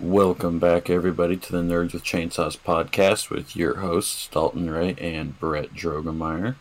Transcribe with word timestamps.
Welcome 0.00 0.60
back, 0.60 0.88
everybody, 0.88 1.36
to 1.36 1.52
the 1.52 1.58
Nerds 1.58 1.92
with 1.92 2.04
Chainsaws 2.04 2.56
podcast 2.56 3.30
with 3.30 3.56
your 3.56 3.76
hosts, 3.78 4.28
Dalton 4.28 4.70
Ray 4.70 4.94
and 5.00 5.38
Brett 5.40 5.74
Drogemeyer. 5.74 6.54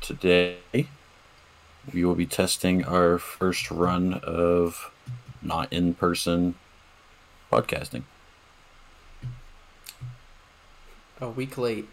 Today, 0.00 0.58
we 1.92 2.04
will 2.04 2.14
be 2.14 2.26
testing 2.26 2.84
our 2.84 3.18
first 3.18 3.70
run 3.72 4.14
of 4.22 4.92
not 5.42 5.72
in 5.72 5.94
person 5.94 6.54
podcasting. 7.50 8.04
A 11.20 11.28
week 11.28 11.58
late, 11.58 11.88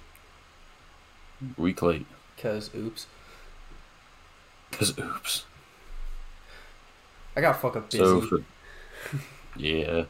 Week 1.58 1.82
late. 1.82 2.06
cause 2.38 2.70
oops, 2.76 3.08
Because, 4.70 4.98
oops. 5.00 5.46
I 7.36 7.42
got 7.42 7.60
fucking 7.60 7.86
busy. 7.90 7.98
So, 7.98 8.22
for, 8.22 8.44
yeah. 9.56 10.04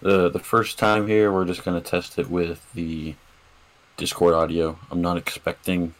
The, 0.00 0.28
the 0.28 0.38
first 0.38 0.78
time 0.78 1.08
here, 1.08 1.32
we're 1.32 1.44
just 1.44 1.64
going 1.64 1.80
to 1.80 1.90
test 1.90 2.18
it 2.18 2.30
with 2.30 2.72
the 2.72 3.14
Discord 3.96 4.34
audio. 4.34 4.78
I'm 4.90 5.02
not 5.02 5.16
expecting 5.16 5.94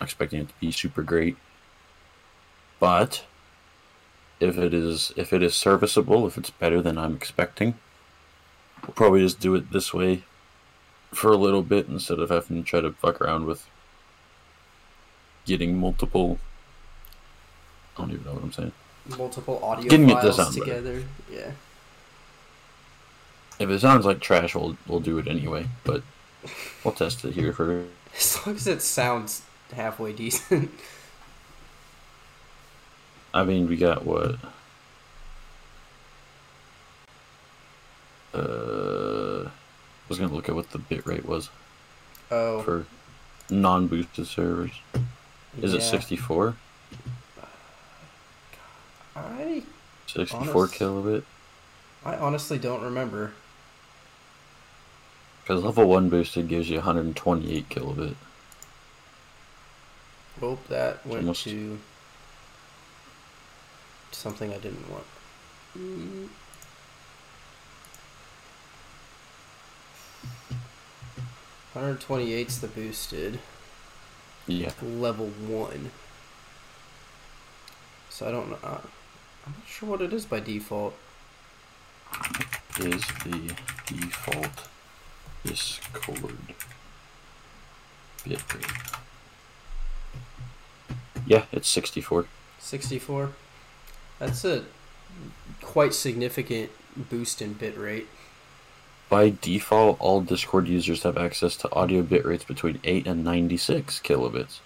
expecting 0.00 0.40
it 0.40 0.48
to 0.48 0.54
be 0.60 0.70
super 0.72 1.02
great. 1.02 1.36
But 2.78 3.24
if 4.38 4.56
it 4.56 4.72
is 4.72 5.12
if 5.16 5.32
it 5.32 5.42
is 5.42 5.54
serviceable, 5.54 6.26
if 6.26 6.38
it's 6.38 6.50
better 6.50 6.80
than 6.80 6.96
I'm 6.96 7.14
expecting, 7.14 7.74
we'll 8.82 8.94
probably 8.94 9.20
just 9.20 9.40
do 9.40 9.54
it 9.56 9.72
this 9.72 9.92
way 9.92 10.22
for 11.12 11.32
a 11.32 11.36
little 11.36 11.62
bit 11.62 11.88
instead 11.88 12.20
of 12.20 12.30
having 12.30 12.62
to 12.62 12.68
try 12.68 12.80
to 12.80 12.92
fuck 12.92 13.20
around 13.20 13.44
with 13.46 13.66
getting 15.44 15.76
multiple 15.76 16.38
I 17.96 18.02
don't 18.02 18.12
even 18.12 18.24
know 18.24 18.34
what 18.34 18.44
I'm 18.44 18.52
saying. 18.52 18.72
Multiple 19.18 19.60
audio 19.62 19.90
Getting 19.90 20.08
it 20.10 20.14
to 20.14 20.20
files 20.20 20.36
sound 20.36 20.54
better. 20.54 20.64
together. 20.64 21.04
Yeah. 21.30 21.50
If 23.60 23.68
it 23.70 23.78
sounds 23.80 24.04
like 24.06 24.18
trash, 24.20 24.54
we'll 24.54 24.76
we'll 24.88 25.00
do 25.00 25.18
it 25.18 25.28
anyway. 25.28 25.66
But 25.84 26.02
we'll 26.82 26.94
test 26.94 27.24
it 27.24 27.34
here 27.34 27.52
for. 27.52 27.84
As 28.16 28.44
long 28.44 28.56
as 28.56 28.66
it 28.66 28.82
sounds 28.82 29.42
halfway 29.72 30.12
decent. 30.12 30.70
I 33.34 33.44
mean, 33.44 33.68
we 33.68 33.76
got 33.76 34.04
what? 34.04 34.36
Uh, 38.34 39.44
I 39.46 39.50
was 40.08 40.18
gonna 40.18 40.32
look 40.32 40.48
at 40.48 40.54
what 40.54 40.70
the 40.70 40.78
bit 40.78 41.06
rate 41.06 41.24
was 41.26 41.50
Oh. 42.30 42.62
for 42.62 42.86
non-boosted 43.50 44.26
servers. 44.26 44.70
Is 45.60 45.74
it 45.74 45.80
yeah. 45.80 45.86
64? 45.86 46.54
I 49.16 49.62
64 50.06 50.40
Honest- 50.62 50.74
kilobit? 50.74 51.22
I 52.04 52.16
honestly 52.16 52.58
don't 52.58 52.82
remember. 52.82 53.32
Because 55.42 55.62
level 55.64 55.88
one 55.88 56.08
boosted 56.08 56.48
gives 56.48 56.68
you 56.70 56.76
128 56.76 57.68
kilobit. 57.68 58.14
Hope 60.40 60.66
that 60.68 61.04
went 61.06 61.22
almost- 61.22 61.44
to 61.44 61.78
something 64.12 64.52
I 64.52 64.58
didn't 64.58 64.88
want. 64.90 65.04
Mm. 65.78 66.28
Hundred 71.74 72.00
twenty 72.00 72.32
eight's 72.32 72.58
the 72.58 72.66
boosted. 72.66 73.38
Yeah. 74.46 74.72
level 74.82 75.26
one. 75.28 75.90
So 78.08 78.26
I 78.26 78.32
don't 78.32 78.50
know. 78.50 78.58
Uh, 78.64 78.80
I'm 79.46 79.52
not 79.52 79.66
sure 79.68 79.88
what 79.90 80.02
it 80.02 80.12
is 80.12 80.26
by 80.26 80.40
default. 80.40 80.94
Is 82.80 83.02
the 83.24 83.54
default 83.86 84.68
Discord 85.44 86.36
bit 88.26 88.54
rate? 88.54 88.66
Yeah, 91.26 91.44
it's 91.52 91.68
64. 91.68 92.26
64. 92.58 93.30
That's 94.18 94.44
a 94.44 94.64
quite 95.62 95.94
significant 95.94 96.70
boost 96.96 97.40
in 97.40 97.54
bitrate. 97.54 98.06
By 99.08 99.34
default, 99.40 100.00
all 100.00 100.20
Discord 100.20 100.68
users 100.68 101.02
have 101.02 101.16
access 101.16 101.56
to 101.56 101.72
audio 101.72 102.02
bit 102.02 102.24
rates 102.24 102.44
between 102.44 102.78
8 102.84 103.06
and 103.06 103.24
96 103.24 104.00
kilobits. 104.00 104.60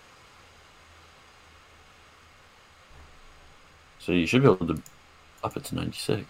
So 3.99 4.13
you 4.13 4.27
should 4.27 4.43
be 4.43 4.49
able 4.49 4.67
to 4.67 4.83
up 5.43 5.57
it 5.57 5.65
to 5.65 5.75
96. 5.75 6.27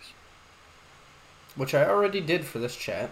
Which 1.56 1.74
I 1.74 1.84
already 1.84 2.20
did 2.20 2.44
for 2.44 2.58
this 2.58 2.76
chat. 2.76 3.10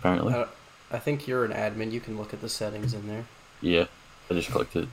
Apparently. 0.00 0.34
Uh, 0.34 0.46
I 0.90 0.98
think 0.98 1.28
you're 1.28 1.44
an 1.44 1.52
admin. 1.52 1.92
You 1.92 2.00
can 2.00 2.18
look 2.18 2.32
at 2.34 2.40
the 2.40 2.48
settings 2.48 2.94
in 2.94 3.06
there. 3.06 3.26
yeah, 3.60 3.84
I 4.30 4.34
just 4.34 4.50
clicked 4.50 4.74
it. 4.74 4.88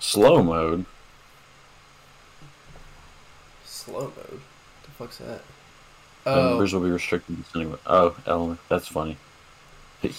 Slow 0.00 0.42
mode. 0.42 0.86
Slow 3.64 4.12
mode. 4.16 4.40
the 4.82 4.90
fuck's 4.90 5.18
that? 5.18 5.42
Oh, 6.26 6.50
Members 6.50 6.72
will 6.72 6.80
be 6.80 6.90
restricted 6.90 7.36
to 7.36 7.50
sending. 7.50 7.78
Oh, 7.86 8.16
element. 8.26 8.60
That's 8.68 8.88
funny. 8.88 9.16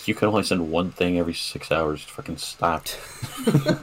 You 0.06 0.14
can 0.14 0.28
only 0.28 0.44
send 0.44 0.72
one 0.72 0.92
thing 0.92 1.18
every 1.18 1.34
six 1.34 1.72
hours. 1.72 2.04
Fucking 2.04 2.38
stop. 2.38 2.86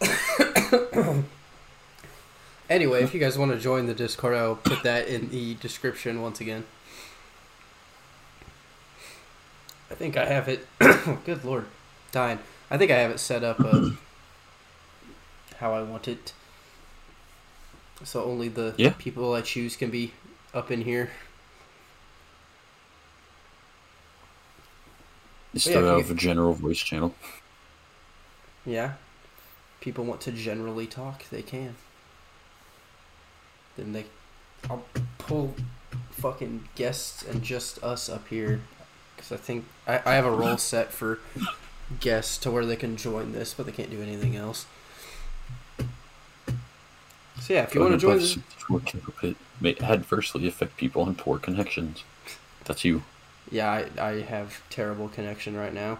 Anyway, 2.72 3.02
if 3.02 3.12
you 3.12 3.20
guys 3.20 3.36
want 3.36 3.52
to 3.52 3.58
join 3.58 3.84
the 3.84 3.92
Discord, 3.92 4.34
I'll 4.34 4.56
put 4.56 4.82
that 4.82 5.06
in 5.06 5.28
the 5.28 5.56
description 5.56 6.22
once 6.22 6.40
again. 6.40 6.64
I 9.90 9.91
think 10.02 10.16
I 10.16 10.24
have 10.24 10.48
it. 10.48 10.66
good 11.24 11.44
lord, 11.44 11.66
dying. 12.10 12.40
I 12.68 12.76
think 12.76 12.90
I 12.90 12.96
have 12.96 13.12
it 13.12 13.20
set 13.20 13.44
up 13.44 13.60
uh, 13.60 13.90
how 15.58 15.74
I 15.74 15.82
want 15.84 16.08
it. 16.08 16.32
So 18.02 18.24
only 18.24 18.48
the 18.48 18.74
Yeah. 18.76 18.94
people 18.98 19.32
I 19.32 19.42
choose 19.42 19.76
can 19.76 19.90
be 19.90 20.12
up 20.52 20.72
in 20.72 20.82
here. 20.82 21.10
Yeah, 25.54 25.98
if 25.98 26.06
of 26.06 26.10
a 26.10 26.14
general 26.14 26.54
voice 26.54 26.80
channel. 26.80 27.14
Yeah. 28.66 28.94
People 29.80 30.04
want 30.04 30.20
to 30.22 30.32
generally 30.32 30.88
talk, 30.88 31.28
they 31.30 31.42
can. 31.42 31.76
Then 33.76 33.92
they 33.92 34.06
I'll 34.68 34.84
pull 35.18 35.54
fucking 36.10 36.68
guests 36.74 37.22
and 37.22 37.44
just 37.44 37.80
us 37.84 38.08
up 38.08 38.26
here 38.26 38.62
cuz 39.22 39.32
I 39.32 39.36
think 39.36 39.64
I, 39.86 40.00
I 40.04 40.14
have 40.14 40.26
a 40.26 40.30
role 40.30 40.58
set 40.58 40.92
for 40.92 41.18
guests 42.00 42.36
to 42.38 42.50
where 42.50 42.66
they 42.66 42.76
can 42.76 42.96
join 42.96 43.32
this, 43.32 43.54
but 43.54 43.66
they 43.66 43.72
can't 43.72 43.90
do 43.90 44.02
anything 44.02 44.36
else. 44.36 44.66
So 47.40 47.54
yeah, 47.54 47.62
if 47.64 47.74
you 47.74 47.80
want 47.80 47.92
to 47.92 47.98
join 47.98 48.18
this, 48.18 48.34
64 48.34 48.80
kilobit 48.80 49.36
may 49.60 49.76
adversely 49.80 50.46
affect 50.46 50.76
people 50.76 51.02
on 51.02 51.14
poor 51.16 51.38
connections. 51.38 52.04
That's 52.64 52.84
you. 52.84 53.02
yeah, 53.50 53.70
I, 53.70 53.86
I 54.00 54.20
have 54.22 54.62
terrible 54.70 55.08
connection 55.08 55.56
right 55.56 55.74
now. 55.74 55.98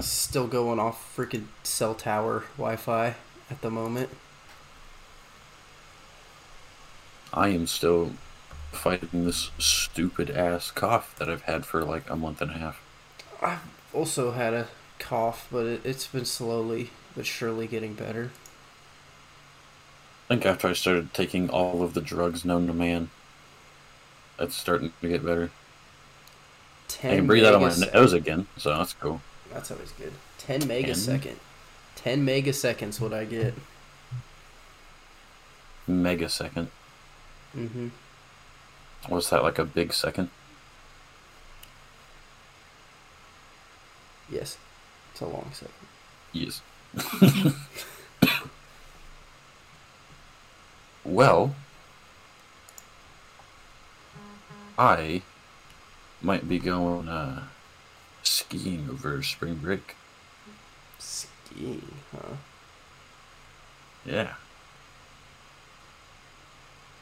Still 0.00 0.46
going 0.46 0.78
off 0.78 1.14
freaking 1.16 1.46
cell 1.62 1.94
tower 1.94 2.44
Wi-Fi 2.56 3.14
at 3.50 3.60
the 3.60 3.70
moment. 3.70 4.10
I 7.32 7.48
am 7.48 7.66
still 7.66 8.12
fighting 8.72 9.24
this 9.24 9.50
stupid 9.58 10.30
ass 10.30 10.70
cough 10.70 11.14
that 11.18 11.28
I've 11.28 11.42
had 11.42 11.66
for 11.66 11.84
like 11.84 12.08
a 12.08 12.16
month 12.16 12.40
and 12.40 12.50
a 12.50 12.54
half. 12.54 12.80
I've 13.42 13.60
also 13.92 14.32
had 14.32 14.54
a 14.54 14.68
cough, 14.98 15.48
but 15.50 15.66
it, 15.66 15.80
it's 15.84 16.06
been 16.06 16.24
slowly 16.24 16.90
but 17.16 17.26
surely 17.26 17.66
getting 17.66 17.94
better. 17.94 18.30
I 20.28 20.34
think 20.34 20.46
after 20.46 20.68
I 20.68 20.74
started 20.74 21.12
taking 21.12 21.50
all 21.50 21.82
of 21.82 21.94
the 21.94 22.00
drugs 22.00 22.44
known 22.44 22.66
to 22.68 22.72
man, 22.72 23.10
it's 24.38 24.54
starting 24.54 24.92
to 25.00 25.08
get 25.08 25.24
better. 25.24 25.50
10 26.88 27.10
I 27.10 27.16
can 27.16 27.26
breathe 27.26 27.44
out 27.44 27.54
of 27.54 27.60
my 27.60 27.86
nose 27.92 28.12
again, 28.12 28.46
so 28.56 28.76
that's 28.76 28.92
cool. 28.94 29.20
That's 29.52 29.70
always 29.70 29.92
good. 29.92 30.12
10 30.38 30.62
megasecond. 30.62 31.36
10 31.96 32.26
megaseconds 32.26 33.00
what 33.00 33.12
I 33.12 33.24
get. 33.24 33.54
Megasecond. 35.88 36.68
Mm-hmm. 37.56 37.88
Was 39.08 39.30
that 39.30 39.42
like 39.42 39.58
a 39.58 39.64
big 39.64 39.92
second? 39.92 40.30
Yes. 44.30 44.58
It's 45.12 45.20
a 45.20 45.26
long 45.26 45.50
second. 45.52 45.74
Yes. 46.32 46.62
well, 51.04 51.54
I 54.78 55.22
might 56.22 56.48
be 56.48 56.58
going 56.58 57.08
uh, 57.08 57.44
skiing 58.22 58.88
over 58.90 59.22
spring 59.22 59.56
break. 59.56 59.96
Skiing, 60.98 61.92
huh? 62.12 62.36
Yeah. 64.06 64.34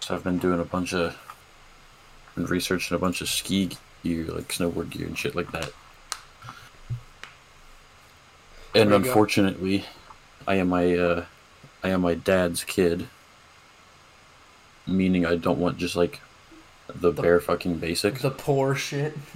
So 0.01 0.15
I've 0.15 0.25
been 0.25 0.39
doing 0.39 0.59
a 0.61 0.65
bunch 0.65 0.95
of, 0.95 1.17
been 2.39 2.47
researching 2.47 2.95
a 2.95 2.99
bunch 2.99 3.21
of 3.21 3.29
ski 3.29 3.71
gear, 4.03 4.25
like 4.27 4.49
snowboard 4.49 4.91
gear 4.91 5.07
and 5.07 5.19
shit 5.19 5.35
like 5.35 5.51
that. 5.53 5.71
And 8.75 8.91
you 8.91 8.91
go. 8.91 8.97
unfortunately, 8.97 9.85
I 10.47 10.57
am 10.57 10.69
my, 10.69 10.95
uh, 10.97 11.25
I 11.83 11.89
am 11.91 12.03
my 12.03 12.15
dad's 12.15 12.65
kid. 12.65 13.09
Meaning 14.87 15.27
I 15.27 15.37
don't 15.37 15.59
want 15.59 15.77
just 15.79 15.97
like 15.97 16.21
the, 16.87 17.11
The- 17.11 17.23
bare 17.23 17.41
fucking 17.41 17.79
basics. 17.79 18.23
The 18.23 18.31
poor 18.31 18.75
shit. 18.75 19.15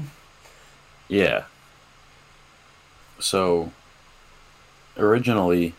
Yeah. 1.09 1.45
So 3.19 3.71
originally 4.97 5.75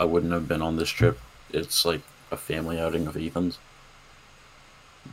I 0.00 0.04
wouldn't 0.06 0.32
have 0.32 0.48
been 0.48 0.62
on 0.62 0.76
this 0.76 0.88
trip. 0.88 1.20
It's 1.52 1.84
like 1.84 2.00
a 2.30 2.38
family 2.38 2.80
outing 2.80 3.06
of 3.06 3.14
Ethan's. 3.14 3.58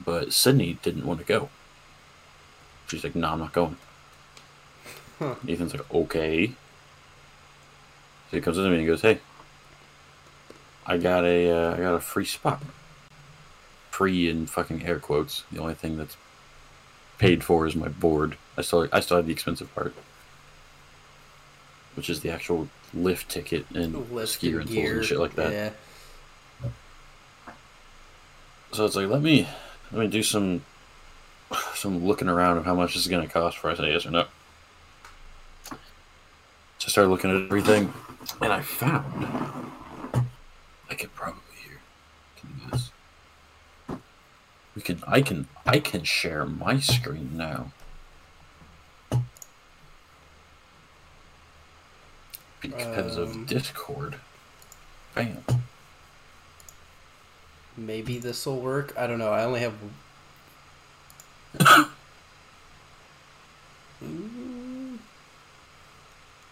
But 0.04 0.34
Sydney 0.34 0.78
didn't 0.82 1.06
want 1.06 1.20
to 1.20 1.26
go. 1.26 1.50
She's 2.88 3.04
like, 3.04 3.16
no, 3.16 3.30
I'm 3.30 3.40
not 3.40 3.54
going. 3.54 3.78
Huh. 5.20 5.36
Ethan's 5.48 5.74
like, 5.74 5.92
okay. 5.94 6.48
So 6.48 6.54
he 8.38 8.42
comes 8.42 8.58
in 8.58 8.64
to 8.64 8.70
me 8.70 8.76
and 8.76 8.82
he 8.82 8.88
goes, 8.88 9.02
hey, 9.02 9.20
I 10.86 10.98
got 10.98 11.24
a, 11.24 11.50
uh, 11.50 11.74
I 11.76 11.78
got 11.78 11.94
a 11.96 12.00
free 12.00 12.26
spot. 12.26 12.62
Free 13.90 14.30
in 14.30 14.46
fucking 14.46 14.86
air 14.86 15.00
quotes. 15.00 15.44
The 15.52 15.60
only 15.60 15.74
thing 15.74 15.98
that's 15.98 16.18
paid 17.18 17.44
for 17.44 17.66
is 17.66 17.76
my 17.76 17.88
board. 17.88 18.38
I 18.58 18.62
still, 18.62 18.88
I 18.92 19.00
still 19.00 19.18
have 19.18 19.26
the 19.26 19.32
expensive 19.32 19.74
part, 19.74 19.94
which 21.96 22.10
is 22.10 22.20
the 22.22 22.30
actual 22.30 22.68
lift 22.94 23.30
ticket 23.30 23.66
and 23.74 24.12
Lift 24.12 24.34
ski 24.34 24.48
and 24.50 24.58
rentals 24.58 24.76
gear. 24.76 24.98
and 24.98 25.06
shit 25.06 25.20
like 25.20 25.36
that. 25.36 25.52
Yeah. 25.52 25.70
So 28.74 28.86
it's 28.86 28.96
like, 28.96 29.08
let 29.08 29.22
me, 29.22 29.48
let 29.92 30.02
me 30.02 30.08
do 30.08 30.24
some, 30.24 30.64
some 31.76 32.06
looking 32.06 32.28
around 32.28 32.58
of 32.58 32.66
how 32.66 32.76
much 32.76 32.94
this 32.94 33.04
is 33.04 33.08
gonna 33.10 33.28
cost 33.28 33.58
before 33.58 33.72
I 33.72 33.76
say 33.76 33.92
yes 33.92 34.06
or 34.06 34.12
no. 34.12 34.26
So 36.78 36.88
I 36.88 36.90
started 36.90 37.10
looking 37.10 37.32
at 37.32 37.44
everything, 37.44 37.94
and 38.42 38.52
I 38.54 38.62
found 38.62 39.26
I 40.90 40.94
could 40.96 41.14
probably 41.16 41.42
here 41.68 41.80
can 42.38 42.50
do 42.60 42.72
this. 42.72 42.92
We 44.76 44.82
can, 44.82 45.02
I 45.08 45.22
can, 45.22 45.48
I 45.66 45.80
can 45.80 46.04
share 46.04 46.46
my 46.46 46.80
screen 46.80 47.38
now. 47.38 47.72
Because 52.62 53.18
Um. 53.18 53.24
of 53.24 53.48
Discord. 53.48 54.16
Bam. 55.14 55.44
Maybe 57.78 58.20
this 58.20 58.46
will 58.46 58.60
work. 58.60 58.94
I 58.98 59.08
don't 59.08 59.20
know. 59.20 59.32
I 59.32 59.44
only 59.44 59.60
have. 59.60 59.74
Ooh. 64.04 65.00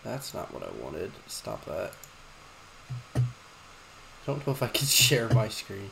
That's 0.04 0.34
not 0.34 0.54
what 0.54 0.64
I 0.64 0.84
wanted. 0.84 1.12
Stop 1.28 1.64
that. 1.66 1.94
I 3.16 3.22
don't 4.26 4.46
know 4.46 4.52
if 4.52 4.62
I 4.62 4.68
can 4.68 4.86
share 4.88 5.30
my 5.30 5.48
screen. 5.48 5.92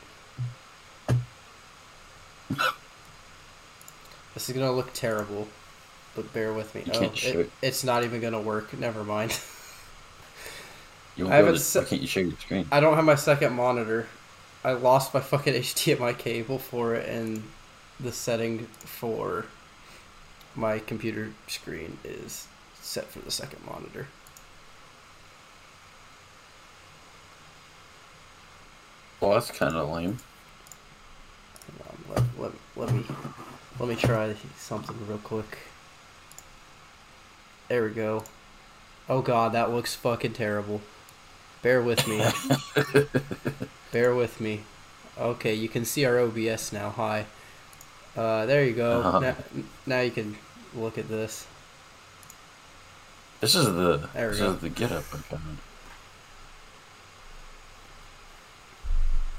This 4.34 4.50
is 4.50 4.56
gonna 4.56 4.72
look 4.72 4.92
terrible, 4.94 5.48
but 6.16 6.32
bear 6.34 6.54
with 6.54 6.74
me. 6.76 6.84
You 6.86 6.92
oh, 6.94 7.04
it, 7.04 7.24
it. 7.26 7.52
it's 7.62 7.84
not 7.84 8.04
even 8.04 8.22
gonna 8.22 8.40
work. 8.40 8.78
Never 8.78 9.04
mind. 9.04 9.38
You 11.16 11.28
I 11.32 11.36
haven't 11.36 11.60
se- 11.60 11.80
why 11.80 11.86
can't 11.86 12.02
you 12.02 12.08
share 12.08 12.24
your 12.24 12.38
screen? 12.38 12.68
I 12.72 12.80
don't 12.80 12.96
have 12.96 13.06
my 13.06 13.16
second 13.16 13.54
monitor. 13.54 14.08
I 14.64 14.74
lost 14.74 15.14
my 15.14 15.20
fucking 15.20 15.54
HDMI 15.62 16.18
cable 16.18 16.60
for 16.60 16.96
it, 16.96 17.08
and 17.10 17.44
the 18.00 18.12
setting 18.12 18.68
for 18.80 19.46
my 20.56 20.80
computer 20.80 21.32
screen 21.48 21.98
is 22.04 22.48
set 22.80 23.06
for 23.06 23.20
the 23.20 23.32
second 23.32 23.66
monitor. 23.66 24.08
Well, 29.20 29.32
that's 29.32 29.52
kind 29.52 29.76
of 29.76 29.90
lame. 29.90 30.18
Let, 32.10 32.24
let, 32.38 32.52
let 32.76 32.94
me 32.94 33.06
let 33.80 33.88
me 33.88 33.96
try 33.96 34.36
something 34.58 34.96
real 35.08 35.20
quick. 35.20 35.60
There 37.70 37.84
we 37.84 37.92
go. 37.92 38.24
Oh 39.08 39.22
god, 39.22 39.54
that 39.54 39.72
looks 39.72 39.96
fucking 39.96 40.34
terrible. 40.34 40.82
Bear 41.62 41.82
with 41.82 42.08
me. 42.08 42.24
Bear 43.92 44.16
with 44.16 44.42
me. 44.42 44.62
Okay, 45.18 45.54
you 45.54 45.70
can 45.70 45.86
see 45.86 46.06
our 46.06 46.20
OBS 46.20 46.74
now. 46.74 46.90
Hi. 46.92 47.26
Uh, 48.16 48.46
there 48.46 48.64
you 48.66 48.74
go. 48.74 49.02
Uh-huh. 49.02 49.20
Now, 49.20 49.36
now 49.86 50.00
you 50.02 50.12
can 50.12 50.38
look 50.74 50.98
at 50.98 51.08
this. 51.08 51.46
This 53.40 53.56
is 53.56 53.66
the 53.66 54.08
this 54.14 54.40
go. 54.40 54.52
is 54.52 54.62
the 54.62 54.70
get 54.70 54.92
up 54.92 55.04
I 55.14 55.18
found. 55.18 55.58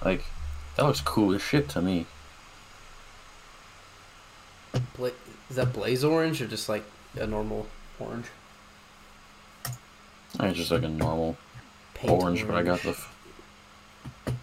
Like 0.04 0.24
that 0.76 0.84
looks 0.84 1.00
cool 1.00 1.34
as 1.34 1.42
shit 1.42 1.68
to 1.70 1.82
me. 1.82 2.06
Bla- 4.96 5.10
is 5.50 5.56
that 5.56 5.72
blaze 5.72 6.02
orange 6.02 6.40
or 6.42 6.46
just 6.46 6.68
like 6.68 6.84
a 7.14 7.26
normal 7.26 7.66
orange? 8.00 8.26
I 10.40 10.46
mean, 10.46 10.54
just 10.54 10.70
like 10.70 10.82
a 10.82 10.88
normal 10.88 11.36
Paint 12.02 12.22
orange, 12.22 12.46
but 12.46 12.56
I 12.56 12.62
got 12.62 12.80
the 12.80 12.98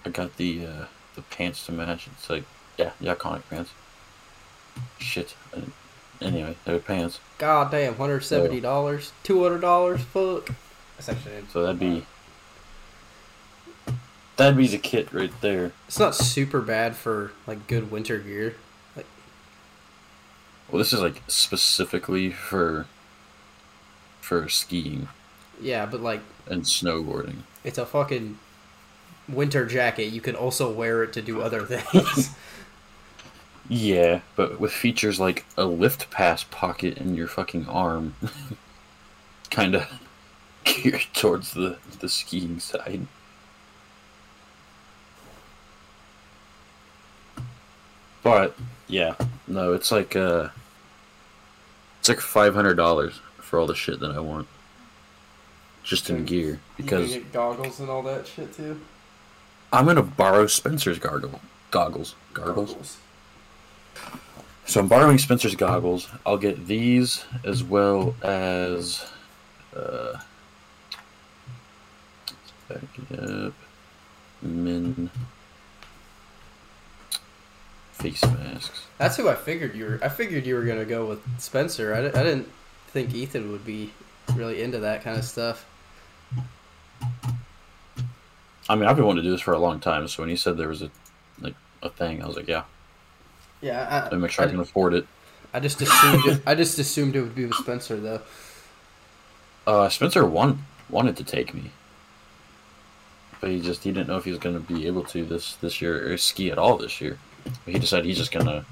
I 0.06 0.10
got 0.10 0.38
the 0.38 0.66
uh, 0.66 0.86
the 1.16 1.22
pants 1.24 1.66
to 1.66 1.74
match. 1.74 2.08
It's 2.08 2.30
like 2.30 2.46
yeah, 2.78 2.92
the 3.02 3.14
iconic 3.14 3.44
pants. 3.50 3.72
Shit. 4.98 5.36
Uh, 5.54 5.62
Anyway, 6.22 6.56
they're 6.66 6.80
pants. 6.80 7.20
God 7.38 7.72
damn, 7.72 7.96
hundred 7.96 8.22
seventy 8.22 8.60
dollars, 8.60 9.14
two 9.24 9.42
hundred 9.44 9.62
dollars. 9.62 10.02
Fuck. 10.02 10.50
That's 10.98 11.08
actually. 11.08 11.46
So 11.50 11.64
that'd 11.64 11.80
be 11.80 12.06
that'd 14.36 14.58
be 14.58 14.68
the 14.68 14.78
kit 14.78 15.14
right 15.14 15.32
there. 15.40 15.72
It's 15.88 15.98
not 15.98 16.16
super 16.16 16.60
bad 16.60 16.98
for 16.98 17.32
like 17.48 17.68
good 17.68 17.90
winter 17.90 18.20
gear. 18.20 18.56
Like 18.98 19.06
Well, 20.70 20.80
this 20.80 20.92
is 20.92 21.00
like 21.00 21.22
specifically 21.28 22.32
for 22.32 22.86
for 24.20 24.50
skiing 24.50 25.08
yeah, 25.62 25.86
but 25.86 26.02
like 26.02 26.22
and 26.48 26.64
snowboarding. 26.64 27.44
It's 27.64 27.78
a 27.78 27.86
fucking 27.86 28.38
winter 29.28 29.66
jacket. 29.66 30.06
You 30.06 30.22
can 30.22 30.36
also 30.36 30.72
wear 30.72 31.04
it 31.04 31.13
to 31.13 31.22
do 31.22 31.42
other 31.42 31.62
things. 31.66 32.32
Yeah, 33.72 34.22
but 34.36 34.60
with 34.60 34.72
features 34.72 35.20
like 35.20 35.46
a 35.56 35.63
lift 35.66 36.10
pass 36.10 36.44
pocket 36.44 36.98
in 36.98 37.13
your 37.16 37.28
fucking 37.28 37.68
arm, 37.68 38.16
kind 39.51 39.75
of 39.75 39.88
geared 40.63 41.06
towards 41.13 41.54
the 41.54 41.78
the 42.00 42.10
skiing 42.10 42.60
side. 42.60 43.06
But 48.24 48.56
yeah, 48.88 49.16
no, 49.48 49.74
it's 49.74 49.92
like 49.92 50.16
uh, 50.16 50.50
it's 52.00 52.10
like 52.10 52.20
five 52.20 52.56
hundred 52.56 52.75
dollars 52.75 53.20
for 53.38 53.60
all 53.60 53.68
the 53.68 53.75
shit 53.75 54.00
that 54.00 54.12
I 54.12 54.20
want, 54.20 54.48
just 55.89 56.10
in 56.12 56.24
gear. 56.24 56.60
Because 56.77 57.12
get 57.12 57.34
goggles 57.34 57.79
and 57.79 57.89
all 57.89 58.03
that 58.03 58.27
shit 58.27 58.53
too. 58.53 58.79
I'm 59.74 59.86
gonna 59.86 60.03
borrow 60.03 60.46
Spencer's 60.46 61.00
gargle 61.00 61.41
goggles. 61.72 62.15
Gargles. 62.34 62.98
So 64.65 64.79
I'm 64.79 64.88
borrowing 64.88 65.17
Spencer's 65.17 65.55
goggles. 65.55 66.08
I'll 66.27 66.38
get 66.38 66.67
these 66.67 67.25
as 67.43 67.63
well 67.63 68.15
as 68.22 69.12
uh 69.75 70.19
back 72.67 72.84
it 73.10 73.19
up. 73.19 73.53
Min 74.43 75.10
face 77.93 78.24
masks. 78.24 78.86
That's 79.00 79.17
who 79.17 79.27
I 79.27 79.36
figured 79.36 79.75
you 79.75 79.86
were. 79.86 80.00
I 80.03 80.10
figured 80.10 80.46
you 80.46 80.53
were 80.53 80.63
gonna 80.65 80.86
go 80.86 81.05
with 81.08 81.19
Spencer. 81.41 81.96
I, 81.96 82.01
di- 82.01 82.19
I 82.19 82.24
didn't 82.24 82.48
think 82.88 83.13
Ethan 83.13 83.51
would 83.51 83.65
be 83.65 83.91
really 84.36 84.62
into 84.62 84.79
that 84.79 85.03
kind 85.03 85.17
of 85.17 85.25
stuff. 85.25 85.65
I 88.68 88.75
mean 88.75 88.86
I've 88.86 88.96
been 88.96 89.06
wanting 89.06 89.24
to 89.24 89.27
do 89.29 89.32
this 89.32 89.41
for 89.41 89.53
a 89.53 89.60
long 89.60 89.79
time, 89.79 90.08
so 90.08 90.22
when 90.24 90.29
he 90.29 90.36
said 90.36 90.58
there 90.58 90.68
was 90.68 90.82
a 90.82 90.91
like 91.39 91.56
a 91.82 91.89
thing, 91.89 92.22
I 92.24 92.27
was 92.27 92.36
like, 92.36 92.48
yeah, 92.48 92.63
Yeah, 93.62 94.08
let 94.12 94.18
me 94.18 94.20
make 94.20 94.32
sure 94.32 94.46
I 94.46 94.48
can 94.48 94.60
afford 94.60 94.94
it. 94.94 95.08
I 95.53 95.60
just 95.60 95.82
assumed 95.82 96.25
it, 96.25 96.41
I 96.46 96.56
just 96.56 96.77
assumed 96.79 97.15
it 97.15 97.22
would 97.22 97.36
be 97.36 97.46
with 97.46 97.56
Spencer 97.56 98.00
though. 98.00 98.22
Uh, 99.68 99.89
Spencer 99.89 100.25
want, 100.25 100.60
wanted 100.89 101.15
to 101.18 101.24
take 101.24 101.53
me, 101.53 101.74
but 103.39 103.50
he 103.50 103.62
just 103.62 103.84
he 103.84 103.91
didn't 103.91 104.08
know 104.08 104.18
if 104.18 104.25
he 104.25 104.32
was 104.32 104.39
going 104.39 104.56
to 104.56 104.62
be 104.62 104.88
able 104.88 105.03
to 105.06 105.25
this 105.25 105.56
this 105.58 105.82
year 105.82 106.12
or 106.12 106.18
ski 106.18 106.51
at 106.51 106.58
all 106.58 106.77
this 106.77 107.01
year. 107.01 107.22
But 107.65 107.74
he 107.74 107.79
decided 107.79 108.06
he's 108.06 108.18
just 108.18 108.32
going 108.32 108.46
to 108.46 108.65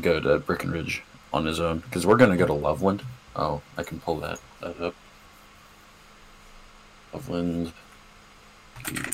go 0.00 0.20
to 0.20 0.38
Breckenridge 0.38 1.04
on 1.32 1.44
his 1.46 1.60
own 1.60 1.80
because 1.80 2.06
we're 2.06 2.16
going 2.16 2.30
to 2.30 2.36
go 2.36 2.46
to 2.46 2.52
Loveland. 2.52 3.04
Oh, 3.34 3.62
I 3.76 3.82
can 3.82 4.00
pull 4.00 4.18
that 4.20 4.40
that 4.60 4.80
up. 4.80 4.94
Loveland 7.16 7.72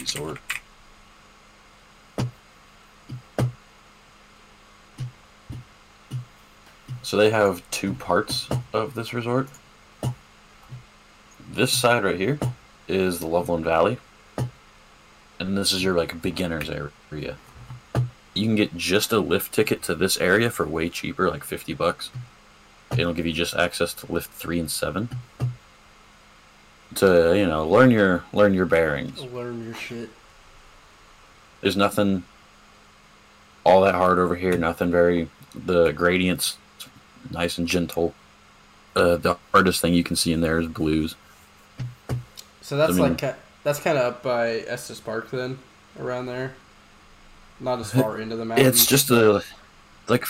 Resort. 0.01 0.41
So 7.05 7.17
they 7.17 7.31
have 7.31 7.69
two 7.71 7.95
parts 7.95 8.49
of 8.73 8.95
this 8.95 9.15
resort. 9.15 9.49
This 11.53 11.73
side 11.73 12.03
right 12.03 12.19
here 12.19 12.41
is 12.89 13.21
the 13.21 13.27
Loveland 13.29 13.65
Valley. 13.65 13.99
And 15.39 15.57
this 15.57 15.71
is 15.71 15.85
your 15.85 15.95
like 15.95 16.21
beginner's 16.21 16.71
area. 16.71 17.37
You 18.35 18.47
can 18.47 18.57
get 18.57 18.77
just 18.77 19.13
a 19.13 19.21
lift 19.21 19.53
ticket 19.53 19.83
to 19.85 19.95
this 19.95 20.17
area 20.19 20.51
for 20.51 20.67
way 20.67 20.89
cheaper, 20.89 21.31
like 21.31 21.45
50 21.45 21.75
bucks. 21.75 22.11
It'll 22.91 23.15
give 23.15 23.27
you 23.27 23.33
just 23.33 23.55
access 23.55 23.95
to 23.95 24.11
lift 24.11 24.31
3 24.33 24.59
and 24.59 24.71
7. 24.71 25.09
To 26.97 27.37
you 27.37 27.47
know, 27.47 27.67
learn 27.67 27.91
your 27.91 28.25
learn 28.33 28.55
your 28.55 28.67
bearings. 28.67 29.21
Learn 29.23 29.65
your 29.65 29.75
shit. 29.75 30.11
There's 31.61 31.77
nothing 31.77 32.25
all 33.65 33.83
that 33.83 33.95
hard 33.95 34.19
over 34.19 34.35
here. 34.35 34.57
Nothing 34.57 34.91
very. 34.91 35.29
The 35.55 35.93
gradients 35.93 36.57
nice 37.31 37.59
and 37.59 37.69
gentle. 37.69 38.15
Uh, 38.95 39.17
the 39.17 39.37
hardest 39.53 39.81
thing 39.81 39.95
you 39.95 40.05
can 40.05 40.17
see 40.17 40.33
in 40.33 40.41
there 40.41 40.61
is 40.61 40.67
blues. 40.67 41.15
So 42.61 42.77
that's 42.77 42.93
I 42.93 42.95
mean- 42.95 43.17
like 43.17 43.37
that's 43.63 43.79
kind 43.79 43.97
of 43.97 44.05
up 44.05 44.23
by 44.23 44.59
Estes 44.67 45.01
Park 45.01 45.31
then, 45.31 45.59
around 45.99 46.27
there. 46.27 46.55
Not 47.61 47.79
as 47.79 47.93
far 47.93 48.21
into 48.21 48.35
the 48.35 48.45
mountains. 48.45 48.69
It's 48.69 48.87
just 48.87 49.09
a 49.11 49.43
like 50.09 50.25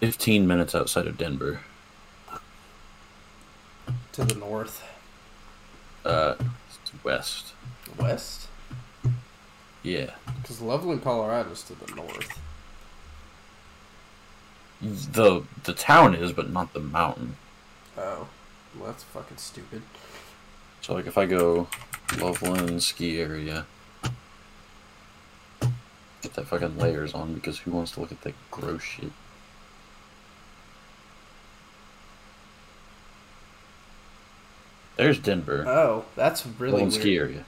15 0.00 0.46
minutes 0.46 0.74
outside 0.74 1.06
of 1.06 1.16
Denver. 1.16 1.60
to 4.12 4.24
the 4.24 4.34
north, 4.34 4.82
Uh, 6.04 6.34
west. 7.02 7.52
west. 7.98 8.48
Yeah. 9.82 10.14
Because 10.40 10.60
Loveland, 10.60 11.02
Colorado's 11.02 11.62
to 11.64 11.74
the 11.74 11.94
north. 11.94 12.40
The 14.80 15.42
the 15.64 15.72
town 15.74 16.14
is, 16.14 16.32
but 16.32 16.50
not 16.50 16.72
the 16.72 16.80
mountain. 16.80 17.36
Oh, 17.96 18.28
well, 18.76 18.86
that's 18.86 19.02
fucking 19.02 19.38
stupid. 19.38 19.82
So 20.80 20.94
like 20.94 21.06
if 21.06 21.18
I 21.18 21.26
go 21.26 21.66
Loveland 22.18 22.82
ski 22.82 23.20
area, 23.20 23.66
get 26.22 26.34
that 26.34 26.46
fucking 26.46 26.78
layers 26.78 27.12
on 27.14 27.34
because 27.34 27.58
who 27.58 27.72
wants 27.72 27.92
to 27.92 28.00
look 28.00 28.12
at 28.12 28.22
that 28.22 28.34
gross 28.50 28.82
shit? 28.82 29.12
There's 34.98 35.18
Denver. 35.20 35.64
Oh, 35.66 36.04
that's 36.16 36.44
really 36.58 36.72
Loveland 36.72 36.92
weird. 36.92 37.00
ski 37.02 37.16
area. 37.18 37.44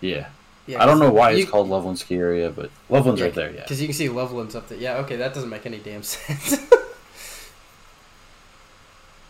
Yeah. 0.00 0.26
Yeah, 0.66 0.82
I 0.82 0.86
don't 0.86 0.98
know 0.98 1.10
why 1.12 1.30
you- 1.30 1.42
it's 1.42 1.50
called 1.50 1.68
Loveland 1.68 2.00
ski 2.00 2.16
area, 2.16 2.50
but 2.50 2.70
Loveland's 2.90 3.22
right 3.22 3.32
there, 3.32 3.52
yeah. 3.52 3.62
Because 3.62 3.80
you 3.80 3.86
can 3.86 3.94
see 3.94 4.08
Loveland's 4.08 4.56
up 4.56 4.68
there. 4.68 4.78
Yeah, 4.78 4.96
okay, 4.98 5.14
that 5.16 5.32
doesn't 5.32 5.48
make 5.48 5.64
any 5.64 5.78
damn 5.78 6.02
sense. 6.02 6.56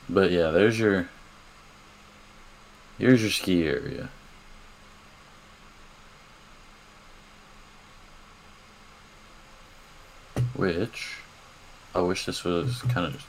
But 0.09 0.31
yeah, 0.31 0.51
there's 0.51 0.79
your 0.79 1.09
here's 2.99 3.21
your 3.21 3.31
ski 3.31 3.67
area. 3.67 4.09
Which 10.55 11.17
I 11.95 12.01
wish 12.01 12.25
this 12.27 12.45
was 12.45 12.83
kind 12.83 13.07
of 13.15 13.27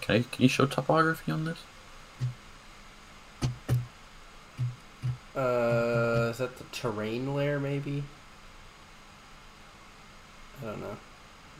can 0.00 0.16
I 0.16 0.22
can 0.22 0.42
you 0.42 0.48
show 0.48 0.66
topography 0.66 1.32
on 1.32 1.44
this? 1.44 1.58
Uh, 5.36 6.28
is 6.30 6.38
that 6.38 6.56
the 6.56 6.64
terrain 6.72 7.34
layer, 7.34 7.60
maybe? 7.60 8.04
I 10.62 10.66
don't 10.66 10.80
know. 10.80 10.96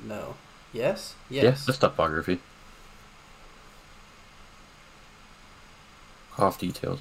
No. 0.05 0.35
Yes? 0.73 1.15
Yes. 1.29 1.45
Yeah, 1.45 1.51
that's 1.67 1.79
topography. 1.79 2.41
Off 6.39 6.59
details. 6.59 7.01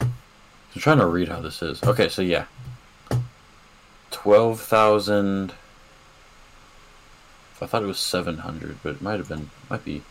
I'm 0.00 0.80
trying 0.80 0.98
to 0.98 1.06
read 1.06 1.28
how 1.28 1.40
this 1.40 1.62
is. 1.62 1.82
Okay, 1.82 2.08
so 2.08 2.22
yeah. 2.22 2.46
12,000. 4.10 5.52
I 7.60 7.66
thought 7.66 7.82
it 7.82 7.86
was 7.86 7.98
700, 7.98 8.78
but 8.82 8.96
it 8.96 9.02
might 9.02 9.18
have 9.18 9.28
been, 9.28 9.50
might 9.70 9.84
be. 9.84 10.02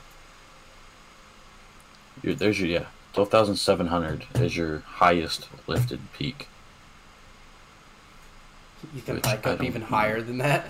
Your- 2.22 2.36
There's 2.36 2.60
your, 2.60 2.70
yeah. 2.70 2.86
12,700 3.14 4.26
is 4.36 4.58
your 4.58 4.80
highest 4.80 5.48
lifted 5.68 6.00
peak. 6.14 6.48
You 8.94 9.02
can 9.02 9.16
Which 9.16 9.26
hike 9.26 9.46
up 9.48 9.64
even 9.64 9.82
know. 9.82 9.88
higher 9.88 10.22
than 10.22 10.40
that. 10.40 10.66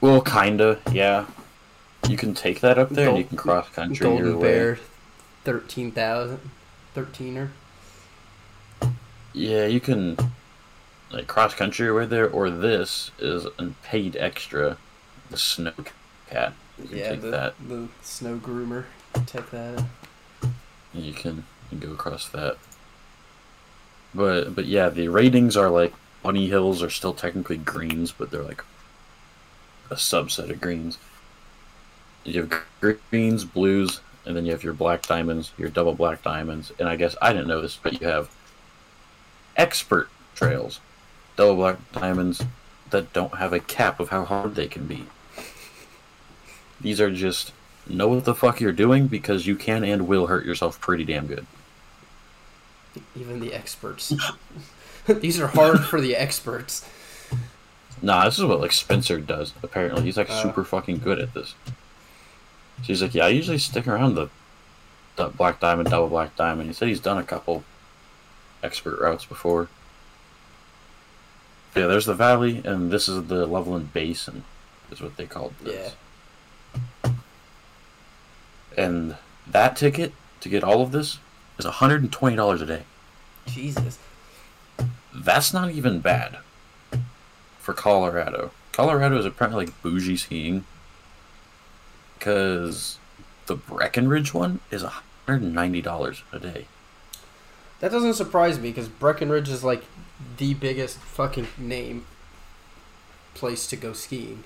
Well, 0.00 0.20
kinda, 0.20 0.78
yeah. 0.92 1.26
You 2.08 2.16
can 2.18 2.34
take 2.34 2.60
that 2.60 2.78
up 2.78 2.90
there 2.90 3.08
and 3.08 3.16
you 3.18 3.24
can 3.24 3.36
cross 3.38 3.68
country 3.70 4.06
your 4.06 4.18
Golden 4.18 4.38
way. 4.40 4.48
Bear, 4.48 4.78
13,000. 5.44 6.38
13er. 6.94 7.48
Yeah, 9.32 9.66
you 9.66 9.80
can 9.80 10.16
like 11.10 11.26
cross 11.26 11.54
country 11.54 11.90
right 11.90 12.08
there, 12.08 12.28
or 12.28 12.50
this 12.50 13.10
is 13.18 13.46
a 13.58 13.66
paid 13.82 14.16
extra, 14.16 14.76
the 15.30 15.36
snow 15.38 15.72
cat. 16.30 16.52
You 16.80 16.88
can 16.88 16.98
Yeah, 16.98 17.08
take 17.10 17.20
the, 17.22 17.30
that. 17.30 17.54
the 17.68 17.88
snow 18.02 18.36
groomer. 18.38 18.84
Take 19.26 19.50
that. 19.50 19.84
You 20.92 21.12
can, 21.12 21.44
go 21.80 21.92
across 21.92 22.28
that. 22.28 22.56
But 24.14 24.54
but 24.54 24.66
yeah, 24.66 24.90
the 24.90 25.08
ratings 25.08 25.56
are 25.56 25.70
like 25.70 25.92
bunny 26.22 26.48
hills 26.48 26.82
are 26.82 26.90
still 26.90 27.14
technically 27.14 27.56
greens, 27.56 28.12
but 28.12 28.30
they're 28.30 28.42
like 28.42 28.62
a 29.90 29.96
subset 29.96 30.50
of 30.50 30.60
greens. 30.60 30.98
You 32.24 32.42
have 32.42 33.00
greens, 33.10 33.44
blues, 33.44 34.00
and 34.24 34.36
then 34.36 34.46
you 34.46 34.52
have 34.52 34.64
your 34.64 34.72
black 34.72 35.02
diamonds, 35.02 35.52
your 35.58 35.68
double 35.68 35.94
black 35.94 36.22
diamonds, 36.22 36.72
and 36.78 36.88
I 36.88 36.96
guess 36.96 37.16
I 37.20 37.32
didn't 37.32 37.48
know 37.48 37.60
this, 37.60 37.78
but 37.82 38.00
you 38.00 38.06
have 38.06 38.30
expert 39.56 40.08
trails, 40.34 40.80
double 41.36 41.56
black 41.56 41.92
diamonds 41.92 42.42
that 42.90 43.12
don't 43.12 43.36
have 43.36 43.52
a 43.52 43.60
cap 43.60 44.00
of 44.00 44.08
how 44.10 44.24
hard 44.24 44.54
they 44.54 44.68
can 44.68 44.86
be. 44.86 45.04
These 46.80 47.00
are 47.00 47.10
just 47.10 47.52
know 47.88 48.08
what 48.08 48.24
the 48.24 48.34
fuck 48.34 48.60
you're 48.60 48.72
doing 48.72 49.06
because 49.06 49.46
you 49.46 49.56
can 49.56 49.84
and 49.84 50.06
will 50.08 50.26
hurt 50.26 50.44
yourself 50.46 50.80
pretty 50.80 51.04
damn 51.04 51.26
good. 51.26 51.46
Even 53.16 53.40
the 53.40 53.52
experts. 53.52 54.12
These 55.06 55.38
are 55.40 55.48
hard 55.48 55.80
for 55.84 56.00
the 56.00 56.16
experts. 56.16 56.88
Nah, 58.00 58.24
this 58.24 58.38
is 58.38 58.44
what 58.44 58.60
like 58.60 58.72
Spencer 58.72 59.18
does. 59.18 59.52
Apparently, 59.62 60.02
he's 60.02 60.16
like 60.16 60.30
Uh. 60.30 60.42
super 60.42 60.64
fucking 60.64 60.98
good 60.98 61.18
at 61.18 61.34
this. 61.34 61.54
So 62.78 62.84
he's 62.84 63.02
like, 63.02 63.14
yeah, 63.14 63.26
I 63.26 63.28
usually 63.28 63.58
stick 63.58 63.86
around 63.86 64.14
the, 64.14 64.28
the 65.16 65.28
black 65.28 65.60
diamond, 65.60 65.90
double 65.90 66.08
black 66.08 66.34
diamond. 66.36 66.68
He 66.68 66.74
said 66.74 66.88
he's 66.88 67.00
done 67.00 67.18
a 67.18 67.22
couple 67.22 67.64
expert 68.62 68.98
routes 69.00 69.24
before. 69.24 69.68
Yeah, 71.76 71.86
there's 71.86 72.06
the 72.06 72.14
valley, 72.14 72.62
and 72.64 72.90
this 72.90 73.08
is 73.08 73.26
the 73.26 73.46
Loveland 73.46 73.92
Basin, 73.92 74.44
is 74.90 75.00
what 75.00 75.16
they 75.16 75.26
called 75.26 75.54
this. 75.60 75.94
And 78.76 79.16
that 79.46 79.76
ticket 79.76 80.12
to 80.40 80.48
get 80.48 80.64
all 80.64 80.82
of 80.82 80.92
this 80.92 81.18
is 81.58 81.66
$120 81.66 82.62
a 82.62 82.66
day. 82.66 82.82
Jesus. 83.46 83.98
That's 85.14 85.52
not 85.52 85.70
even 85.70 86.00
bad 86.00 86.38
for 87.58 87.72
Colorado. 87.72 88.50
Colorado 88.72 89.18
is 89.18 89.26
apparently 89.26 89.66
like 89.66 89.82
bougie 89.82 90.16
skiing 90.16 90.64
because 92.18 92.98
the 93.46 93.54
Breckenridge 93.54 94.34
one 94.34 94.60
is 94.70 94.82
$190 94.82 96.22
a 96.32 96.38
day. 96.38 96.66
That 97.80 97.90
doesn't 97.90 98.14
surprise 98.14 98.58
me 98.58 98.70
because 98.70 98.88
Breckenridge 98.88 99.48
is 99.48 99.62
like 99.62 99.84
the 100.38 100.54
biggest 100.54 100.98
fucking 100.98 101.48
name 101.58 102.06
place 103.34 103.66
to 103.68 103.76
go 103.76 103.92
skiing. 103.92 104.44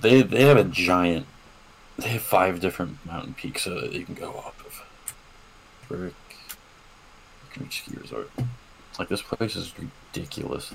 They 0.00 0.22
they 0.22 0.44
have 0.44 0.58
a 0.58 0.64
giant. 0.64 1.26
They 1.98 2.08
have 2.08 2.22
five 2.22 2.60
different 2.60 3.04
mountain 3.06 3.34
peaks 3.34 3.62
so 3.62 3.80
that 3.80 3.92
you 3.92 4.04
can 4.04 4.14
go 4.14 4.30
up 4.32 4.54
of. 4.60 4.82
Brick, 5.88 6.14
Breckenridge 7.40 7.82
Ski 7.82 7.96
Resort. 8.00 8.30
Like 8.98 9.08
this 9.08 9.22
place 9.22 9.56
is 9.56 9.72
ridiculous. 9.78 10.74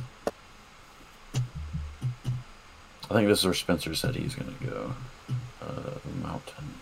I 3.10 3.14
think 3.14 3.28
this 3.28 3.40
is 3.40 3.46
where 3.46 3.54
Spencer 3.54 3.94
said 3.94 4.16
he's 4.16 4.36
gonna 4.36 4.52
go. 4.66 4.94
Uh, 5.62 6.00
mountain. 6.24 6.76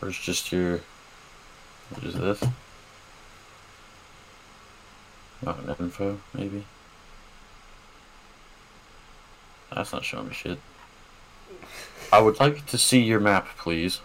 Where's 0.00 0.18
just 0.18 0.48
here. 0.48 0.82
What 1.90 2.04
is 2.04 2.14
this? 2.14 2.42
Mountain 5.44 5.76
info, 5.78 6.20
maybe? 6.34 6.64
That's 9.74 9.92
not 9.92 10.04
showing 10.04 10.28
me 10.28 10.34
shit. 10.34 10.58
I 12.12 12.20
would 12.20 12.38
like 12.40 12.66
to 12.66 12.78
see 12.78 13.00
your 13.00 13.20
map, 13.20 13.48
please. 13.56 14.00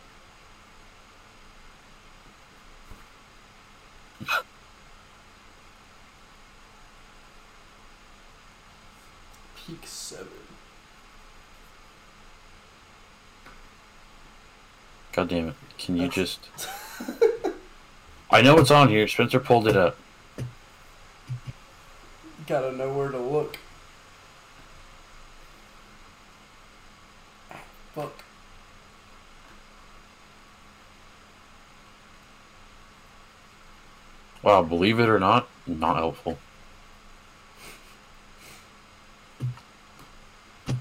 Peak 9.55 9.81
7. 9.83 10.27
God 15.11 15.27
damn 15.27 15.49
it. 15.49 15.55
Can 15.77 15.97
you 15.97 16.07
just... 16.07 16.47
I 18.31 18.41
know 18.41 18.57
it's 18.57 18.71
on 18.71 18.89
here. 18.89 19.07
Spencer 19.07 19.39
pulled 19.39 19.67
it 19.67 19.75
up. 19.75 19.97
Gotta 22.47 22.71
know 22.71 22.93
where 22.93 23.09
to 23.09 23.17
look. 23.17 23.57
Fuck. 27.97 28.13
Wow, 34.43 34.61
believe 34.61 34.99
it 34.99 35.09
or 35.09 35.17
not, 35.17 35.47
not 35.65 35.95
helpful. 35.95 36.37
You 40.67 40.75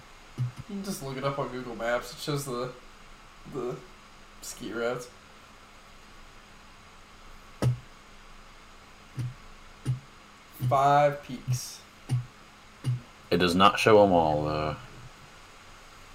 can 0.68 0.84
just 0.84 1.02
look 1.02 1.16
it 1.16 1.24
up 1.24 1.38
on 1.38 1.48
Google 1.48 1.74
Maps. 1.74 2.12
It 2.12 2.18
shows 2.18 2.44
the 2.44 2.72
the 3.54 3.76
ski 4.42 4.74
routes. 4.74 5.08
Five 10.68 11.22
peaks. 11.22 11.80
It 13.30 13.38
does 13.38 13.54
not 13.54 13.78
show 13.78 14.02
them 14.02 14.12
all. 14.12 14.44
though. 14.44 14.76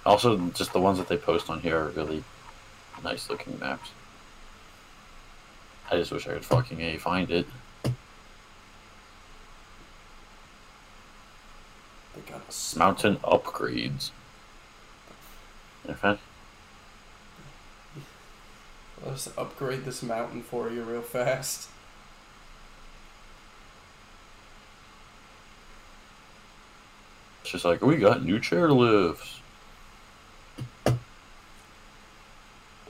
Also, 0.04 0.36
just 0.50 0.72
the 0.72 0.80
ones 0.80 0.98
that 0.98 1.08
they 1.08 1.16
post 1.16 1.48
on 1.48 1.60
here 1.60 1.78
are 1.78 1.88
really 1.90 2.24
nice 3.04 3.30
looking 3.30 3.58
maps. 3.58 3.90
I 5.90 5.96
just 5.96 6.10
wish 6.12 6.26
I 6.26 6.32
could 6.34 6.44
fucking 6.44 6.80
a 6.80 6.96
find 6.98 7.30
it. 7.30 7.46
They 7.84 7.92
got 12.26 12.40
a 12.42 12.48
s- 12.48 12.76
Mountain 12.76 13.16
upgrades. 13.18 14.10
In 15.88 15.94
fact, 15.94 16.20
Let's 19.04 19.26
upgrade 19.36 19.84
this 19.84 20.00
mountain 20.02 20.42
for 20.42 20.70
you 20.70 20.82
real 20.82 21.02
fast. 21.02 21.68
it's 27.42 27.50
just 27.50 27.64
like 27.64 27.82
we 27.82 27.96
got 27.96 28.24
new 28.24 28.38
chairlifts. 28.38 29.38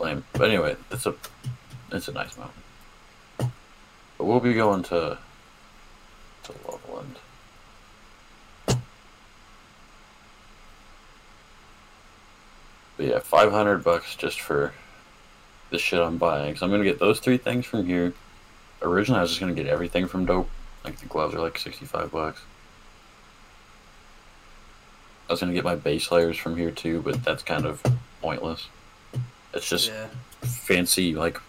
Lame. 0.03 0.25
But 0.33 0.49
anyway, 0.49 0.77
it's 0.91 1.07
a 1.07 1.15
it's 1.93 2.09
a 2.09 2.13
nice 2.13 2.37
mountain. 2.37 2.63
But 4.19 4.25
we'll 4.25 4.41
be 4.41 4.55
going 4.55 4.83
to 4.85 5.19
to 6.45 6.53
Loveland. 6.67 7.17
But 12.97 13.07
yeah, 13.07 13.19
five 13.21 13.53
hundred 13.53 13.85
bucks 13.85 14.17
just 14.17 14.41
for 14.41 14.73
the 15.71 15.79
shit 15.79 16.01
I'm 16.01 16.19
buying. 16.19 16.57
So 16.57 16.67
I'm 16.67 16.73
gonna 16.73 16.85
get 16.85 16.99
those 16.99 17.21
three 17.21 17.39
things 17.39 17.65
from 17.65 17.87
here. 17.87 18.13
Originally, 18.83 19.19
I 19.19 19.23
was 19.23 19.31
just 19.31 19.41
gonna 19.41 19.55
get 19.55 19.67
everything 19.67 20.07
from 20.07 20.27
Dope. 20.27 20.51
Like 20.85 20.99
the 20.99 21.07
gloves 21.07 21.35
are 21.35 21.41
like 21.41 21.59
sixty-five 21.59 22.11
bucks. 22.11 22.43
I 25.29 25.33
was 25.33 25.41
gonna 25.41 25.55
get 25.55 25.65
my 25.65 25.77
base 25.77 26.11
layers 26.11 26.37
from 26.37 26.57
here 26.57 26.73
too, 26.73 27.01
but 27.03 27.25
that's 27.25 27.43
kind 27.43 27.65
of 27.65 27.83
pointless. 28.21 28.69
It's 29.55 29.69
just 29.69 29.89
yeah. 29.89 30.07
fancy 30.41 31.15
like 31.15 31.41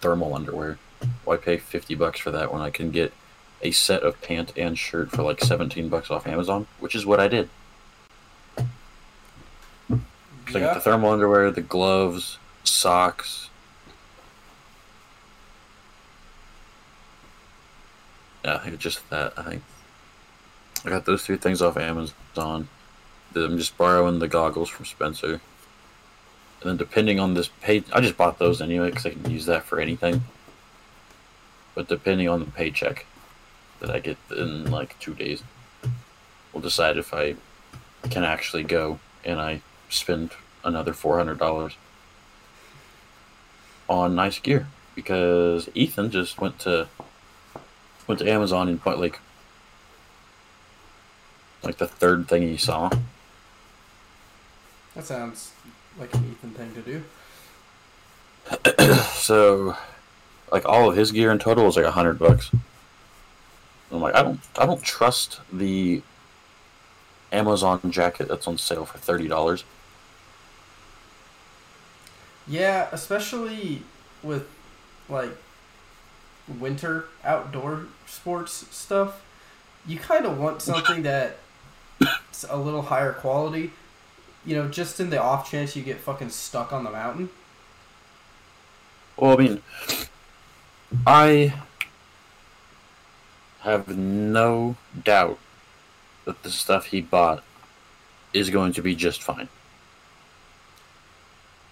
thermal 0.00 0.34
underwear. 0.34 0.78
Why 1.24 1.36
pay 1.36 1.58
fifty 1.58 1.94
bucks 1.94 2.18
for 2.18 2.30
that 2.32 2.52
when 2.52 2.60
I 2.60 2.70
can 2.70 2.90
get 2.90 3.12
a 3.62 3.70
set 3.70 4.02
of 4.02 4.20
pant 4.22 4.52
and 4.56 4.78
shirt 4.78 5.10
for 5.10 5.22
like 5.22 5.40
seventeen 5.40 5.88
bucks 5.88 6.10
off 6.10 6.26
Amazon? 6.26 6.66
Which 6.80 6.94
is 6.94 7.06
what 7.06 7.20
I 7.20 7.28
did. 7.28 7.48
So 10.50 10.56
I 10.56 10.60
got 10.60 10.74
the 10.74 10.80
thermal 10.80 11.10
underwear, 11.10 11.50
the 11.50 11.60
gloves, 11.60 12.38
socks. 12.64 13.50
Yeah, 18.44 18.54
I 18.54 18.58
think 18.58 18.74
it's 18.74 18.82
just 18.82 19.08
that. 19.10 19.34
I 19.36 19.42
think 19.42 19.62
I 20.84 20.88
got 20.88 21.04
those 21.04 21.22
three 21.24 21.36
things 21.36 21.60
off 21.60 21.76
Amazon. 21.76 22.68
I'm 23.36 23.58
just 23.58 23.76
borrowing 23.76 24.20
the 24.20 24.28
goggles 24.28 24.70
from 24.70 24.86
Spencer. 24.86 25.40
And 26.60 26.70
then 26.70 26.76
depending 26.76 27.20
on 27.20 27.34
this 27.34 27.48
pay, 27.60 27.84
I 27.92 28.00
just 28.00 28.16
bought 28.16 28.38
those 28.38 28.60
anyway 28.60 28.90
because 28.90 29.06
I 29.06 29.10
can 29.10 29.30
use 29.30 29.46
that 29.46 29.64
for 29.64 29.80
anything. 29.80 30.24
But 31.74 31.88
depending 31.88 32.28
on 32.28 32.40
the 32.40 32.50
paycheck 32.50 33.06
that 33.80 33.90
I 33.90 34.00
get 34.00 34.16
in 34.36 34.70
like 34.70 34.98
two 34.98 35.14
days, 35.14 35.42
we'll 36.52 36.62
decide 36.62 36.96
if 36.96 37.14
I 37.14 37.36
can 38.10 38.24
actually 38.24 38.64
go 38.64 38.98
and 39.24 39.40
I 39.40 39.62
spend 39.88 40.32
another 40.64 40.92
four 40.92 41.16
hundred 41.18 41.38
dollars 41.38 41.76
on 43.88 44.14
nice 44.14 44.38
gear 44.38 44.66
because 44.94 45.68
Ethan 45.74 46.10
just 46.10 46.40
went 46.40 46.58
to 46.60 46.88
went 48.08 48.18
to 48.18 48.28
Amazon 48.28 48.68
and 48.68 48.82
bought 48.82 48.98
like 48.98 49.20
like 51.62 51.78
the 51.78 51.86
third 51.86 52.26
thing 52.26 52.42
he 52.42 52.56
saw. 52.56 52.90
That 54.94 55.04
sounds 55.04 55.52
like 55.98 56.14
an 56.14 56.30
Ethan 56.30 56.50
thing 56.50 56.74
to 56.74 56.82
do. 56.82 57.04
so 59.12 59.76
like 60.50 60.64
all 60.64 60.88
of 60.88 60.96
his 60.96 61.12
gear 61.12 61.30
in 61.30 61.38
total 61.38 61.64
was 61.64 61.76
like 61.76 61.84
a 61.84 61.90
hundred 61.90 62.18
bucks. 62.18 62.50
I'm 63.90 64.00
like, 64.00 64.14
I 64.14 64.22
don't 64.22 64.40
I 64.58 64.66
don't 64.66 64.82
trust 64.82 65.40
the 65.52 66.02
Amazon 67.32 67.90
jacket 67.90 68.28
that's 68.28 68.46
on 68.46 68.58
sale 68.58 68.84
for 68.84 68.98
thirty 68.98 69.28
dollars. 69.28 69.64
Yeah, 72.46 72.88
especially 72.92 73.82
with 74.22 74.48
like 75.08 75.30
winter 76.48 77.06
outdoor 77.24 77.86
sports 78.06 78.66
stuff. 78.74 79.22
You 79.86 79.98
kind 79.98 80.26
of 80.26 80.38
want 80.38 80.62
something 80.62 81.02
that's 81.02 81.36
a 82.48 82.56
little 82.56 82.82
higher 82.82 83.12
quality. 83.12 83.72
You 84.48 84.56
know, 84.56 84.66
just 84.66 84.98
in 84.98 85.10
the 85.10 85.20
off 85.20 85.50
chance 85.50 85.76
you 85.76 85.82
get 85.82 86.00
fucking 86.00 86.30
stuck 86.30 86.72
on 86.72 86.82
the 86.82 86.90
mountain. 86.90 87.28
Well, 89.14 89.34
I 89.34 89.36
mean, 89.36 89.62
I 91.06 91.52
have 93.60 93.94
no 93.94 94.76
doubt 95.04 95.38
that 96.24 96.42
the 96.44 96.50
stuff 96.50 96.86
he 96.86 97.02
bought 97.02 97.44
is 98.32 98.48
going 98.48 98.72
to 98.72 98.80
be 98.80 98.94
just 98.94 99.22
fine. 99.22 99.50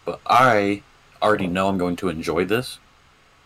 But 0.05 0.21
I 0.27 0.83
already 1.23 1.47
know 1.47 1.69
I'm 1.69 1.79
going 1.79 1.97
to 1.97 2.11
enjoy 2.11 2.45
this. 2.45 2.79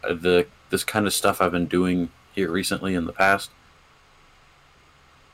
Uh, 0.03 0.15
The 0.15 0.49
this 0.71 0.83
kind 0.83 1.07
of 1.07 1.15
stuff 1.15 1.41
I've 1.41 1.53
been 1.53 1.67
doing 1.67 2.11
here 2.35 2.51
recently 2.51 2.97
in 2.97 3.05
the 3.05 3.13
past, 3.13 3.51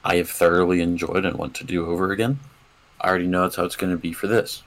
I 0.05 0.17
have 0.17 0.29
thoroughly 0.29 0.83
enjoyed 0.83 1.25
and 1.25 1.39
want 1.39 1.55
to 1.55 1.65
do 1.65 1.87
over 1.87 2.13
again. 2.13 2.41
I 3.01 3.09
already 3.09 3.27
know 3.27 3.43
that's 3.43 3.57
how 3.57 3.65
it's 3.65 3.77
going 3.77 3.93
to 3.93 3.99
be 3.99 4.13
for 4.13 4.27
this. 4.27 4.63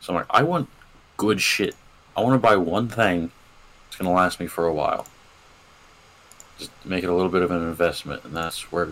So 0.00 0.12
I'm 0.12 0.18
like, 0.18 0.26
I 0.30 0.42
want 0.42 0.68
good 1.16 1.40
shit. 1.40 1.74
I 2.16 2.20
want 2.20 2.34
to 2.34 2.38
buy 2.46 2.56
one 2.56 2.88
thing 2.88 3.30
that's 3.86 3.96
going 3.96 4.08
to 4.08 4.14
last 4.14 4.40
me 4.40 4.46
for 4.46 4.66
a 4.66 4.72
while. 4.72 5.06
Just 6.58 6.70
make 6.84 7.04
it 7.04 7.10
a 7.10 7.14
little 7.14 7.30
bit 7.30 7.42
of 7.42 7.50
an 7.50 7.62
investment, 7.62 8.24
and 8.24 8.36
that's 8.36 8.72
where 8.72 8.86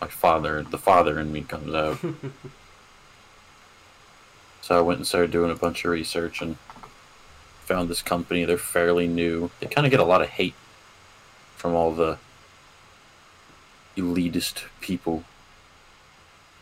my 0.00 0.08
father, 0.08 0.62
the 0.62 0.78
father 0.78 1.18
in 1.20 1.32
me, 1.32 1.42
comes 1.42 1.74
out. 1.74 1.98
so 4.62 4.78
I 4.78 4.80
went 4.80 4.98
and 4.98 5.06
started 5.06 5.30
doing 5.30 5.50
a 5.50 5.56
bunch 5.56 5.84
of 5.84 5.90
research 5.90 6.40
and 6.40 6.56
found 7.60 7.88
this 7.88 8.02
company. 8.02 8.44
They're 8.44 8.58
fairly 8.58 9.06
new. 9.06 9.50
They 9.60 9.66
kind 9.66 9.86
of 9.86 9.90
get 9.90 10.00
a 10.00 10.04
lot 10.04 10.22
of 10.22 10.28
hate 10.28 10.54
from 11.56 11.74
all 11.74 11.92
the 11.92 12.18
elitist 13.96 14.64
people 14.80 15.24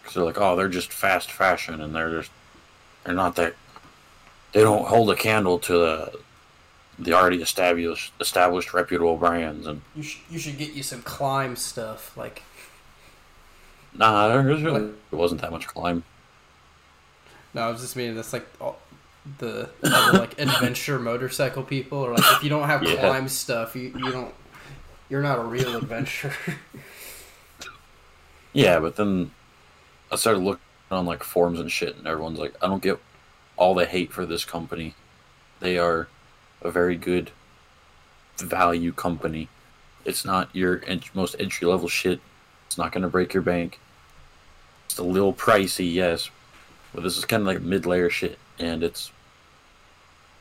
because 0.02 0.14
they're 0.14 0.24
like, 0.24 0.40
oh, 0.40 0.56
they're 0.56 0.68
just 0.68 0.92
fast 0.92 1.30
fashion, 1.30 1.80
and 1.80 1.94
they're 1.94 2.10
just 2.10 2.30
they're 3.04 3.14
not 3.14 3.36
that. 3.36 3.54
They 4.52 4.60
don't 4.60 4.86
hold 4.86 5.10
a 5.10 5.16
candle 5.16 5.58
to 5.60 5.72
the 5.72 6.18
the 6.98 7.12
already 7.14 7.40
established 7.40 8.12
established 8.20 8.74
reputable 8.74 9.16
brands, 9.16 9.66
and 9.66 9.80
You 9.96 10.02
should 10.02 10.20
you 10.30 10.38
should 10.38 10.58
get 10.58 10.72
you 10.72 10.82
some 10.82 11.02
Klim 11.02 11.56
stuff 11.56 12.16
like 12.16 12.42
nah, 13.94 14.28
there 14.28 14.42
really 14.42 14.92
it 15.10 15.16
wasn't 15.16 15.40
that 15.40 15.50
much 15.50 15.66
Klim. 15.68 16.04
no, 17.54 17.62
I 17.62 17.70
was 17.70 17.80
just 17.80 17.96
meaning 17.96 18.14
that's 18.14 18.32
like 18.32 18.46
all, 18.60 18.78
the 19.38 19.70
other, 19.82 20.18
like 20.18 20.38
adventure 20.40 20.98
motorcycle 20.98 21.62
people 21.62 21.98
or 21.98 22.12
like 22.14 22.24
if 22.36 22.42
you 22.44 22.50
don't 22.50 22.68
have 22.68 22.82
Yeah. 22.88 22.96
Klim 22.96 23.28
stuff 23.28 23.74
you 23.74 23.94
you 23.96 24.10
don't 24.12 24.34
you're 25.08 25.22
not 25.22 25.38
a 25.38 25.42
real 25.42 25.76
adventurer. 25.76 26.34
Yeah, 28.54 28.80
but 28.80 28.96
then 28.96 29.30
I 30.12 30.16
started 30.16 30.40
looking 30.40 30.60
on 30.90 31.06
like 31.06 31.24
forums 31.24 31.58
and 31.58 31.72
shit, 31.72 31.96
and 31.96 32.06
everyone's 32.06 32.38
like, 32.38 32.54
I 32.62 32.66
don't 32.66 32.82
get 32.82 33.00
all 33.56 33.74
the 33.74 33.86
hate 33.86 34.12
for 34.12 34.26
this 34.26 34.44
company. 34.44 34.94
They 35.60 35.78
are 35.78 36.06
a 36.60 36.70
very 36.70 36.96
good 36.96 37.30
value 38.36 38.92
company. 38.92 39.48
It's 40.04 40.24
not 40.24 40.54
your 40.54 40.82
ent- 40.86 41.14
most 41.14 41.34
entry 41.38 41.66
level 41.66 41.88
shit. 41.88 42.20
It's 42.66 42.76
not 42.76 42.92
going 42.92 43.02
to 43.02 43.08
break 43.08 43.32
your 43.32 43.42
bank. 43.42 43.80
It's 44.84 44.98
a 44.98 45.02
little 45.02 45.32
pricey, 45.32 45.90
yes, 45.90 46.30
but 46.92 47.02
this 47.02 47.16
is 47.16 47.24
kind 47.24 47.40
of 47.40 47.46
like 47.46 47.62
mid-layer 47.62 48.10
shit, 48.10 48.38
and 48.58 48.82
it's 48.82 49.10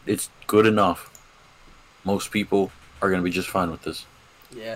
it's 0.06 0.30
good 0.48 0.66
enough. 0.66 1.10
Most 2.04 2.32
people 2.32 2.72
are 3.02 3.10
gonna 3.10 3.24
be 3.24 3.32
just 3.32 3.48
fine 3.48 3.72
with 3.72 3.84
this. 3.84 4.06
Yeah. 4.54 4.76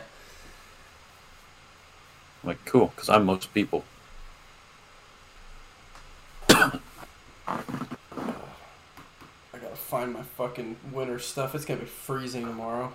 I'm 2.41 2.49
like, 2.49 2.63
cool, 2.63 2.93
because 2.95 3.09
I'm 3.09 3.25
most 3.25 3.53
people. 3.53 3.83
I 6.55 7.59
gotta 9.53 9.75
find 9.75 10.13
my 10.13 10.23
fucking 10.23 10.77
winter 10.91 11.19
stuff. 11.19 11.53
It's 11.55 11.65
gonna 11.65 11.81
be 11.81 11.85
freezing 11.85 12.45
tomorrow. 12.45 12.93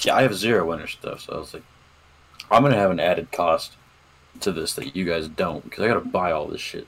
Yeah, 0.00 0.16
I 0.16 0.22
have 0.22 0.34
zero 0.34 0.64
winter 0.66 0.86
stuff, 0.86 1.22
so 1.22 1.34
I 1.34 1.38
was 1.38 1.54
like, 1.54 1.64
I'm 2.50 2.62
gonna 2.62 2.76
have 2.76 2.90
an 2.90 3.00
added 3.00 3.32
cost 3.32 3.72
to 4.40 4.52
this 4.52 4.74
that 4.74 4.94
you 4.94 5.04
guys 5.04 5.28
don't, 5.28 5.64
because 5.64 5.84
I 5.84 5.88
gotta 5.88 6.00
buy 6.00 6.30
all 6.30 6.46
this 6.46 6.60
shit. 6.60 6.86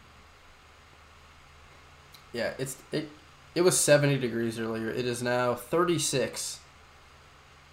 Yeah, 2.33 2.53
it's 2.59 2.77
it. 2.93 3.09
It 3.55 3.63
was 3.63 3.79
seventy 3.79 4.17
degrees 4.17 4.59
earlier. 4.61 4.91
It 4.91 5.05
is 5.05 5.23
now 5.23 5.55
thirty 5.55 5.99
six, 5.99 6.61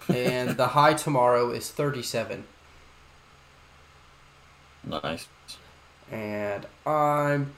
and 0.10 0.58
the 0.58 0.70
high 0.70 0.94
tomorrow 0.94 1.52
is 1.52 1.72
thirty 1.72 2.04
seven. 2.04 2.46
Nice. 5.04 5.28
And 6.12 6.66
I'm 6.86 7.54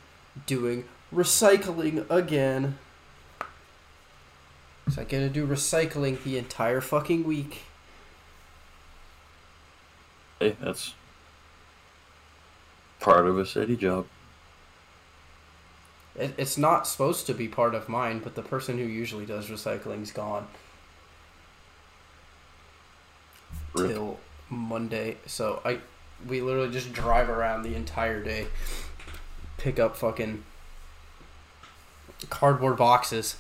doing 0.46 0.86
recycling 1.14 2.10
again. 2.10 2.78
So 4.90 5.02
I 5.02 5.04
gotta 5.04 5.30
do 5.30 5.46
recycling 5.46 6.24
the 6.24 6.38
entire 6.38 6.82
fucking 6.82 7.24
week. 7.24 7.64
Hey, 10.40 10.56
that's 10.60 10.94
part 13.00 13.28
of 13.28 13.38
a 13.38 13.46
city 13.46 13.76
job. 13.76 14.08
It, 16.16 16.34
it's 16.38 16.58
not 16.58 16.88
supposed 16.88 17.28
to 17.28 17.34
be 17.34 17.48
part 17.48 17.76
of 17.76 17.88
mine, 17.88 18.20
but 18.20 18.36
the 18.36 18.42
person 18.42 18.78
who 18.78 18.84
usually 18.84 19.26
does 19.26 19.50
recycling's 19.50 20.12
gone 20.12 20.48
Rip. 23.74 23.92
till 23.92 24.20
Monday. 24.50 25.18
So 25.28 25.62
I, 25.64 25.80
we 26.28 26.42
literally 26.42 26.72
just 26.72 26.92
drive 26.94 27.30
around 27.30 27.64
the 27.64 27.76
entire 27.76 28.22
day, 28.24 28.48
pick 29.58 29.80
up 29.80 29.96
fucking 29.96 30.44
cardboard 32.30 32.78
boxes, 32.78 33.38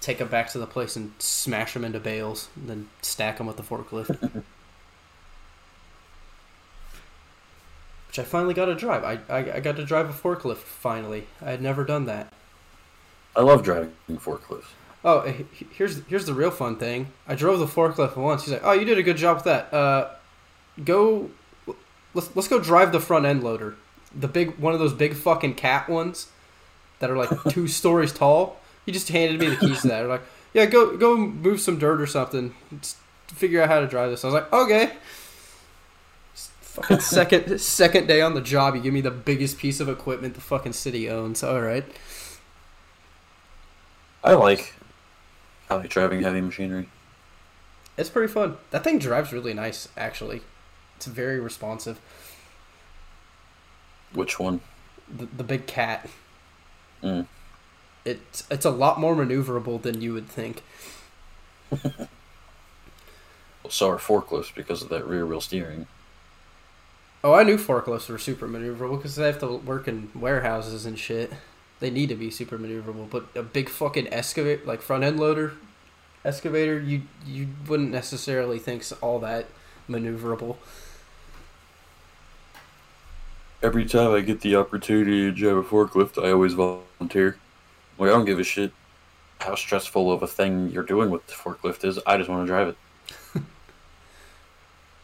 take 0.00 0.18
them 0.18 0.28
back 0.28 0.48
to 0.50 0.58
the 0.58 0.66
place 0.66 0.96
and 0.96 1.12
smash 1.18 1.72
them 1.74 1.84
into 1.84 1.98
bales, 2.00 2.48
and 2.56 2.68
then 2.68 2.88
stack 3.02 3.38
them 3.38 3.46
with 3.46 3.56
the 3.56 3.62
forklift. 3.62 4.08
Which 8.08 8.18
I 8.18 8.24
finally 8.24 8.54
got 8.54 8.64
to 8.66 8.74
drive. 8.74 9.04
I, 9.04 9.20
I, 9.32 9.38
I 9.56 9.60
got 9.60 9.76
to 9.76 9.84
drive 9.84 10.10
a 10.10 10.12
forklift 10.12 10.56
finally. 10.58 11.28
I 11.40 11.50
had 11.52 11.62
never 11.62 11.84
done 11.84 12.06
that. 12.06 12.32
I 13.36 13.42
love 13.42 13.62
driving 13.62 13.92
forklifts. 14.10 14.64
Oh, 15.04 15.20
he- 15.22 15.46
here's 15.72 16.04
here's 16.06 16.26
the 16.26 16.34
real 16.34 16.50
fun 16.50 16.76
thing. 16.76 17.12
I 17.28 17.34
drove 17.36 17.60
the 17.60 17.66
forklift 17.66 18.16
once. 18.16 18.42
He's 18.44 18.52
like, 18.52 18.64
"Oh, 18.64 18.72
you 18.72 18.84
did 18.84 18.98
a 18.98 19.02
good 19.04 19.16
job 19.16 19.36
with 19.36 19.44
that. 19.44 19.72
Uh, 19.72 20.10
go, 20.84 21.30
let's 22.14 22.34
let's 22.34 22.48
go 22.48 22.60
drive 22.60 22.92
the 22.92 23.00
front 23.00 23.26
end 23.26 23.42
loader, 23.42 23.76
the 24.14 24.28
big 24.28 24.58
one 24.58 24.72
of 24.72 24.80
those 24.80 24.92
big 24.92 25.14
fucking 25.14 25.54
cat 25.54 25.88
ones, 25.88 26.28
that 26.98 27.10
are 27.10 27.16
like 27.16 27.30
two 27.48 27.68
stories 27.68 28.12
tall." 28.12 28.58
He 28.86 28.92
just 28.92 29.08
handed 29.08 29.40
me 29.40 29.48
the 29.48 29.56
keys 29.56 29.82
to 29.82 29.88
that. 29.88 30.02
I'm 30.04 30.08
like, 30.08 30.22
"Yeah, 30.54 30.66
go 30.66 30.96
go 30.96 31.16
move 31.16 31.60
some 31.60 31.78
dirt 31.78 32.00
or 32.00 32.06
something. 32.06 32.54
Just 32.80 32.96
figure 33.28 33.62
out 33.62 33.68
how 33.68 33.80
to 33.80 33.86
drive 33.86 34.10
this." 34.10 34.24
I 34.24 34.28
was 34.28 34.34
like, 34.34 34.52
"Okay." 34.52 34.92
Fucking 36.34 37.00
second 37.00 37.60
second 37.60 38.06
day 38.06 38.20
on 38.20 38.34
the 38.34 38.40
job, 38.40 38.76
you 38.76 38.82
give 38.82 38.94
me 38.94 39.00
the 39.00 39.10
biggest 39.10 39.58
piece 39.58 39.80
of 39.80 39.88
equipment 39.88 40.34
the 40.34 40.40
fucking 40.40 40.72
city 40.72 41.08
owns. 41.08 41.42
All 41.42 41.60
right. 41.60 41.84
I 44.22 44.34
like 44.34 44.74
I 45.68 45.76
like 45.76 45.88
driving 45.88 46.22
heavy 46.22 46.40
machinery. 46.40 46.88
It's 47.96 48.10
pretty 48.10 48.32
fun. 48.32 48.56
That 48.70 48.82
thing 48.84 48.98
drives 48.98 49.32
really 49.32 49.54
nice, 49.54 49.88
actually. 49.96 50.42
It's 51.00 51.06
very 51.06 51.40
responsive. 51.40 51.98
Which 54.12 54.38
one? 54.38 54.60
The, 55.08 55.24
the 55.34 55.42
big 55.42 55.66
cat. 55.66 56.10
Mm. 57.02 57.26
It's 58.04 58.44
it's 58.50 58.66
a 58.66 58.70
lot 58.70 59.00
more 59.00 59.16
maneuverable 59.16 59.80
than 59.80 60.02
you 60.02 60.12
would 60.12 60.28
think. 60.28 60.62
Well, 63.62 63.70
so 63.70 63.90
are 63.90 63.98
forklifts 63.98 64.54
because 64.54 64.82
of 64.82 64.88
that 64.88 65.06
rear 65.06 65.26
wheel 65.26 65.42
steering. 65.42 65.86
Oh, 67.22 67.34
I 67.34 67.42
knew 67.42 67.58
forklifts 67.58 68.08
were 68.08 68.16
super 68.16 68.48
maneuverable 68.48 68.96
because 68.96 69.16
they 69.16 69.26
have 69.26 69.38
to 69.40 69.58
work 69.58 69.86
in 69.86 70.10
warehouses 70.14 70.86
and 70.86 70.98
shit. 70.98 71.30
They 71.78 71.90
need 71.90 72.08
to 72.08 72.14
be 72.14 72.30
super 72.30 72.58
maneuverable, 72.58 73.10
but 73.10 73.26
a 73.34 73.42
big 73.42 73.68
fucking 73.68 74.10
excavator, 74.10 74.64
like 74.64 74.80
front 74.80 75.04
end 75.04 75.20
loader 75.20 75.52
excavator, 76.24 76.78
you 76.78 77.02
you 77.26 77.48
wouldn't 77.66 77.90
necessarily 77.90 78.58
think's 78.58 78.92
all 78.92 79.18
that 79.20 79.46
maneuverable. 79.88 80.56
Every 83.62 83.84
time 83.84 84.12
I 84.14 84.20
get 84.20 84.40
the 84.40 84.56
opportunity 84.56 85.22
to 85.22 85.32
drive 85.32 85.56
a 85.56 85.62
forklift, 85.62 86.22
I 86.22 86.30
always 86.32 86.54
volunteer. 86.54 87.36
Like, 87.98 88.08
I 88.08 88.12
don't 88.12 88.24
give 88.24 88.38
a 88.40 88.44
shit 88.44 88.72
how 89.40 89.54
stressful 89.54 90.10
of 90.12 90.22
a 90.22 90.26
thing 90.26 90.70
you're 90.70 90.82
doing 90.82 91.10
with 91.10 91.26
the 91.26 91.34
forklift 91.34 91.84
is. 91.84 91.98
I 92.06 92.16
just 92.16 92.28
want 92.30 92.42
to 92.42 92.46
drive 92.46 92.68
it. 92.68 92.76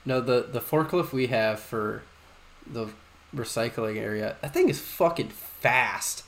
No, 0.05 0.21
the 0.21 0.43
the 0.43 0.61
forklift 0.61 1.13
we 1.13 1.27
have 1.29 1.59
for 1.59 2.03
the 2.65 2.89
recycling 3.35 3.97
area, 3.97 4.37
that 4.41 4.55
thing 4.55 4.69
is 4.69 4.81
fucking 4.81 5.31
fast. 5.31 6.23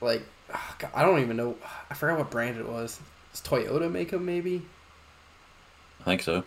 Like, 0.00 0.22
ah, 0.52 0.74
God, 0.78 0.90
I 0.94 1.02
don't 1.02 1.20
even 1.20 1.36
know. 1.36 1.56
I 1.90 1.94
forgot 1.94 2.18
what 2.18 2.30
brand 2.30 2.58
it 2.58 2.68
was. 2.68 3.00
Does 3.32 3.40
Toyota 3.42 3.90
make 3.90 4.10
them? 4.10 4.26
Maybe 4.26 4.62
I 6.00 6.04
think 6.04 6.22
so. 6.22 6.44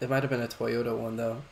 it 0.00 0.10
might 0.10 0.22
have 0.22 0.30
been 0.30 0.42
a 0.42 0.48
Toyota 0.48 0.96
one 0.96 1.16
though. 1.16 1.42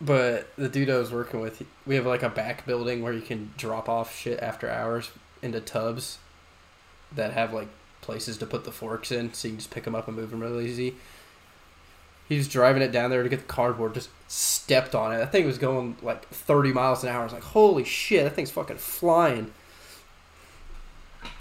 But 0.00 0.48
the 0.56 0.68
dude 0.68 0.90
I 0.90 0.98
was 0.98 1.12
working 1.12 1.40
with, 1.40 1.62
we 1.86 1.94
have 1.94 2.06
like 2.06 2.22
a 2.22 2.28
back 2.28 2.66
building 2.66 3.02
where 3.02 3.12
you 3.12 3.20
can 3.20 3.52
drop 3.56 3.88
off 3.88 4.16
shit 4.16 4.40
after 4.40 4.68
hours 4.68 5.10
into 5.40 5.60
tubs 5.60 6.18
that 7.14 7.32
have 7.32 7.52
like 7.52 7.68
places 8.00 8.36
to 8.38 8.46
put 8.46 8.64
the 8.64 8.72
forks 8.72 9.12
in, 9.12 9.32
so 9.32 9.48
you 9.48 9.52
can 9.52 9.58
just 9.58 9.70
pick 9.70 9.84
them 9.84 9.94
up 9.94 10.08
and 10.08 10.16
move 10.16 10.30
them 10.30 10.40
really 10.40 10.66
easy. 10.66 10.94
He 12.28 12.36
was 12.36 12.48
driving 12.48 12.82
it 12.82 12.90
down 12.90 13.10
there 13.10 13.22
to 13.22 13.28
get 13.28 13.40
the 13.40 13.44
cardboard, 13.44 13.94
just 13.94 14.08
stepped 14.28 14.94
on 14.94 15.12
it. 15.12 15.18
That 15.18 15.30
thing 15.30 15.46
was 15.46 15.58
going 15.58 15.96
like 16.02 16.26
30 16.28 16.72
miles 16.72 17.02
an 17.02 17.10
hour. 17.10 17.20
I 17.20 17.24
was 17.24 17.32
like, 17.32 17.42
holy 17.42 17.84
shit, 17.84 18.24
that 18.24 18.30
thing's 18.34 18.50
fucking 18.50 18.78
flying. 18.78 19.52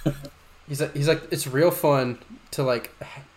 he's 0.67 0.81
like, 0.81 0.93
he's 0.93 1.07
like, 1.07 1.23
it's 1.31 1.47
real 1.47 1.71
fun 1.71 2.19
to 2.51 2.63
like, 2.63 2.93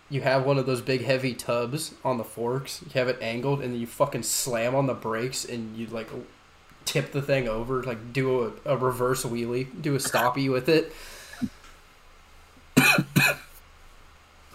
you 0.09 0.21
have 0.21 0.45
one 0.45 0.57
of 0.57 0.65
those 0.65 0.81
big 0.81 1.03
heavy 1.03 1.33
tubs 1.33 1.93
on 2.03 2.17
the 2.17 2.23
forks. 2.23 2.81
You 2.85 2.91
have 2.93 3.07
it 3.07 3.17
angled, 3.21 3.61
and 3.61 3.73
then 3.73 3.79
you 3.79 3.87
fucking 3.87 4.23
slam 4.23 4.73
on 4.75 4.87
the 4.87 4.93
brakes, 4.93 5.43
and 5.45 5.75
you 5.75 5.87
like 5.87 6.09
tip 6.85 7.11
the 7.11 7.21
thing 7.21 7.47
over, 7.47 7.83
like 7.83 8.13
do 8.13 8.53
a, 8.65 8.73
a 8.73 8.77
reverse 8.77 9.23
wheelie, 9.23 9.67
do 9.81 9.95
a 9.95 9.99
stoppie 9.99 10.51
with 10.51 10.69
it. 10.69 10.93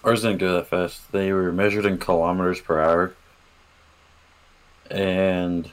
Ours 0.05 0.23
didn't 0.23 0.39
go 0.39 0.55
that 0.55 0.69
fast. 0.69 1.13
They 1.13 1.33
were 1.33 1.53
measured 1.53 1.87
in 1.87 1.99
kilometers 1.99 2.61
per 2.61 2.81
hour. 2.81 3.15
And 4.91 5.71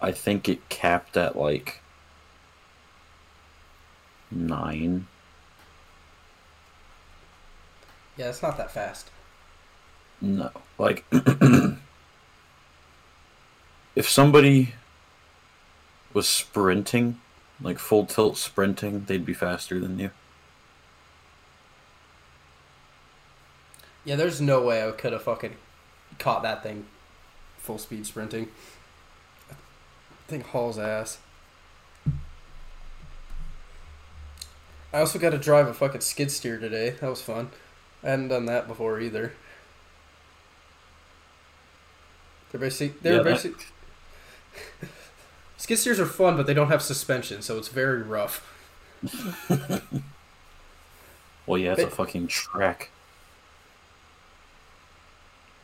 I 0.00 0.12
think 0.12 0.48
it 0.48 0.68
capped 0.68 1.16
at 1.16 1.36
like 1.36 1.82
nine. 4.30 5.06
Yeah, 8.16 8.28
it's 8.28 8.42
not 8.42 8.56
that 8.56 8.70
fast. 8.70 9.10
No. 10.20 10.50
Like, 10.78 11.04
if 13.96 14.08
somebody 14.08 14.74
was 16.12 16.28
sprinting, 16.28 17.20
like 17.60 17.78
full 17.78 18.06
tilt 18.06 18.36
sprinting, 18.36 19.04
they'd 19.06 19.26
be 19.26 19.34
faster 19.34 19.80
than 19.80 19.98
you. 19.98 20.10
Yeah, 24.04 24.16
there's 24.16 24.40
no 24.40 24.62
way 24.62 24.86
I 24.86 24.90
could 24.92 25.12
have 25.12 25.22
fucking 25.22 25.56
caught 26.18 26.42
that 26.42 26.62
thing 26.62 26.86
full 27.64 27.78
speed 27.78 28.04
sprinting. 28.06 28.48
I 29.50 29.54
think 30.28 30.44
hauls 30.44 30.78
ass. 30.78 31.18
I 34.92 35.00
also 35.00 35.18
got 35.18 35.30
to 35.30 35.38
drive 35.38 35.66
a 35.66 35.74
fucking 35.74 36.02
skid 36.02 36.30
steer 36.30 36.58
today. 36.58 36.90
That 37.00 37.08
was 37.08 37.22
fun. 37.22 37.48
I 38.04 38.10
hadn't 38.10 38.28
done 38.28 38.46
that 38.46 38.68
before 38.68 39.00
either. 39.00 39.32
They're 42.52 42.60
basic. 42.60 43.00
They're 43.00 43.16
Yeah, 43.16 43.22
that- 43.22 43.56
Skid 45.56 45.78
steers 45.78 45.98
are 45.98 46.06
fun, 46.06 46.36
but 46.36 46.46
they 46.46 46.54
don't 46.54 46.68
have 46.68 46.82
suspension, 46.82 47.40
so 47.42 47.56
it's 47.58 47.68
very 47.68 48.02
rough. 48.02 48.50
Well, 51.46 51.58
yeah, 51.58 51.72
it's 51.72 51.82
a 51.82 51.90
fucking 51.90 52.28
track. 52.28 52.90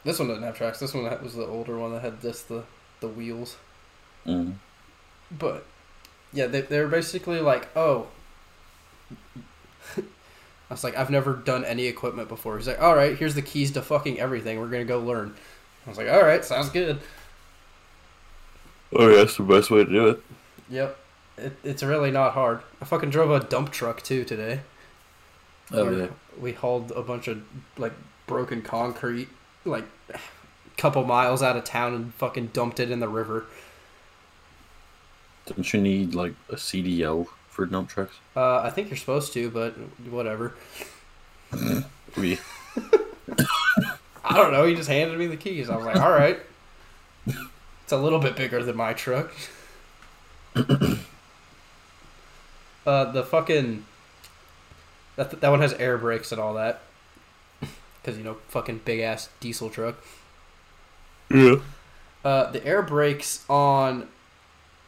This 0.05 0.19
one 0.19 0.29
doesn't 0.29 0.43
have 0.43 0.57
tracks. 0.57 0.79
This 0.81 0.93
one 0.95 1.05
was 1.23 1.35
the 1.35 1.47
older 1.47 1.79
one 1.79 1.93
that 1.93 2.03
had 2.03 2.21
just 2.21 2.49
the 2.49 2.65
the 3.01 3.09
wheels. 3.09 3.57
Mm. 4.27 4.55
But 5.31 5.65
yeah, 6.33 6.47
they 6.47 6.61
they're 6.63 6.89
basically 6.89 7.41
like, 7.41 7.75
oh. 7.77 8.09
I 10.71 10.75
was 10.75 10.85
like, 10.85 10.97
I've 10.97 11.11
never 11.11 11.35
done 11.35 11.65
any 11.65 11.87
equipment 11.87 12.29
before. 12.29 12.57
He's 12.57 12.69
like, 12.69 12.81
all 12.81 12.95
right, 12.95 13.19
here's 13.19 13.35
the 13.35 13.43
keys 13.43 13.73
to 13.73 13.83
fucking 13.83 14.21
everything. 14.21 14.61
We're 14.61 14.69
gonna 14.69 14.85
go 14.85 15.01
learn. 15.01 15.35
I 15.85 15.89
was 15.89 15.99
like, 15.99 16.09
all 16.09 16.23
right, 16.23 16.45
sounds 16.45 16.71
good. 16.71 17.01
Oh 18.95 19.09
yeah, 19.09 19.17
that's 19.17 19.37
the 19.37 19.43
best 19.43 19.71
way 19.71 19.85
to 19.85 19.91
do 19.91 20.09
it. 20.09 20.23
Yep, 20.69 20.97
it, 21.39 21.57
it's 21.65 21.83
really 21.83 22.13
not 22.13 22.35
hard. 22.35 22.61
I 22.81 22.85
fucking 22.85 23.11
drove 23.11 23.31
a 23.31 23.45
dump 23.45 23.73
truck 23.73 24.03
too 24.03 24.25
today. 24.25 24.61
Oh 25.73 25.91
yeah. 25.91 26.09
We 26.41 26.53
hauled 26.53 26.93
a 26.93 27.03
bunch 27.03 27.27
of 27.27 27.43
like 27.77 27.93
broken 28.29 28.63
concrete, 28.63 29.29
like 29.65 29.85
a 30.15 30.21
couple 30.77 31.05
miles 31.05 31.43
out 31.43 31.57
of 31.57 31.65
town, 31.65 31.95
and 31.95 32.15
fucking 32.15 32.49
dumped 32.53 32.79
it 32.79 32.93
in 32.93 33.01
the 33.01 33.09
river. 33.09 33.47
Don't 35.47 35.73
you 35.73 35.81
need 35.81 36.15
like 36.15 36.35
a 36.49 36.55
CDL 36.55 37.27
for 37.51 37.67
dump 37.67 37.91
trucks? 37.91 38.15
Uh, 38.35 38.61
I 38.61 38.71
think 38.71 38.89
you're 38.89 38.97
supposed 38.97 39.35
to, 39.35 39.51
but 39.51 39.75
whatever. 40.09 40.55
We 42.17 42.39
I 44.25 44.37
don't 44.37 44.53
know. 44.53 44.65
He 44.65 44.75
just 44.75 44.89
handed 44.89 45.19
me 45.19 45.27
the 45.27 45.37
keys. 45.37 45.71
I 45.71 45.77
was 45.77 45.87
like, 45.87 45.97
all 45.97 46.11
right. 46.11 46.39
It's 47.27 47.93
a 47.93 47.97
little 47.97 48.19
bit 48.19 48.37
bigger 48.37 48.63
than 48.63 48.77
my 48.77 48.93
truck. 48.93 49.33
uh, 50.55 50.97
the 53.13 53.23
fucking 53.23 53.85
that 55.17 55.41
that 55.41 55.49
one 55.51 55.61
has 55.61 55.73
air 55.75 55.99
brakes 55.99 56.33
and 56.33 56.41
all 56.41 56.55
that. 56.55 56.83
Because 57.61 58.19
you 58.19 58.25
know, 58.25 58.39
fucking 58.49 58.81
big 58.85 59.01
ass 59.01 59.29
diesel 59.41 59.71
truck. 59.71 59.97
yeah. 61.31 61.57
Uh, 62.25 62.51
the 62.51 62.65
air 62.67 62.83
brakes 62.83 63.45
on, 63.49 64.09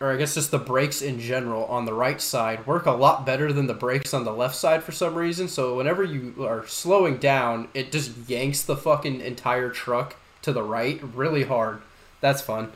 or 0.03 0.13
I 0.13 0.17
guess 0.17 0.35
just 0.35 0.51
the 0.51 0.59
brakes 0.59 1.01
in 1.01 1.21
general 1.21 1.65
on 1.67 1.85
the 1.85 1.95
right 1.95 2.21
side 2.21 2.67
work 2.67 2.87
a 2.87 2.91
lot 2.91 3.25
better 3.25 3.53
than 3.53 3.69
the 3.69 3.75
brakes 3.75 4.13
on 4.13 4.25
the 4.25 4.33
left 4.33 4.57
side 4.57 4.83
for 4.83 4.91
some 4.91 5.15
reason. 5.15 5.47
So 5.47 5.77
whenever 5.77 6.03
you 6.03 6.45
are 6.45 6.67
slowing 6.67 7.19
down, 7.19 7.69
it 7.73 7.93
just 7.93 8.11
yanks 8.29 8.63
the 8.63 8.77
fucking 8.77 9.21
entire 9.21 9.71
truck 9.71 10.17
to 10.43 10.53
the 10.53 10.65
right 10.65 11.01
really 11.15 11.45
hard. 11.45 11.83
That's 12.21 12.43
fun. 12.43 12.73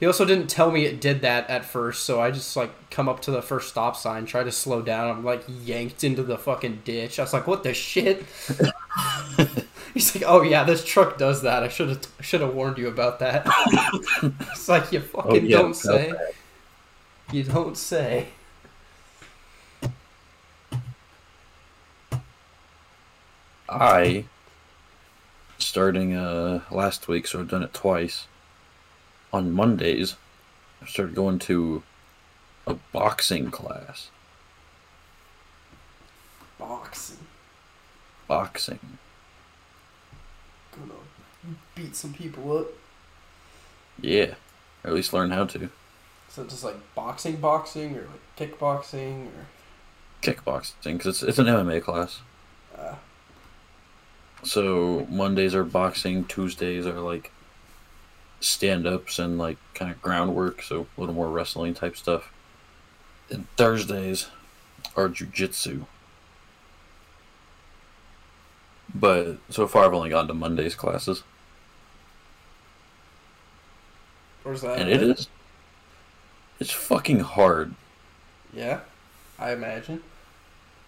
He 0.00 0.06
also 0.06 0.24
didn't 0.24 0.48
tell 0.48 0.70
me 0.72 0.86
it 0.86 1.00
did 1.00 1.20
that 1.20 1.48
at 1.50 1.64
first, 1.64 2.04
so 2.04 2.20
I 2.20 2.30
just 2.30 2.56
like 2.56 2.90
come 2.90 3.08
up 3.08 3.20
to 3.22 3.30
the 3.30 3.42
first 3.42 3.68
stop 3.68 3.94
sign, 3.96 4.24
try 4.24 4.42
to 4.42 4.50
slow 4.50 4.80
down. 4.80 5.10
I'm 5.10 5.24
like 5.24 5.44
yanked 5.46 6.02
into 6.02 6.22
the 6.22 6.38
fucking 6.38 6.80
ditch. 6.84 7.18
I 7.18 7.22
was 7.22 7.34
like, 7.34 7.46
"What 7.46 7.62
the 7.64 7.74
shit?" 7.74 8.24
He's 9.92 10.14
like, 10.14 10.24
"Oh 10.26 10.40
yeah, 10.40 10.64
this 10.64 10.82
truck 10.84 11.18
does 11.18 11.42
that. 11.42 11.62
I 11.62 11.68
should 11.68 11.90
have 11.90 12.06
should 12.20 12.40
have 12.40 12.54
warned 12.54 12.78
you 12.78 12.88
about 12.88 13.18
that." 13.18 13.46
it's 14.22 14.70
like 14.70 14.90
you 14.90 15.00
fucking 15.00 15.30
Oh, 15.32 15.34
yeah, 15.34 15.56
don't 15.58 15.76
say. 15.76 16.12
You 17.32 17.44
don't 17.44 17.76
say. 17.76 18.26
I 23.68 24.24
starting 25.58 26.16
uh 26.16 26.62
last 26.72 27.06
week, 27.06 27.28
so 27.28 27.38
I've 27.38 27.48
done 27.48 27.62
it 27.62 27.72
twice. 27.72 28.26
On 29.32 29.52
Mondays, 29.52 30.16
I 30.82 30.86
started 30.86 31.14
going 31.14 31.38
to 31.40 31.84
a 32.66 32.74
boxing 32.92 33.52
class. 33.52 34.10
Boxing. 36.58 37.18
Boxing. 38.26 38.98
Gonna 40.72 40.94
beat 41.76 41.94
some 41.94 42.12
people 42.12 42.58
up. 42.58 42.66
Yeah. 44.00 44.34
Or 44.82 44.90
at 44.90 44.94
least 44.94 45.12
learn 45.12 45.30
how 45.30 45.44
to. 45.44 45.70
So 46.30 46.44
just 46.44 46.62
like 46.62 46.76
boxing, 46.94 47.36
boxing, 47.36 47.96
or 47.96 48.02
like 48.02 48.36
kickboxing, 48.38 49.26
or 49.26 49.46
Kickboxing, 50.22 50.74
because 50.84 51.06
it's, 51.06 51.22
it's 51.22 51.38
an 51.38 51.46
MMA 51.46 51.82
class. 51.82 52.20
uh, 52.78 52.94
So 54.44 55.06
Mondays 55.10 55.54
are 55.54 55.64
boxing, 55.64 56.24
Tuesdays 56.24 56.86
are 56.86 57.00
like 57.00 57.32
stand 58.38 58.86
ups 58.86 59.18
and 59.18 59.38
like 59.38 59.58
kind 59.74 59.90
of 59.90 60.00
groundwork, 60.00 60.62
so 60.62 60.86
a 60.96 61.00
little 61.00 61.14
more 61.14 61.28
wrestling 61.28 61.74
type 61.74 61.96
stuff. 61.96 62.32
And 63.28 63.46
Thursdays 63.56 64.28
are 64.96 65.08
jujitsu. 65.08 65.86
But 68.94 69.38
so 69.50 69.66
far 69.66 69.84
I've 69.86 69.94
only 69.94 70.10
gone 70.10 70.28
to 70.28 70.34
Mondays 70.34 70.74
classes. 70.76 71.24
where's 74.42 74.62
that? 74.62 74.78
And 74.78 74.88
it 74.88 75.02
is 75.02 75.28
it's 76.60 76.70
fucking 76.70 77.20
hard. 77.20 77.74
Yeah, 78.52 78.80
I 79.38 79.52
imagine. 79.52 80.02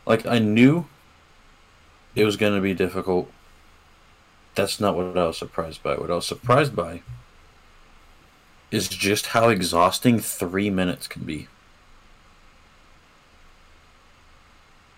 Like 0.07 0.27
I 0.27 0.39
knew 0.39 0.87
it 2.15 2.25
was 2.25 2.37
gonna 2.37 2.61
be 2.61 2.75
difficult. 2.75 3.33
That's 4.55 4.79
not 4.79 4.95
what 4.95 5.17
I 5.17 5.27
was 5.27 5.39
surprised 5.39 5.83
by. 5.83 5.97
What 5.97 6.11
I 6.11 6.15
was 6.15 6.27
surprised 6.27 6.77
by 6.77 7.01
is 8.71 8.89
just 8.89 9.27
how 9.27 9.49
exhausting 9.49 10.19
three 10.19 10.71
minutes 10.71 11.09
can 11.09 11.25
be. 11.25 11.49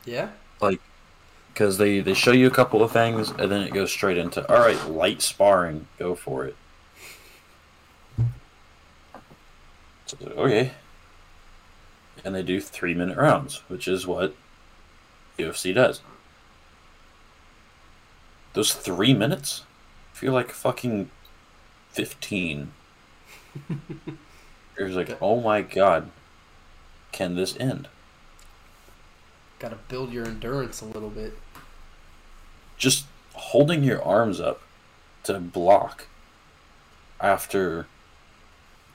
Yeah. 0.05 0.31
Like, 0.61 0.81
because 1.53 1.79
they 1.79 2.01
they 2.01 2.15
show 2.15 2.33
you 2.33 2.47
a 2.47 2.51
couple 2.51 2.83
of 2.83 2.91
things 2.91 3.31
and 3.31 3.51
then 3.51 3.63
it 3.63 3.73
goes 3.73 3.93
straight 3.93 4.19
into 4.19 4.49
all 4.53 4.61
right, 4.61 4.89
light 4.89 5.23
sparring, 5.23 5.87
go 5.99 6.15
for 6.15 6.45
it. 6.45 6.57
So, 10.21 10.27
okay. 10.37 10.73
And 12.25 12.35
they 12.35 12.43
do 12.43 12.61
three 12.61 12.95
minute 12.95 13.17
rounds, 13.19 13.63
which 13.69 13.89
is 13.89 14.07
what 14.07 14.35
UFC 15.39 15.75
does. 15.75 16.01
Those 18.53 18.73
three 18.73 19.15
minutes 19.15 19.65
feel 20.13 20.33
like 20.33 20.51
fucking 20.51 21.11
fifteen. 21.91 22.73
It 24.77 24.83
was 24.83 24.97
like, 24.97 25.17
oh 25.23 25.41
my 25.41 25.63
god, 25.63 26.11
can 27.13 27.37
this 27.37 27.57
end? 27.61 27.87
Got 29.61 29.69
to 29.69 29.79
build 29.87 30.13
your 30.13 30.27
endurance 30.27 30.81
a 30.81 30.85
little 30.85 31.11
bit. 31.11 31.39
just 32.77 33.07
holding 33.35 33.85
your 33.85 34.03
arms 34.03 34.41
up 34.41 34.63
to 35.23 35.39
block 35.39 36.09
after 37.21 37.87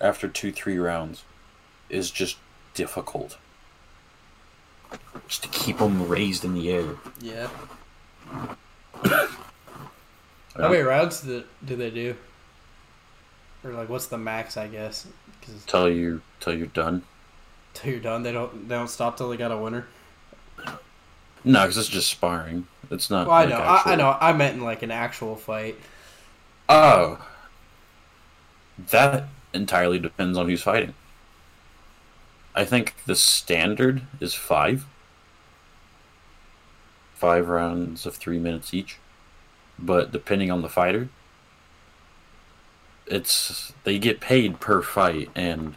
after 0.02 0.28
two 0.28 0.52
three 0.52 0.78
rounds 0.78 1.24
is 1.90 2.12
just 2.12 2.38
difficult 2.74 3.38
just 5.28 5.44
to 5.44 5.50
keep 5.50 5.78
them 5.78 6.08
raised 6.08 6.44
in 6.44 6.54
the 6.54 6.72
air 6.72 6.96
Yeah. 7.20 7.48
How 10.56 10.68
many 10.70 10.82
rounds 10.82 11.22
do, 11.22 11.44
do 11.64 11.76
they 11.76 11.90
do? 11.90 12.16
Or 13.64 13.72
like, 13.72 13.88
what's 13.90 14.08
the 14.08 14.18
max? 14.18 14.58
I 14.58 14.68
guess 14.68 15.08
because 15.40 15.64
till 15.66 15.90
you 15.90 16.22
till 16.40 16.54
you're 16.54 16.68
done 16.68 17.04
till 17.74 17.92
you're 17.92 18.00
done, 18.02 18.24
they 18.24 18.32
don't 18.32 18.68
they 18.68 18.76
don't 18.76 18.90
stop 18.90 19.18
till 19.18 19.30
they 19.30 19.38
got 19.38 19.52
a 19.52 19.58
winner. 19.58 19.88
no 21.44 21.62
because 21.62 21.78
it's 21.78 21.88
just 21.88 22.10
sparring 22.10 22.68
it's 22.92 23.10
not 23.10 23.28
Well, 23.28 23.36
I 23.36 23.42
like 23.42 23.50
know, 23.50 23.58
I, 23.60 23.82
I 23.86 23.96
know. 23.96 24.18
I 24.20 24.34
meant 24.34 24.56
in 24.58 24.64
like 24.64 24.82
an 24.82 24.92
actual 24.92 25.36
fight. 25.36 25.78
oh 26.68 27.26
that 28.92 29.26
entirely 29.54 30.00
depends 30.00 30.38
on 30.38 30.48
who's 30.48 30.64
fighting. 30.64 30.94
I 32.56 32.66
think 32.66 32.96
the 33.06 33.16
standard 33.16 34.02
is 34.20 34.34
five. 34.34 34.86
Five 37.16 37.48
rounds 37.48 38.06
of 38.06 38.16
three 38.16 38.40
minutes 38.40 38.74
each. 38.74 38.98
But 39.78 40.12
depending 40.12 40.52
on 40.52 40.62
the 40.62 40.70
fighter 40.70 41.10
it's 43.10 43.74
they 43.84 43.98
get 44.00 44.20
paid 44.20 44.60
per 44.60 44.82
fight 44.82 45.30
and 45.36 45.76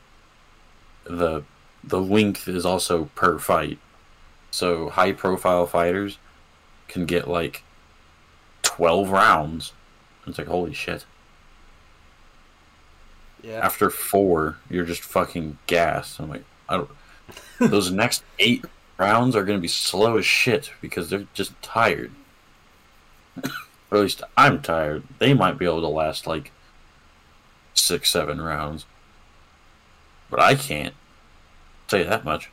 the 1.04 1.42
the 1.82 2.00
length 2.00 2.46
is 2.46 2.64
also 2.64 3.06
per 3.16 3.38
fight. 3.38 3.78
So 4.50 4.90
high 4.90 5.12
profile 5.12 5.66
fighters 5.66 6.18
can 6.86 7.06
get 7.06 7.26
like 7.26 7.64
12 8.62 9.10
rounds. 9.10 9.72
It's 10.26 10.38
like 10.38 10.46
holy 10.46 10.74
shit 10.74 11.06
Yeah. 13.42 13.58
after 13.58 13.90
four, 13.90 14.56
you're 14.70 14.84
just 14.84 15.02
fucking 15.02 15.58
gassed. 15.66 16.20
I'm 16.20 16.28
like, 16.28 16.44
I 16.68 16.76
don't. 16.76 16.90
Those 17.58 17.90
next 17.90 18.22
eight 18.38 18.64
rounds 18.98 19.34
are 19.34 19.44
gonna 19.44 19.58
be 19.58 19.68
slow 19.68 20.16
as 20.18 20.24
shit 20.26 20.70
because 20.80 21.10
they're 21.10 21.26
just 21.34 21.60
tired. 21.62 22.12
or 23.36 23.98
at 23.98 24.00
least 24.00 24.22
I'm 24.36 24.62
tired. 24.62 25.02
They 25.18 25.34
might 25.34 25.58
be 25.58 25.64
able 25.64 25.80
to 25.80 25.88
last 25.88 26.26
like 26.26 26.52
six, 27.74 28.10
seven 28.10 28.40
rounds, 28.40 28.86
but 30.30 30.40
I 30.40 30.54
can't. 30.54 30.94
tell 31.88 31.98
you 32.00 32.06
that 32.06 32.24
much. 32.24 32.50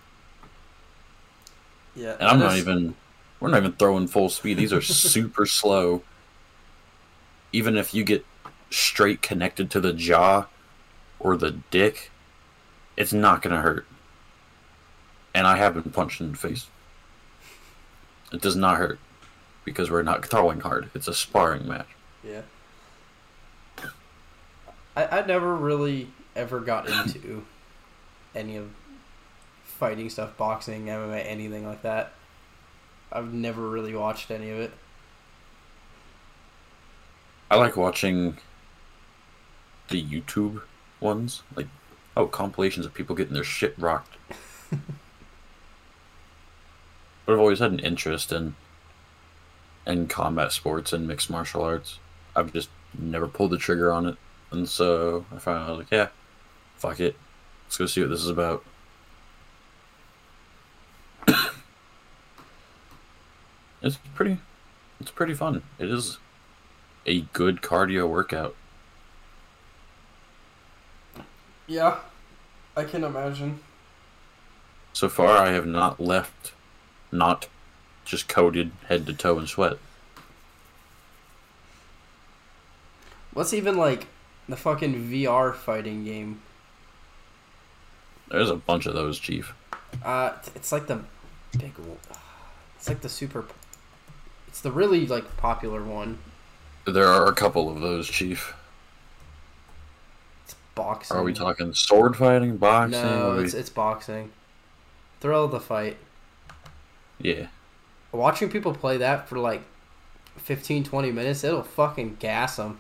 Yeah. 1.95 2.15
And 2.19 2.27
I'm 2.29 2.39
not 2.39 2.53
is- 2.53 2.59
even. 2.61 2.95
We're 3.39 3.49
not 3.49 3.59
even 3.59 3.71
throwing 3.73 4.07
full 4.07 4.27
speed. 4.29 4.57
These 4.57 4.73
are 4.73 4.81
super 4.81 5.45
slow. 5.45 6.03
Even 7.53 7.77
if 7.77 7.93
you 7.93 8.03
get 8.03 8.25
straight 8.69 9.21
connected 9.21 9.71
to 9.71 9.79
the 9.79 9.93
jaw 9.93 10.45
or 11.19 11.37
the 11.37 11.51
dick, 11.71 12.11
it's 12.97 13.13
not 13.13 13.41
gonna 13.41 13.61
hurt. 13.61 13.85
And 15.33 15.45
I 15.45 15.57
have 15.57 15.73
been 15.73 15.91
punched 15.91 16.21
in 16.21 16.31
the 16.31 16.37
face. 16.37 16.67
It 18.31 18.41
does 18.41 18.55
not 18.55 18.77
hurt 18.77 18.99
because 19.65 19.91
we're 19.91 20.03
not 20.03 20.25
throwing 20.25 20.61
hard. 20.61 20.89
It's 20.93 21.07
a 21.07 21.13
sparring 21.13 21.67
match. 21.67 21.87
Yeah. 22.23 22.41
I 24.95 25.19
I 25.19 25.25
never 25.25 25.55
really 25.55 26.09
ever 26.35 26.59
got 26.59 26.89
into 26.89 27.45
any 28.35 28.55
of 28.57 28.69
fighting 29.63 30.09
stuff, 30.09 30.35
boxing, 30.37 30.85
MMA, 30.85 31.25
anything 31.25 31.65
like 31.65 31.81
that. 31.83 32.11
I've 33.11 33.33
never 33.33 33.67
really 33.67 33.95
watched 33.95 34.29
any 34.29 34.49
of 34.49 34.59
it. 34.59 34.71
I 37.49 37.55
like 37.55 37.75
watching 37.75 38.37
the 39.87 40.03
YouTube 40.03 40.61
ones, 40.99 41.43
like 41.55 41.67
oh 42.15 42.27
compilations 42.27 42.85
of 42.85 42.93
people 42.93 43.15
getting 43.15 43.33
their 43.33 43.43
shit 43.43 43.73
rocked. 43.77 44.15
but 47.25 47.33
I've 47.33 47.39
always 47.39 47.59
had 47.59 47.71
an 47.71 47.79
interest 47.79 48.31
in 48.31 48.55
in 49.85 50.07
combat 50.07 50.51
sports 50.51 50.93
and 50.93 51.07
mixed 51.07 51.29
martial 51.29 51.63
arts. 51.63 51.99
I've 52.35 52.53
just 52.53 52.69
never 52.97 53.27
pulled 53.27 53.51
the 53.51 53.57
trigger 53.57 53.91
on 53.91 54.05
it, 54.05 54.17
and 54.51 54.67
so 54.67 55.25
I 55.33 55.39
finally 55.39 55.69
was 55.69 55.77
like, 55.79 55.91
yeah, 55.91 56.09
fuck 56.77 56.99
it, 56.99 57.15
let's 57.65 57.77
go 57.77 57.85
see 57.85 58.01
what 58.01 58.09
this 58.09 58.21
is 58.21 58.29
about. 58.29 58.63
it's 63.81 63.97
pretty, 64.15 64.39
it's 64.99 65.11
pretty 65.11 65.33
fun. 65.33 65.63
It 65.77 65.89
is 65.89 66.17
a 67.05 67.21
good 67.33 67.61
cardio 67.61 68.07
workout. 68.09 68.55
Yeah, 71.69 71.97
I 72.75 72.83
can 72.83 73.03
imagine. 73.03 73.59
So 74.91 75.07
far, 75.07 75.37
I 75.37 75.51
have 75.51 75.67
not 75.67 75.99
left, 75.99 76.51
not 77.11 77.47
just 78.05 78.27
coated 78.27 78.71
head 78.87 79.05
to 79.05 79.13
toe 79.13 79.37
in 79.37 79.45
sweat. 79.45 79.77
What's 83.33 83.53
even 83.53 83.77
like 83.77 84.07
the 84.49 84.57
fucking 84.57 84.95
VR 85.11 85.53
fighting 85.53 86.03
game? 86.03 86.41
There's 88.29 88.49
a 88.49 88.55
bunch 88.55 88.87
of 88.87 88.95
those, 88.95 89.19
Chief. 89.19 89.53
Uh, 90.03 90.31
it's- 90.47 90.71
like 90.71 90.87
the 90.87 91.03
big. 91.57 91.73
It's 92.77 92.87
like 92.89 93.01
the 93.01 93.09
super. 93.09 93.45
It's 94.47 94.61
the 94.61 94.71
really 94.71 95.05
like 95.05 95.37
popular 95.37 95.83
one. 95.83 96.17
There 96.85 97.07
are 97.07 97.27
a 97.27 97.33
couple 97.33 97.69
of 97.71 97.79
those, 97.81 98.07
Chief. 98.07 98.55
Boxing. 100.79 101.17
Are 101.17 101.23
we 101.23 101.33
talking 101.33 101.73
sword 101.73 102.15
fighting, 102.15 102.55
boxing? 102.55 103.01
No, 103.01 103.35
we- 103.37 103.43
it's 103.43 103.53
it's 103.53 103.69
boxing. 103.69 104.31
Thrill 105.19 105.43
of 105.43 105.51
the 105.51 105.59
fight. 105.59 105.97
Yeah. 107.19 107.47
Watching 108.13 108.49
people 108.49 108.73
play 108.73 108.95
that 108.97 109.27
for 109.27 109.37
like 109.37 109.61
15, 110.37 110.85
20 110.85 111.11
minutes, 111.11 111.43
it'll 111.43 111.63
fucking 111.63 112.15
gas 112.19 112.55
them. 112.55 112.79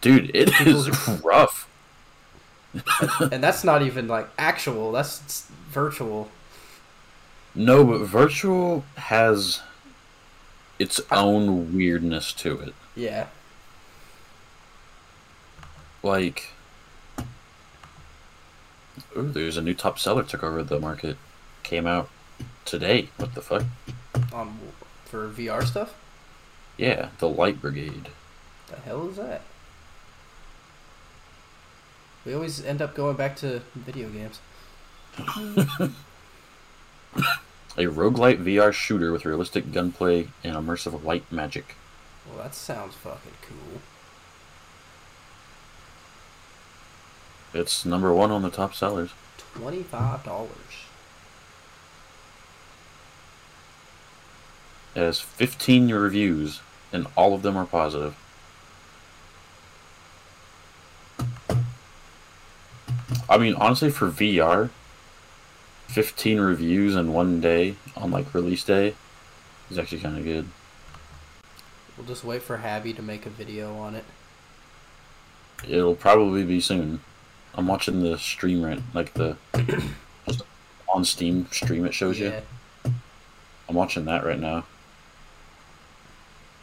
Dude, 0.00 0.30
it 0.34 0.60
is 0.64 0.88
rough. 1.24 1.68
and 3.32 3.42
that's 3.42 3.64
not 3.64 3.82
even 3.82 4.06
like 4.06 4.28
actual. 4.38 4.92
That's 4.92 5.48
virtual. 5.70 6.30
No, 7.54 7.84
but 7.84 7.98
virtual 8.06 8.84
has 8.96 9.60
its 10.78 11.00
own 11.10 11.74
weirdness 11.74 12.32
to 12.34 12.60
it. 12.60 12.74
Yeah. 12.94 13.26
Like, 16.06 16.52
ooh, 19.16 19.28
there's 19.28 19.56
a 19.56 19.62
new 19.62 19.74
top 19.74 19.98
seller 19.98 20.22
took 20.22 20.44
over 20.44 20.62
the 20.62 20.78
market. 20.78 21.16
Came 21.64 21.84
out 21.84 22.08
today. 22.64 23.08
What 23.16 23.34
the 23.34 23.42
fuck? 23.42 23.64
Um, 24.32 24.60
for 25.04 25.28
VR 25.28 25.66
stuff. 25.66 25.96
Yeah, 26.76 27.08
the 27.18 27.28
Light 27.28 27.60
Brigade. 27.60 28.10
The 28.68 28.76
hell 28.76 29.08
is 29.08 29.16
that? 29.16 29.42
We 32.24 32.34
always 32.34 32.64
end 32.64 32.80
up 32.80 32.94
going 32.94 33.16
back 33.16 33.34
to 33.38 33.62
video 33.74 34.08
games. 34.08 34.38
A 37.76 37.86
roguelite 37.86 38.44
VR 38.44 38.72
shooter 38.72 39.10
with 39.10 39.24
realistic 39.24 39.72
gunplay 39.72 40.28
and 40.44 40.54
immersive 40.54 41.02
light 41.02 41.24
magic. 41.32 41.74
Well, 42.28 42.44
that 42.44 42.54
sounds 42.54 42.94
fucking 42.94 43.32
cool. 43.42 43.80
It's 47.56 47.86
number 47.86 48.12
one 48.12 48.30
on 48.30 48.42
the 48.42 48.50
top 48.50 48.74
sellers. 48.74 49.12
Twenty-five 49.54 50.22
dollars. 50.24 50.50
It 54.94 55.00
has 55.00 55.20
15 55.20 55.92
reviews, 55.92 56.60
and 56.92 57.06
all 57.16 57.34
of 57.34 57.42
them 57.42 57.56
are 57.56 57.66
positive. 57.66 58.16
I 63.28 63.36
mean, 63.36 63.54
honestly, 63.54 63.90
for 63.90 64.10
VR, 64.10 64.70
15 65.88 66.40
reviews 66.40 66.94
in 66.94 67.12
one 67.12 67.40
day 67.40 67.76
on 67.94 68.10
like 68.10 68.32
release 68.32 68.64
day 68.64 68.94
is 69.70 69.78
actually 69.78 70.00
kind 70.00 70.16
of 70.16 70.24
good. 70.24 70.48
We'll 71.96 72.06
just 72.06 72.24
wait 72.24 72.42
for 72.42 72.58
Habby 72.58 72.94
to 72.94 73.02
make 73.02 73.26
a 73.26 73.30
video 73.30 73.74
on 73.76 73.94
it. 73.94 74.04
It'll 75.66 75.94
probably 75.94 76.44
be 76.44 76.60
soon. 76.60 77.00
I'm 77.56 77.66
watching 77.66 78.02
the 78.02 78.18
stream 78.18 78.62
right, 78.62 78.80
like 78.92 79.14
the 79.14 79.36
just 80.28 80.42
on 80.88 81.04
Steam 81.04 81.48
stream 81.50 81.86
it 81.86 81.94
shows 81.94 82.18
you. 82.18 82.32
I'm 83.68 83.74
watching 83.74 84.04
that 84.04 84.24
right 84.24 84.38
now. 84.38 84.64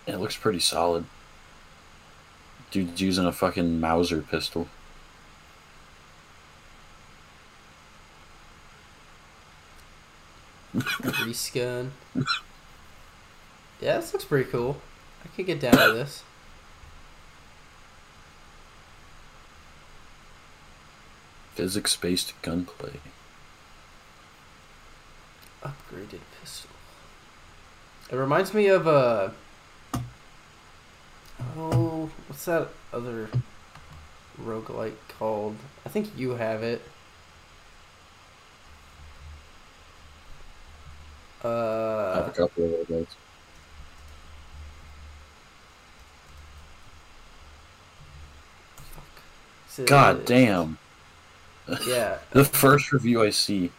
It 0.06 0.17
looks 0.17 0.38
pretty 0.38 0.60
solid. 0.60 1.06
Dude's 2.71 3.01
using 3.01 3.25
a 3.25 3.32
fucking 3.32 3.79
Mauser 3.79 4.21
pistol. 4.21 4.67
Gun. 11.53 11.91
Yeah, 13.79 13.97
this 13.97 14.13
looks 14.13 14.25
pretty 14.25 14.49
cool. 14.49 14.77
I 15.23 15.27
could 15.36 15.45
get 15.45 15.60
down 15.60 15.73
to 15.73 15.93
this. 15.93 16.23
Physics 21.55 21.95
based 21.95 22.33
gunplay. 22.41 22.99
Upgraded 25.63 26.21
pistol. 26.41 26.69
It 28.11 28.15
reminds 28.15 28.53
me 28.53 28.67
of 28.67 28.87
uh 28.87 29.29
Oh, 31.55 32.09
what's 32.27 32.45
that 32.45 32.69
other 32.91 33.29
roguelike 34.41 34.95
called? 35.19 35.55
I 35.85 35.89
think 35.89 36.17
you 36.17 36.31
have 36.31 36.63
it. 36.63 36.81
Uh, 41.43 41.47
I 41.47 42.15
have 42.15 42.27
a 42.27 42.31
couple 42.31 42.81
of 42.81 43.07
fuck. 48.78 49.86
God 49.86 50.25
damn. 50.25 50.78
Yeah. 51.88 52.18
The 52.32 52.45
first 52.45 52.91
review 52.91 53.24
I 53.24 53.30
see 53.30 53.72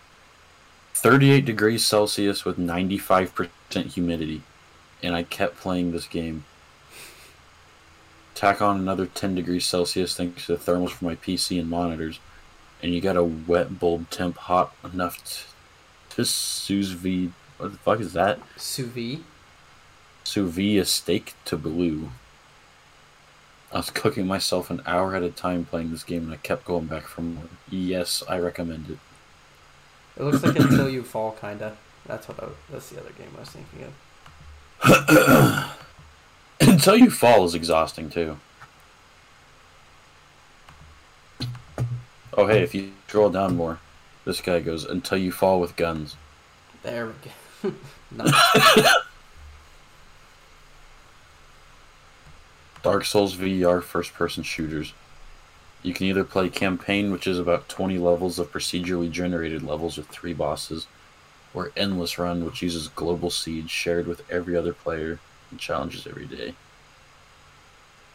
38 0.95 1.45
degrees 1.45 1.85
Celsius 1.85 2.45
with 2.45 2.57
95% 2.57 3.49
humidity. 3.93 4.43
And 5.03 5.15
I 5.15 5.25
kept 5.25 5.57
playing 5.57 5.93
this 5.93 6.07
game. 6.07 6.45
Tack 8.35 8.63
on 8.63 8.79
another 8.79 9.07
10 9.07 9.35
degrees 9.35 9.67
Celsius 9.67 10.17
thanks 10.17 10.47
to 10.47 10.57
the 10.57 10.59
thermals 10.59 10.91
for 10.91 11.05
my 11.05 11.17
PC 11.17 11.61
and 11.61 11.69
monitors. 11.69 12.21
And 12.83 12.95
you 12.95 13.01
got 13.01 13.17
a 13.17 13.25
wet 13.25 13.79
bulb 13.79 14.11
temp 14.11 14.37
hot 14.37 14.75
enough 14.83 15.23
to, 15.25 16.17
to 16.17 16.25
sous 16.25 16.91
vide. 16.91 17.33
What 17.59 17.73
the 17.73 17.79
fuck 17.79 18.01
is 18.01 18.13
that? 18.15 18.39
Sous 18.57 18.87
vide. 18.87 19.25
Sous 20.25 20.51
vide 20.51 20.79
a 20.79 20.85
steak 20.85 21.35
to 21.45 21.57
blue. 21.57 22.11
I 23.75 23.79
was 23.79 23.91
cooking 23.91 24.29
myself 24.29 24.71
an 24.71 24.83
hour 24.87 25.17
at 25.17 25.25
a 25.25 25.31
time 25.31 25.65
playing 25.65 25.91
this 25.91 26.05
game 26.05 26.23
and 26.27 26.33
I 26.33 26.37
kept 26.37 26.65
going 26.65 26.87
back 26.87 27.03
for 27.09 27.23
more. 27.23 27.43
Yes, 27.69 28.23
I 28.29 28.39
recommend 28.39 28.89
it. 28.89 28.99
It 30.17 30.23
looks 30.23 30.45
like 30.45 30.57
Until 30.57 30.89
You 30.89 31.03
Fall, 31.03 31.33
kinda. 31.33 31.77
That's 32.07 32.29
what 32.29 32.41
I, 32.41 32.47
that's 32.71 32.91
the 32.91 33.01
other 33.01 33.11
game 33.11 33.31
I 33.37 33.41
was 33.41 33.51
thinking 33.51 33.93
of. 34.81 35.77
Until 36.61 36.97
you 36.97 37.11
fall 37.11 37.45
is 37.45 37.57
exhausting 37.57 38.11
too. 38.11 38.39
Oh 42.37 42.47
hey, 42.47 42.63
if 42.63 42.77
you 42.77 42.93
scroll 43.09 43.31
down 43.31 43.57
more, 43.57 43.81
this 44.25 44.41
guy 44.41 44.61
goes 44.61 44.85
until 44.85 45.19
you 45.19 45.31
fall 45.31 45.61
with 45.61 45.77
guns. 45.77 46.17
There 46.83 47.07
we 47.63 47.71
go. 47.71 47.75
Dark 52.85 53.07
Souls 53.07 53.35
VR 53.35 53.83
first 53.83 54.13
person 54.13 54.43
shooters. 54.43 54.93
You 55.83 55.95
can 55.95 56.07
either 56.07 56.23
play 56.23 56.51
campaign, 56.51 57.11
which 57.11 57.27
is 57.27 57.39
about 57.39 57.67
20 57.71 57.97
levels 57.97 58.39
of 58.39 58.53
procedurally 58.53 59.11
generated 59.11 59.63
levels 59.63 59.97
with 59.97 60.07
three 60.09 60.35
bosses, 60.35 60.87
or 61.55 61.73
endless 61.79 62.19
run, 62.19 62.45
which 62.45 62.61
uses 62.61 62.89
global 62.89 63.31
seed 63.31 63.71
shared 63.71 64.07
with 64.07 64.31
every 64.31 64.55
other 64.55 64.75
player 64.75 65.19
and 65.51 65.59
challenges 65.59 66.07
every 66.07 66.27
day. 66.27 66.53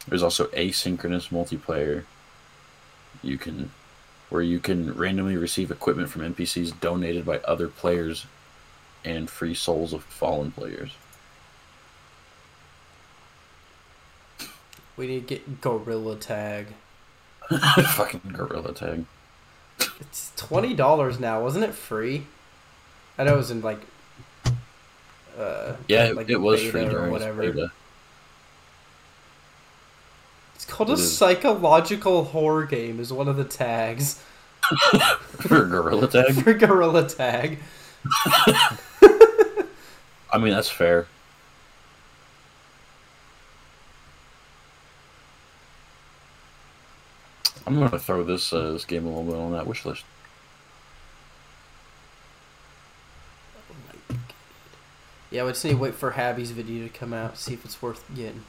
There's 0.06 0.22
also 0.22 0.46
asynchronous 0.46 1.30
multiplayer. 1.30 2.04
You 3.24 3.38
can 3.38 3.72
where 4.28 4.42
you 4.42 4.60
can 4.60 4.94
randomly 4.94 5.36
receive 5.36 5.72
equipment 5.72 6.10
from 6.10 6.22
NPCs 6.32 6.78
donated 6.78 7.26
by 7.26 7.38
other 7.38 7.66
players 7.66 8.26
and 9.04 9.28
free 9.28 9.54
souls 9.54 9.92
of 9.92 10.04
fallen 10.04 10.52
players. 10.52 10.92
We 15.00 15.06
need 15.06 15.26
to 15.26 15.34
get 15.34 15.62
Gorilla 15.62 16.14
Tag. 16.16 16.66
Fucking 17.48 18.20
Gorilla 18.34 18.74
Tag. 18.74 19.06
It's 19.98 20.30
twenty 20.36 20.74
dollars 20.74 21.18
now, 21.18 21.42
wasn't 21.42 21.64
it 21.64 21.72
free? 21.72 22.26
I 23.16 23.24
know 23.24 23.32
it 23.32 23.38
was 23.38 23.50
in 23.50 23.62
like. 23.62 23.80
Uh, 25.38 25.76
yeah, 25.88 26.10
like 26.10 26.28
it, 26.28 26.34
it 26.34 26.40
was 26.42 26.62
free 26.62 26.84
or 26.84 27.08
whatever. 27.08 27.40
beta. 27.50 27.72
It's 30.54 30.66
called 30.66 30.90
It 30.90 30.98
a 30.98 31.02
is. 31.02 31.16
psychological 31.16 32.24
horror 32.24 32.66
game. 32.66 33.00
Is 33.00 33.10
one 33.10 33.26
of 33.26 33.38
the 33.38 33.44
tags 33.44 34.22
For 35.38 35.64
Gorilla 35.64 36.08
Tag? 36.08 36.34
for 36.44 36.52
Gorilla 36.52 37.08
Tag. 37.08 37.58
I 40.30 40.38
mean, 40.38 40.52
that's 40.52 40.68
fair. 40.68 41.06
I'm 47.70 47.78
gonna 47.78 48.00
throw 48.00 48.24
this 48.24 48.52
uh, 48.52 48.72
this 48.72 48.84
game 48.84 49.06
a 49.06 49.08
little 49.08 49.22
bit 49.22 49.36
on 49.36 49.52
that 49.52 49.64
wish 49.64 49.84
list. 49.84 50.04
Yeah, 55.30 55.44
we 55.44 55.50
just 55.52 55.64
need 55.64 55.70
to 55.70 55.76
wait 55.76 55.94
for 55.94 56.10
Habby's 56.10 56.50
video 56.50 56.88
to 56.88 56.92
come 56.92 57.12
out, 57.12 57.38
see 57.38 57.54
if 57.54 57.64
it's 57.64 57.80
worth 57.80 58.04
getting. 58.12 58.42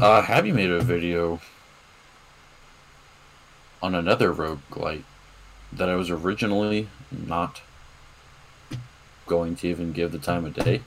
Uh, 0.00 0.22
Habby 0.22 0.52
made 0.52 0.70
a 0.70 0.80
video 0.80 1.42
on 3.82 3.94
another 3.94 4.32
roguelite 4.32 5.02
that 5.70 5.90
I 5.90 5.96
was 5.96 6.08
originally 6.08 6.88
not 7.10 7.60
going 9.26 9.54
to 9.56 9.68
even 9.68 9.92
give 9.92 10.12
the 10.12 10.18
time 10.18 10.46
of 10.46 10.54
day? 10.54 10.80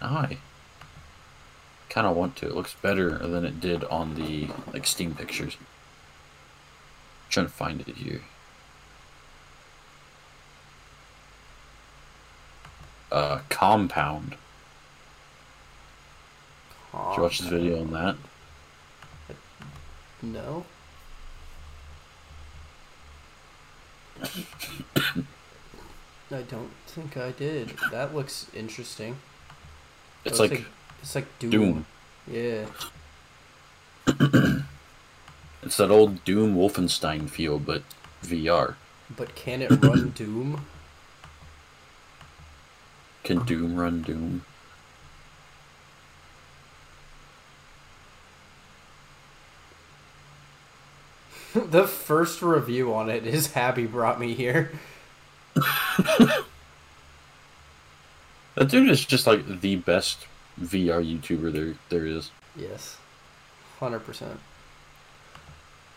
I 0.00 0.38
kind 1.94 2.06
of 2.08 2.16
want 2.16 2.34
to. 2.34 2.46
It 2.46 2.54
looks 2.56 2.74
better 2.74 3.16
than 3.18 3.44
it 3.44 3.60
did 3.60 3.84
on 3.84 4.16
the 4.16 4.48
like 4.72 4.84
Steam 4.84 5.14
pictures. 5.14 5.56
trying 7.30 7.46
to 7.46 7.52
find 7.52 7.80
it 7.80 7.96
here. 7.96 8.22
Uh, 13.12 13.38
Compound. 13.48 14.30
Did 16.92 17.16
you 17.16 17.22
watch 17.22 17.38
this 17.38 17.48
video 17.48 17.80
on 17.80 17.92
that? 17.92 18.16
No. 20.20 20.64
I 26.30 26.42
don't 26.42 26.70
think 26.88 27.16
I 27.16 27.30
did. 27.30 27.74
That 27.92 28.14
looks 28.14 28.48
interesting. 28.52 29.16
It's 30.24 30.40
like 30.40 30.64
it's 31.04 31.14
like 31.14 31.38
Doom. 31.38 31.50
Doom. 31.50 31.86
Yeah. 32.26 32.66
It's 35.62 35.78
that 35.78 35.90
old 35.90 36.24
Doom 36.24 36.54
Wolfenstein 36.54 37.30
feel, 37.30 37.58
but 37.58 37.82
VR. 38.22 38.74
But 39.16 39.34
can 39.34 39.62
it 39.62 39.70
run 39.82 40.10
Doom? 40.14 40.66
Can 43.22 43.46
Doom 43.46 43.76
run 43.76 44.02
Doom? 44.02 44.44
the 51.70 51.86
first 51.86 52.42
review 52.42 52.92
on 52.92 53.08
it 53.08 53.26
is 53.26 53.52
Happy 53.52 53.86
brought 53.86 54.20
me 54.20 54.34
here. 54.34 54.72
That 58.54 58.70
dude 58.70 58.88
is 58.88 59.04
just 59.04 59.26
like 59.26 59.60
the 59.60 59.76
best 59.76 60.26
VR 60.60 61.02
YouTuber 61.04 61.52
there 61.52 61.74
there 61.88 62.06
is. 62.06 62.30
Yes. 62.56 62.98
100%. 63.80 64.38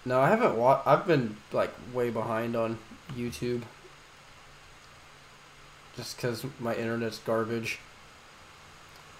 No, 0.05 0.19
I 0.19 0.29
haven't 0.29 0.55
wa- 0.57 0.81
I've 0.85 1.05
been 1.05 1.37
like 1.51 1.71
way 1.93 2.09
behind 2.09 2.55
on 2.55 2.77
YouTube. 3.15 3.61
Just 5.95 6.17
cuz 6.17 6.45
my 6.59 6.75
internet's 6.75 7.19
garbage 7.19 7.79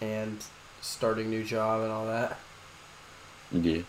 and 0.01 0.43
starting 0.81 1.29
new 1.29 1.43
job 1.43 1.81
and 1.81 1.91
all 1.91 2.05
that. 2.07 2.37
Yeah. 3.51 3.81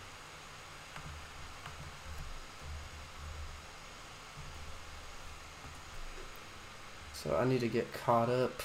So 7.13 7.35
I 7.35 7.45
need 7.45 7.59
to 7.61 7.67
get 7.67 7.91
caught 7.93 8.29
up. 8.29 8.61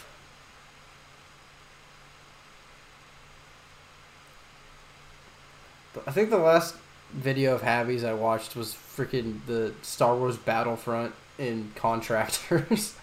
I 6.07 6.11
think 6.11 6.31
the 6.31 6.39
last 6.39 6.77
video 7.13 7.55
of 7.55 7.63
Habby's 7.63 8.05
I 8.05 8.15
watched 8.15 8.57
was 8.57 8.75
freaking 8.75 9.39
the 9.47 9.73
Star 9.83 10.17
Wars 10.17 10.37
Battlefront 10.37 11.15
in 11.39 11.71
Contractors. 11.77 12.97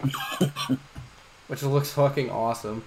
Which 1.48 1.62
looks 1.62 1.90
fucking 1.92 2.30
awesome. 2.30 2.84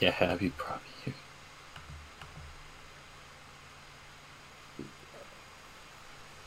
Yeah, 0.00 0.36
you 0.40 0.50
probably 0.56 0.82
here. 1.04 1.14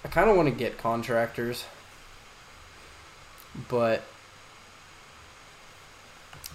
I 0.04 0.08
kind 0.08 0.30
of 0.30 0.36
want 0.36 0.50
to 0.50 0.56
get 0.56 0.80
Contractors. 0.80 1.66
But 3.70 4.04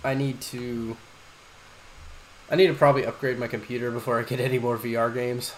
I 0.05 0.15
need 0.15 0.41
to 0.43 0.97
I 2.51 2.57
need 2.57 2.69
to 2.69 2.75
probably 2.75 3.05
upgrade 3.05 3.39
my 3.39 3.47
computer 3.49 3.91
before 3.91 4.19
I 4.19 4.23
get 4.23 4.41
any 4.49 4.59
more 4.59 4.77
VR 4.79 5.13
games. 5.13 5.55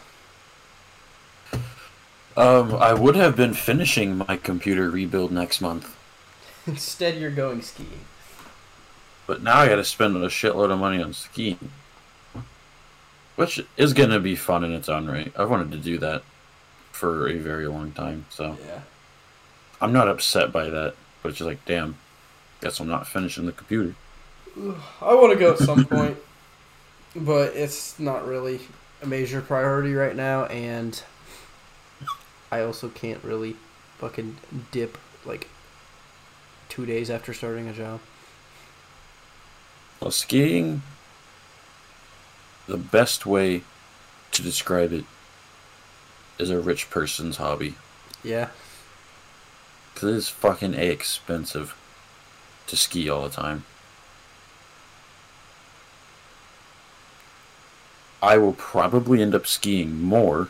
Um, 2.36 2.74
I 2.76 2.94
would 2.94 3.16
have 3.16 3.36
been 3.36 3.54
finishing 3.54 4.18
my 4.18 4.36
computer 4.36 4.88
rebuild 4.88 5.32
next 5.32 5.60
month, 5.60 5.96
Instead, 6.66 7.16
you're 7.20 7.30
going 7.30 7.60
skiing. 7.60 8.04
but 9.26 9.42
now 9.42 9.58
I 9.58 9.68
got 9.68 9.76
to 9.76 9.84
spend 9.84 10.16
a 10.16 10.20
shitload 10.28 10.70
of 10.70 10.78
money 10.78 11.02
on 11.02 11.12
skiing, 11.12 11.70
which 13.34 13.60
is 13.76 13.92
gonna 13.94 14.20
be 14.20 14.36
fun 14.36 14.62
in 14.64 14.72
its 14.72 14.88
own 14.88 15.08
right. 15.08 15.32
I've 15.36 15.50
wanted 15.50 15.72
to 15.72 15.78
do 15.78 15.98
that 15.98 16.22
for 16.92 17.28
a 17.28 17.36
very 17.36 17.66
long 17.66 17.90
time, 17.92 18.26
so 18.30 18.56
Yeah. 18.64 18.80
I'm 19.80 19.92
not 19.92 20.08
upset 20.08 20.52
by 20.52 20.70
that. 20.70 20.94
But 21.22 21.30
it's 21.30 21.38
just 21.38 21.48
like, 21.48 21.64
damn, 21.64 21.96
guess 22.60 22.80
I'm 22.80 22.88
not 22.88 23.06
finishing 23.06 23.46
the 23.46 23.52
computer. 23.52 23.94
I 25.00 25.14
want 25.14 25.32
to 25.32 25.38
go 25.38 25.52
at 25.52 25.58
some 25.58 25.84
point, 25.84 26.16
but 27.16 27.54
it's 27.54 27.98
not 27.98 28.26
really 28.26 28.60
a 29.02 29.06
major 29.06 29.40
priority 29.40 29.94
right 29.94 30.16
now, 30.16 30.44
and 30.46 31.02
I 32.50 32.62
also 32.62 32.88
can't 32.88 33.22
really 33.22 33.56
fucking 33.98 34.36
dip 34.72 34.98
like 35.24 35.48
two 36.68 36.86
days 36.86 37.10
after 37.10 37.34
starting 37.34 37.68
a 37.68 37.72
job. 37.72 38.00
Well, 40.00 40.10
skiing, 40.10 40.82
the 42.66 42.78
best 42.78 43.26
way 43.26 43.62
to 44.32 44.42
describe 44.42 44.92
it 44.92 45.04
is 46.38 46.50
a 46.50 46.58
rich 46.58 46.88
person's 46.88 47.36
hobby. 47.36 47.74
Yeah. 48.24 48.48
Because 50.00 50.14
it 50.14 50.16
is 50.16 50.28
fucking 50.30 50.72
expensive 50.72 51.76
to 52.68 52.74
ski 52.74 53.10
all 53.10 53.24
the 53.24 53.28
time. 53.28 53.64
I 58.22 58.38
will 58.38 58.54
probably 58.54 59.20
end 59.20 59.34
up 59.34 59.46
skiing 59.46 60.00
more 60.00 60.48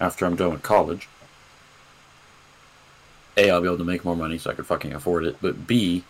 after 0.00 0.26
I'm 0.26 0.34
done 0.34 0.50
with 0.50 0.64
college. 0.64 1.08
A, 3.36 3.48
I'll 3.50 3.60
be 3.60 3.68
able 3.68 3.78
to 3.78 3.84
make 3.84 4.04
more 4.04 4.16
money 4.16 4.36
so 4.36 4.50
I 4.50 4.54
can 4.54 4.64
fucking 4.64 4.92
afford 4.92 5.24
it. 5.24 5.36
But 5.40 5.68
B, 5.68 6.02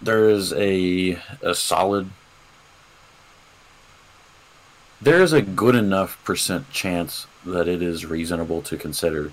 there 0.00 0.30
is 0.30 0.52
a 0.52 1.18
a 1.42 1.52
solid 1.56 2.10
there 5.02 5.20
is 5.20 5.32
a 5.32 5.42
good 5.42 5.74
enough 5.74 6.22
percent 6.22 6.70
chance 6.70 7.26
that 7.44 7.66
it 7.66 7.82
is 7.82 8.06
reasonable 8.06 8.62
to 8.62 8.76
consider 8.76 9.32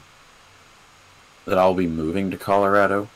that 1.45 1.57
I'll 1.57 1.73
be 1.73 1.87
moving 1.87 2.31
to 2.31 2.37
Colorado 2.37 3.09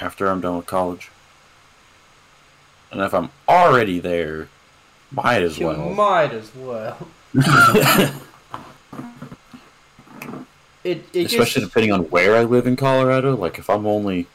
after 0.00 0.26
I'm 0.28 0.40
done 0.40 0.56
with 0.56 0.66
college. 0.66 1.10
And 2.90 3.00
if 3.00 3.14
I'm 3.14 3.30
already 3.48 4.00
there, 4.00 4.48
might 5.12 5.42
as 5.42 5.58
You 5.58 5.66
well. 5.66 5.90
might 5.90 6.32
as 6.32 6.54
well. 6.54 7.06
It, 10.82 11.04
it 11.12 11.26
Especially 11.26 11.60
gets, 11.60 11.70
depending 11.72 11.92
on 11.92 12.04
where 12.08 12.34
I 12.34 12.42
live 12.44 12.66
in 12.66 12.74
Colorado. 12.74 13.36
Like 13.36 13.58
if 13.58 13.68
I'm 13.68 13.86
only 13.86 14.26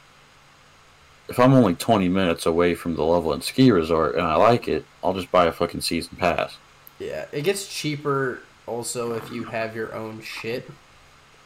if 1.28 1.40
I'm 1.40 1.52
only 1.52 1.74
20 1.74 2.08
minutes 2.08 2.46
away 2.46 2.76
from 2.76 2.94
the 2.94 3.02
Loveland 3.02 3.42
Ski 3.42 3.72
Resort 3.72 4.14
and 4.14 4.22
I 4.24 4.36
like 4.36 4.68
it, 4.68 4.84
I'll 5.02 5.12
just 5.12 5.32
buy 5.32 5.46
a 5.46 5.52
fucking 5.52 5.80
season 5.80 6.16
pass. 6.16 6.56
yeah, 7.00 7.26
it 7.32 7.42
gets 7.42 7.66
cheaper 7.66 8.42
also 8.64 9.14
if 9.14 9.30
you 9.32 9.44
have 9.44 9.74
your 9.74 9.92
own 9.92 10.20
shit. 10.22 10.70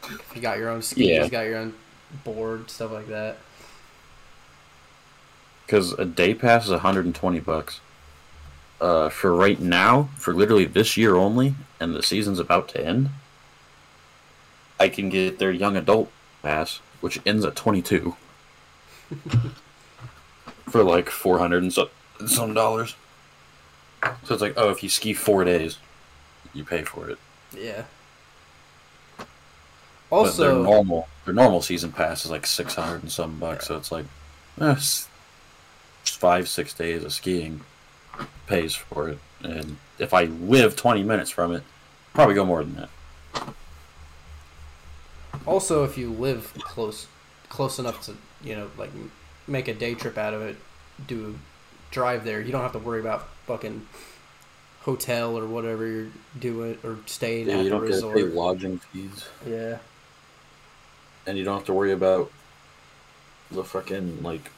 If 0.09 0.31
you 0.35 0.41
got 0.41 0.57
your 0.57 0.69
own 0.69 0.81
skis, 0.81 1.07
Yeah. 1.07 1.27
got 1.27 1.41
your 1.45 1.57
own 1.57 1.73
board, 2.23 2.69
stuff 2.69 2.91
like 2.91 3.07
that. 3.07 3.37
Because 5.65 5.93
a 5.93 6.05
day 6.05 6.33
pass 6.33 6.65
is 6.65 6.71
120 6.71 7.39
bucks. 7.39 7.79
Uh, 8.79 9.09
for 9.09 9.33
right 9.35 9.59
now, 9.59 10.09
for 10.17 10.33
literally 10.33 10.65
this 10.65 10.97
year 10.97 11.15
only, 11.15 11.55
and 11.79 11.93
the 11.93 12.01
season's 12.03 12.39
about 12.39 12.67
to 12.69 12.83
end, 12.83 13.09
I 14.79 14.89
can 14.89 15.09
get 15.09 15.37
their 15.37 15.51
young 15.51 15.77
adult 15.77 16.11
pass, 16.41 16.79
which 16.99 17.19
ends 17.25 17.45
at 17.45 17.55
22, 17.55 18.15
for 20.69 20.83
like 20.83 21.09
400 21.09 21.61
and 21.63 21.71
some, 21.71 21.89
some 22.25 22.53
dollars. 22.55 22.95
So 24.23 24.33
it's 24.33 24.41
like, 24.41 24.55
oh, 24.57 24.71
if 24.71 24.81
you 24.81 24.89
ski 24.89 25.13
four 25.13 25.43
days, 25.43 25.77
you 26.53 26.63
pay 26.65 26.81
for 26.83 27.07
it. 27.09 27.19
Yeah. 27.55 27.83
But 30.19 30.37
their 30.37 30.53
normal 30.53 31.07
their 31.25 31.33
normal 31.33 31.61
season 31.61 31.91
pass 31.91 32.25
is 32.25 32.31
like 32.31 32.45
600 32.45 33.03
and 33.03 33.11
some 33.11 33.39
bucks. 33.39 33.67
So 33.67 33.77
it's 33.77 33.91
like, 33.91 34.05
eh, 34.59 34.75
five 36.05 36.47
six 36.47 36.73
days 36.73 37.03
of 37.03 37.13
skiing 37.13 37.61
pays 38.47 38.75
for 38.75 39.09
it. 39.09 39.19
And 39.43 39.77
if 39.99 40.13
I 40.13 40.25
live 40.25 40.75
20 40.75 41.03
minutes 41.03 41.29
from 41.31 41.53
it, 41.53 41.63
probably 42.13 42.35
go 42.35 42.45
more 42.45 42.63
than 42.63 42.75
that. 42.75 42.89
also 45.45 45.83
if 45.83 45.97
you 45.97 46.11
live 46.11 46.53
close 46.63 47.07
close 47.49 47.79
enough 47.79 48.01
to 48.05 48.15
you 48.43 48.55
know 48.55 48.69
like 48.77 48.91
make 49.47 49.67
a 49.67 49.73
day 49.73 49.95
trip 49.95 50.17
out 50.17 50.33
of 50.33 50.41
it, 50.41 50.55
do 51.07 51.37
drive 51.91 52.23
there. 52.23 52.41
You 52.41 52.51
don't 52.51 52.61
have 52.61 52.73
to 52.73 52.79
worry 52.79 52.99
about 52.99 53.27
fucking 53.45 53.85
hotel 54.81 55.37
or 55.37 55.47
whatever 55.47 55.85
you're 55.87 56.07
doing 56.39 56.77
or 56.83 56.97
staying 57.05 57.47
Yeah, 57.47 57.55
at 57.55 57.57
you 57.57 57.69
the 57.69 57.69
don't 57.69 57.87
have 57.91 57.99
to 58.01 58.13
pay 58.13 58.23
lodging 58.23 58.79
fees, 58.79 59.25
Yeah. 59.45 59.77
And 61.27 61.37
you 61.37 61.43
don't 61.43 61.55
have 61.57 61.65
to 61.65 61.73
worry 61.73 61.91
about 61.91 62.31
the 63.51 63.63
fucking 63.63 64.23
like. 64.23 64.51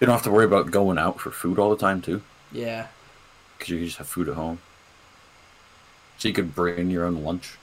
You 0.00 0.06
don't 0.06 0.14
have 0.14 0.22
to 0.24 0.30
worry 0.30 0.44
about 0.44 0.70
going 0.70 0.96
out 0.98 1.20
for 1.20 1.30
food 1.30 1.58
all 1.58 1.70
the 1.70 1.76
time 1.76 2.00
too, 2.00 2.22
Yeah. 2.52 2.86
because 3.56 3.70
you 3.70 3.78
can 3.78 3.86
just 3.86 3.98
have 3.98 4.06
food 4.08 4.28
at 4.28 4.34
home. 4.36 4.60
So 6.18 6.28
you 6.28 6.34
could 6.34 6.54
bring 6.54 6.90
your 6.90 7.04
own 7.04 7.22
lunch. 7.24 7.56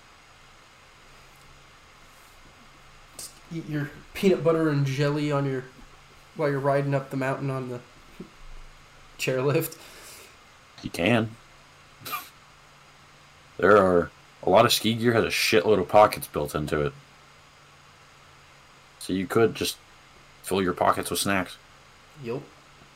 Eat 3.53 3.67
your 3.69 3.89
peanut 4.13 4.43
butter 4.43 4.69
and 4.69 4.85
jelly 4.85 5.31
on 5.31 5.45
your 5.45 5.63
while 6.35 6.49
you're 6.49 6.59
riding 6.59 6.93
up 6.93 7.09
the 7.09 7.17
mountain 7.17 7.49
on 7.49 7.69
the 7.69 7.79
chairlift. 9.17 9.77
You 10.83 10.89
can. 10.89 11.31
There 13.57 13.77
are 13.77 14.11
a 14.43 14.49
lot 14.49 14.65
of 14.65 14.73
ski 14.73 14.93
gear 14.95 15.13
has 15.13 15.23
a 15.23 15.29
shitload 15.29 15.79
of 15.79 15.87
pockets 15.87 16.27
built 16.27 16.53
into 16.55 16.81
it. 16.81 16.93
So 19.05 19.13
you 19.13 19.27
could 19.27 19.53
just 19.53 19.77
fill 20.41 20.63
your 20.63 20.73
pockets 20.73 21.11
with 21.11 21.19
snacks. 21.19 21.57
Yup. 22.23 22.41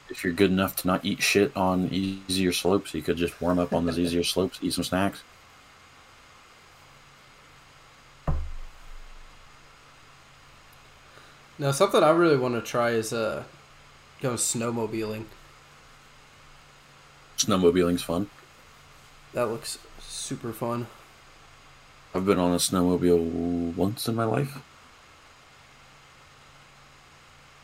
If 0.09 0.23
you're 0.23 0.33
good 0.33 0.49
enough 0.49 0.75
to 0.77 0.87
not 0.87 1.05
eat 1.05 1.21
shit 1.21 1.55
on 1.55 1.89
easier 1.91 2.51
slopes, 2.51 2.95
you 2.95 3.03
could 3.03 3.15
just 3.15 3.39
warm 3.39 3.59
up 3.59 3.73
on 3.73 3.85
those 3.85 3.99
easier 3.99 4.23
slopes, 4.23 4.57
eat 4.63 4.73
some 4.73 4.83
snacks. 4.83 5.21
Now 11.59 11.69
something 11.69 12.01
I 12.01 12.09
really 12.09 12.37
want 12.37 12.55
to 12.55 12.61
try 12.61 12.89
is 12.91 13.13
uh 13.13 13.43
going 14.19 14.37
snowmobiling. 14.37 15.25
Snowmobiling's 17.37 18.01
fun. 18.01 18.31
That 19.33 19.47
looks 19.47 19.77
super 19.99 20.53
fun. 20.53 20.87
I've 22.15 22.25
been 22.25 22.39
on 22.39 22.53
a 22.53 22.57
snowmobile 22.57 23.75
once 23.75 24.07
in 24.07 24.15
my 24.15 24.23
life. 24.23 24.57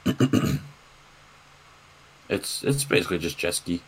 it's 2.30 2.64
it's 2.64 2.84
basically 2.84 3.18
just 3.18 3.38
jet 3.38 3.56
ski. 3.56 3.82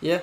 Yeah. 0.00 0.20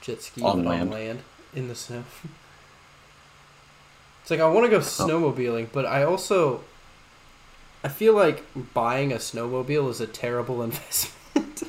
Jet 0.00 0.22
ski 0.22 0.42
On 0.42 0.64
land. 0.64 0.82
on 0.82 0.90
land 0.90 1.20
in 1.54 1.68
the 1.68 1.74
snow. 1.74 2.04
it's 4.22 4.30
like 4.30 4.40
I 4.40 4.48
want 4.48 4.66
to 4.66 4.70
go 4.70 4.78
oh. 4.78 4.80
snowmobiling, 4.80 5.68
but 5.72 5.86
I 5.86 6.02
also 6.02 6.62
I 7.82 7.88
feel 7.88 8.14
like 8.14 8.44
buying 8.74 9.12
a 9.12 9.16
snowmobile 9.16 9.88
is 9.90 10.00
a 10.00 10.06
terrible 10.06 10.62
investment. 10.68 11.62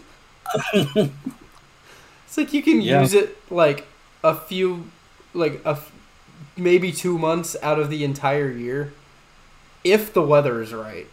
it's 0.74 2.38
like 2.38 2.54
you 2.54 2.62
can 2.62 2.82
Yeah. 2.82 3.02
use 3.02 3.14
it 3.14 3.38
like 3.52 3.86
a 4.24 4.36
few 4.36 4.90
like 5.34 5.62
a 5.66 5.70
f- 5.70 5.92
maybe 6.58 6.92
2 6.92 7.18
months 7.18 7.56
out 7.62 7.80
of 7.80 7.90
the 7.90 8.04
entire 8.04 8.52
year 8.52 8.92
if 9.84 10.14
the 10.14 10.22
weather 10.22 10.62
is 10.62 10.74
right. 10.74 11.08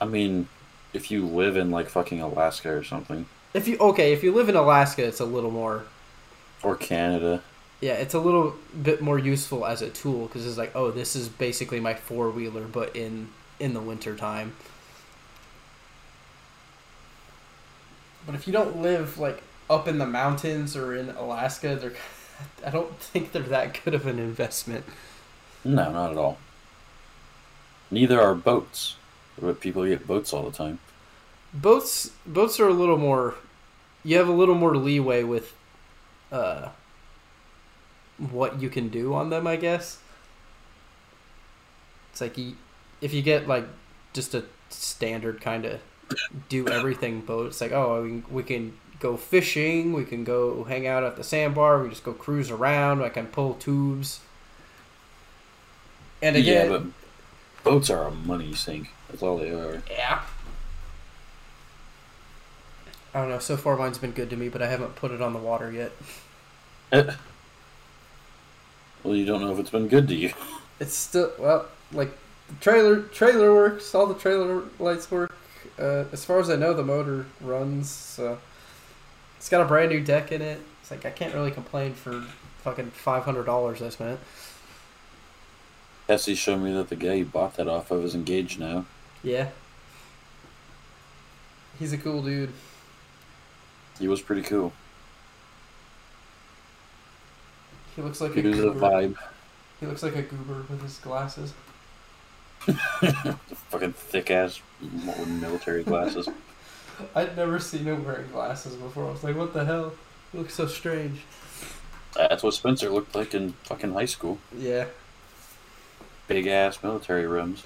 I 0.00 0.06
mean, 0.06 0.48
if 0.92 1.10
you 1.10 1.26
live 1.26 1.56
in 1.56 1.70
like 1.70 1.88
fucking 1.88 2.20
Alaska 2.20 2.70
or 2.70 2.84
something, 2.84 3.26
If 3.54 3.68
you 3.68 3.76
okay, 3.78 4.12
if 4.12 4.22
you 4.24 4.32
live 4.32 4.48
in 4.48 4.56
Alaska, 4.56 5.04
it's 5.04 5.20
a 5.20 5.24
little 5.24 5.50
more 5.50 5.84
or 6.62 6.76
Canada, 6.76 7.42
Yeah, 7.80 7.94
it's 7.94 8.14
a 8.14 8.20
little 8.20 8.56
bit 8.82 9.00
more 9.00 9.18
useful 9.18 9.64
as 9.66 9.80
a 9.82 9.90
tool 9.90 10.26
because 10.26 10.46
it's 10.46 10.58
like, 10.58 10.72
oh, 10.74 10.90
this 10.90 11.16
is 11.16 11.28
basically 11.28 11.80
my 11.80 11.94
four 11.94 12.30
wheeler, 12.30 12.66
but 12.66 12.94
in 12.96 13.30
in 13.58 13.74
the 13.74 13.80
winter 13.80 14.16
time. 14.16 14.54
But 18.26 18.34
if 18.34 18.46
you 18.46 18.52
don't 18.52 18.80
live 18.80 19.18
like 19.18 19.42
up 19.68 19.86
in 19.88 19.98
the 19.98 20.06
mountains 20.06 20.76
or 20.76 20.94
in 20.94 21.10
Alaska, 21.10 21.76
they're 21.76 21.94
I 22.66 22.70
don't 22.70 22.98
think 22.98 23.32
they're 23.32 23.42
that 23.42 23.82
good 23.84 23.94
of 23.94 24.06
an 24.06 24.18
investment. 24.18 24.84
No, 25.64 25.90
not 25.92 26.12
at 26.12 26.18
all. 26.18 26.38
Neither 27.90 28.20
are 28.20 28.34
boats. 28.34 28.96
But 29.40 29.60
people 29.60 29.86
get 29.86 30.06
boats 30.06 30.32
all 30.32 30.42
the 30.42 30.56
time. 30.56 30.78
Boats 31.52 32.10
boats 32.26 32.60
are 32.60 32.68
a 32.68 32.72
little 32.72 32.98
more 32.98 33.34
you 34.04 34.16
have 34.16 34.28
a 34.28 34.32
little 34.32 34.54
more 34.54 34.76
leeway 34.76 35.22
with 35.22 35.54
uh 36.30 36.68
what 38.18 38.60
you 38.60 38.68
can 38.68 38.88
do 38.88 39.14
on 39.14 39.30
them, 39.30 39.46
I 39.46 39.56
guess. 39.56 39.98
It's 42.12 42.20
like 42.20 42.36
you, 42.36 42.54
if 43.00 43.14
you 43.14 43.22
get 43.22 43.48
like 43.48 43.66
just 44.12 44.34
a 44.34 44.44
standard 44.68 45.40
kind 45.40 45.64
of 45.64 45.80
do 46.48 46.68
everything 46.68 47.22
boat, 47.22 47.46
it's 47.46 47.60
like 47.60 47.72
oh 47.72 48.02
we 48.02 48.08
can, 48.10 48.24
we 48.30 48.42
can 48.42 48.78
go 49.00 49.16
fishing, 49.16 49.92
we 49.92 50.04
can 50.04 50.24
go 50.24 50.64
hang 50.64 50.86
out 50.86 51.02
at 51.02 51.16
the 51.16 51.24
sandbar, 51.24 51.82
we 51.82 51.88
just 51.88 52.04
go 52.04 52.12
cruise 52.12 52.50
around, 52.50 53.02
I 53.02 53.08
can 53.08 53.26
pull 53.26 53.54
tubes. 53.54 54.20
And 56.22 56.36
yeah, 56.36 56.64
again, 56.64 56.68
but 56.68 56.99
boats 57.62 57.90
are 57.90 58.04
a 58.04 58.10
money 58.10 58.54
sink. 58.54 58.90
That's 59.08 59.22
all 59.22 59.38
they 59.38 59.50
are. 59.50 59.82
yeah. 59.90 60.22
I 63.12 63.20
don't 63.20 63.28
know. 63.30 63.38
So 63.40 63.56
far, 63.56 63.76
mine's 63.76 63.98
been 63.98 64.12
good 64.12 64.30
to 64.30 64.36
me, 64.36 64.48
but 64.48 64.62
I 64.62 64.68
haven't 64.68 64.94
put 64.94 65.10
it 65.10 65.20
on 65.20 65.32
the 65.32 65.38
water 65.40 65.72
yet. 65.72 65.92
Well, 69.02 69.16
you 69.16 69.24
don't 69.24 69.40
know 69.40 69.52
if 69.52 69.58
it's 69.58 69.70
been 69.70 69.88
good 69.88 70.08
to 70.08 70.14
you. 70.14 70.32
It's 70.78 70.94
still 70.94 71.32
well, 71.38 71.66
like 71.92 72.10
the 72.48 72.54
trailer 72.56 73.02
trailer 73.02 73.52
works. 73.54 73.94
All 73.94 74.06
the 74.06 74.14
trailer 74.14 74.64
lights 74.78 75.10
work. 75.10 75.34
Uh, 75.78 76.04
as 76.12 76.24
far 76.24 76.38
as 76.40 76.50
I 76.50 76.56
know, 76.56 76.72
the 76.74 76.82
motor 76.82 77.26
runs. 77.40 77.90
So 77.90 78.38
it's 79.36 79.48
got 79.48 79.62
a 79.62 79.64
brand 79.64 79.90
new 79.90 80.00
deck 80.00 80.32
in 80.32 80.42
it. 80.42 80.60
It's 80.80 80.90
like 80.90 81.04
I 81.04 81.10
can't 81.10 81.34
really 81.34 81.50
complain 81.50 81.94
for 81.94 82.24
fucking 82.62 82.90
five 82.92 83.24
hundred 83.24 83.44
dollars 83.44 83.82
I 83.82 83.88
spent. 83.88 84.20
Cassie 86.10 86.34
showed 86.34 86.60
me 86.60 86.72
that 86.72 86.88
the 86.88 86.96
guy 86.96 87.12
you 87.12 87.24
bought 87.24 87.54
that 87.54 87.68
off 87.68 87.92
of 87.92 88.04
is 88.04 88.16
engaged 88.16 88.58
now. 88.58 88.84
Yeah. 89.22 89.50
He's 91.78 91.92
a 91.92 91.98
cool 91.98 92.20
dude. 92.20 92.50
He 94.00 94.08
was 94.08 94.20
pretty 94.20 94.42
cool. 94.42 94.72
He 97.94 98.02
looks 98.02 98.20
like 98.20 98.34
He 98.34 98.40
a 98.40 98.42
was 98.42 98.58
a 98.58 98.62
vibe. 98.70 99.18
He 99.78 99.86
looks 99.86 100.02
like 100.02 100.16
a 100.16 100.22
goober 100.22 100.64
with 100.68 100.82
his 100.82 100.98
glasses. 100.98 101.54
Fucking 103.68 103.92
thick 103.92 104.32
ass 104.32 104.60
military 104.80 105.84
glasses. 105.84 106.28
I'd 107.14 107.36
never 107.36 107.60
seen 107.60 107.84
him 107.84 108.04
wearing 108.04 108.32
glasses 108.32 108.74
before. 108.74 109.06
I 109.06 109.12
was 109.12 109.22
like, 109.22 109.36
what 109.36 109.54
the 109.54 109.64
hell? 109.64 109.92
He 110.32 110.38
looks 110.38 110.54
so 110.54 110.66
strange. 110.66 111.20
That's 112.16 112.42
what 112.42 112.54
Spencer 112.54 112.90
looked 112.90 113.14
like 113.14 113.32
in 113.32 113.52
fucking 113.62 113.92
high 113.92 114.06
school. 114.06 114.38
Yeah. 114.58 114.86
Big 116.30 116.46
ass 116.46 116.80
military 116.82 117.26
rims. 117.26 117.64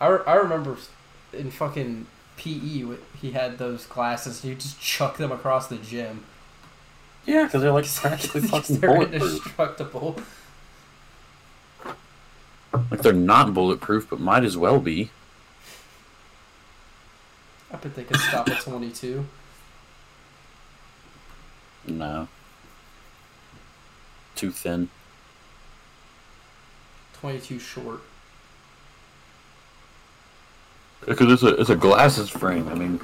I, 0.00 0.08
re- 0.08 0.24
I 0.26 0.34
remember 0.36 0.78
in 1.34 1.50
fucking 1.50 2.06
PE 2.38 2.96
he 3.20 3.32
had 3.32 3.58
those 3.58 3.84
glasses. 3.84 4.42
You 4.42 4.54
just 4.54 4.80
chuck 4.80 5.18
them 5.18 5.30
across 5.30 5.68
the 5.68 5.76
gym. 5.76 6.24
Yeah, 7.26 7.44
because 7.44 7.60
they're 7.60 7.72
like 7.72 7.86
practically 7.94 8.40
fucking 8.40 8.80
they're 8.80 9.02
indestructible. 9.02 10.16
Like 12.90 13.02
they're 13.02 13.12
not 13.12 13.52
bulletproof, 13.52 14.08
but 14.08 14.18
might 14.18 14.44
as 14.44 14.56
well 14.56 14.80
be. 14.80 15.10
I 17.70 17.76
bet 17.76 17.94
they 17.94 18.04
could 18.04 18.18
stop 18.18 18.48
at 18.48 18.60
22. 18.60 19.26
No. 21.86 22.28
Too 24.34 24.50
thin. 24.50 24.88
22 27.26 27.58
short. 27.58 28.00
Because 31.04 31.32
it's 31.32 31.42
a 31.42 31.60
it's 31.60 31.70
a 31.70 31.74
glasses 31.74 32.30
frame. 32.30 32.68
I 32.68 32.74
mean, 32.74 33.00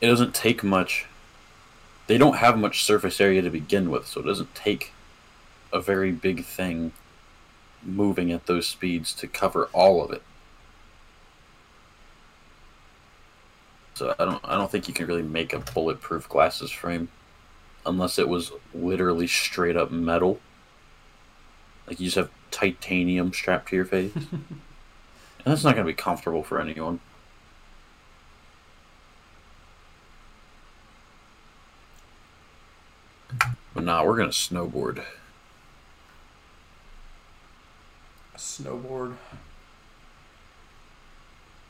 it 0.00 0.06
doesn't 0.06 0.34
take 0.34 0.64
much. 0.64 1.04
They 2.06 2.16
don't 2.16 2.36
have 2.36 2.58
much 2.58 2.82
surface 2.82 3.20
area 3.20 3.42
to 3.42 3.50
begin 3.50 3.90
with, 3.90 4.06
so 4.06 4.20
it 4.20 4.24
doesn't 4.24 4.54
take 4.54 4.94
a 5.70 5.82
very 5.82 6.12
big 6.12 6.46
thing 6.46 6.92
moving 7.82 8.32
at 8.32 8.46
those 8.46 8.66
speeds 8.66 9.12
to 9.16 9.28
cover 9.28 9.68
all 9.74 10.02
of 10.02 10.10
it. 10.10 10.22
So 13.92 14.14
I 14.18 14.24
don't 14.24 14.40
I 14.42 14.56
don't 14.56 14.70
think 14.70 14.88
you 14.88 14.94
can 14.94 15.06
really 15.06 15.20
make 15.20 15.52
a 15.52 15.58
bulletproof 15.58 16.26
glasses 16.26 16.70
frame 16.70 17.10
unless 17.84 18.18
it 18.18 18.30
was 18.30 18.50
literally 18.72 19.26
straight 19.26 19.76
up 19.76 19.90
metal. 19.90 20.40
Like 21.88 22.00
you 22.00 22.06
just 22.06 22.16
have 22.16 22.30
titanium 22.50 23.32
strapped 23.32 23.70
to 23.70 23.76
your 23.76 23.86
face. 23.86 24.14
and 24.14 24.60
that's 25.44 25.64
not 25.64 25.74
going 25.74 25.86
to 25.86 25.90
be 25.90 25.96
comfortable 25.96 26.42
for 26.42 26.60
anyone. 26.60 27.00
But 33.74 33.84
nah, 33.84 34.04
we're 34.04 34.16
going 34.16 34.30
to 34.30 34.36
snowboard. 34.36 35.02
Snowboard. 38.36 39.16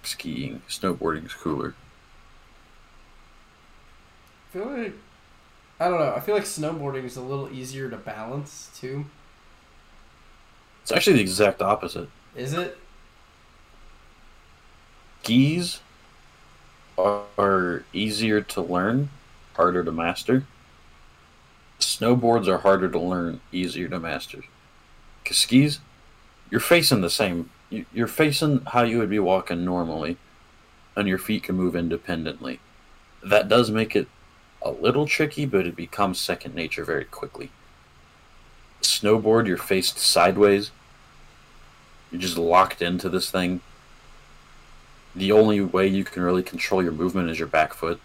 Skiing. 0.02 0.62
Snowboarding 0.68 1.26
is 1.26 1.34
cooler. 1.34 1.74
I 4.48 4.52
feel 4.52 4.66
like 4.66 4.94
I 5.78 5.88
don't 5.88 6.00
know. 6.00 6.12
I 6.12 6.20
feel 6.20 6.34
like 6.34 6.44
snowboarding 6.44 7.04
is 7.04 7.16
a 7.16 7.22
little 7.22 7.52
easier 7.52 7.88
to 7.88 7.96
balance 7.96 8.70
too. 8.76 9.06
It's 10.88 10.96
actually 10.96 11.16
the 11.16 11.20
exact 11.20 11.60
opposite. 11.60 12.08
Is 12.34 12.54
it? 12.54 12.78
Skis 15.22 15.80
are, 16.96 17.84
easier 17.92 18.40
to 18.40 18.62
learn, 18.62 19.10
harder 19.52 19.84
to 19.84 19.92
master. 19.92 20.44
Snowboards 21.78 22.48
are 22.48 22.56
harder 22.56 22.88
to 22.88 22.98
learn, 22.98 23.42
easier 23.52 23.86
to 23.88 24.00
master. 24.00 24.44
Because 25.22 25.36
skis, 25.36 25.80
you're 26.50 26.58
facing 26.58 27.02
the 27.02 27.10
same. 27.10 27.50
You're 27.68 28.06
facing 28.06 28.62
how 28.68 28.84
you 28.84 28.98
would 28.98 29.10
be 29.10 29.18
walking 29.18 29.66
normally, 29.66 30.16
and 30.96 31.06
your 31.06 31.18
feet 31.18 31.42
can 31.42 31.56
move 31.56 31.76
independently. 31.76 32.60
That 33.22 33.46
does 33.46 33.70
make 33.70 33.94
it 33.94 34.08
a 34.62 34.70
little 34.70 35.04
tricky, 35.06 35.44
but 35.44 35.66
it 35.66 35.76
becomes 35.76 36.18
second 36.18 36.54
nature 36.54 36.86
very 36.86 37.04
quickly. 37.04 37.50
Snowboard, 38.82 39.46
you're 39.46 39.56
faced 39.56 39.98
sideways. 39.98 40.70
You're 42.10 42.20
just 42.20 42.38
locked 42.38 42.80
into 42.82 43.08
this 43.08 43.30
thing. 43.30 43.60
The 45.14 45.32
only 45.32 45.60
way 45.60 45.86
you 45.86 46.04
can 46.04 46.22
really 46.22 46.42
control 46.42 46.82
your 46.82 46.92
movement 46.92 47.30
is 47.30 47.38
your 47.38 47.48
back 47.48 47.74
foot. 47.74 48.00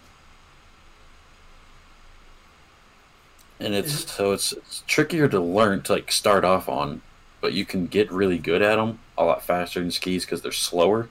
And 3.60 3.74
it's 3.74 4.12
so 4.12 4.32
it's, 4.32 4.52
it's 4.52 4.82
trickier 4.86 5.28
to 5.28 5.40
learn 5.40 5.82
to 5.82 5.92
like 5.92 6.10
start 6.10 6.44
off 6.44 6.68
on, 6.68 7.02
but 7.40 7.52
you 7.52 7.64
can 7.64 7.86
get 7.86 8.10
really 8.10 8.38
good 8.38 8.62
at 8.62 8.76
them 8.76 8.98
a 9.16 9.24
lot 9.24 9.42
faster 9.42 9.80
than 9.80 9.90
skis 9.90 10.24
because 10.24 10.42
they're 10.42 10.52
slower. 10.52 11.08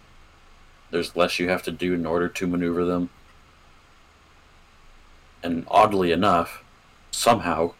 There's 0.91 1.15
less 1.15 1.39
you 1.39 1.49
have 1.49 1.63
to 1.63 1.71
do 1.71 1.93
in 1.93 2.05
order 2.05 2.27
to 2.27 2.47
maneuver 2.47 2.85
them. 2.85 3.09
And 5.41 5.65
oddly 5.67 6.11
enough, 6.11 6.63
somehow, 7.11 7.73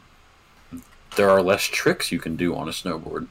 there 1.16 1.30
are 1.30 1.42
less 1.42 1.64
tricks 1.64 2.12
you 2.12 2.20
can 2.20 2.36
do 2.36 2.56
on 2.56 2.68
a 2.68 2.72
snowboard. 2.72 3.28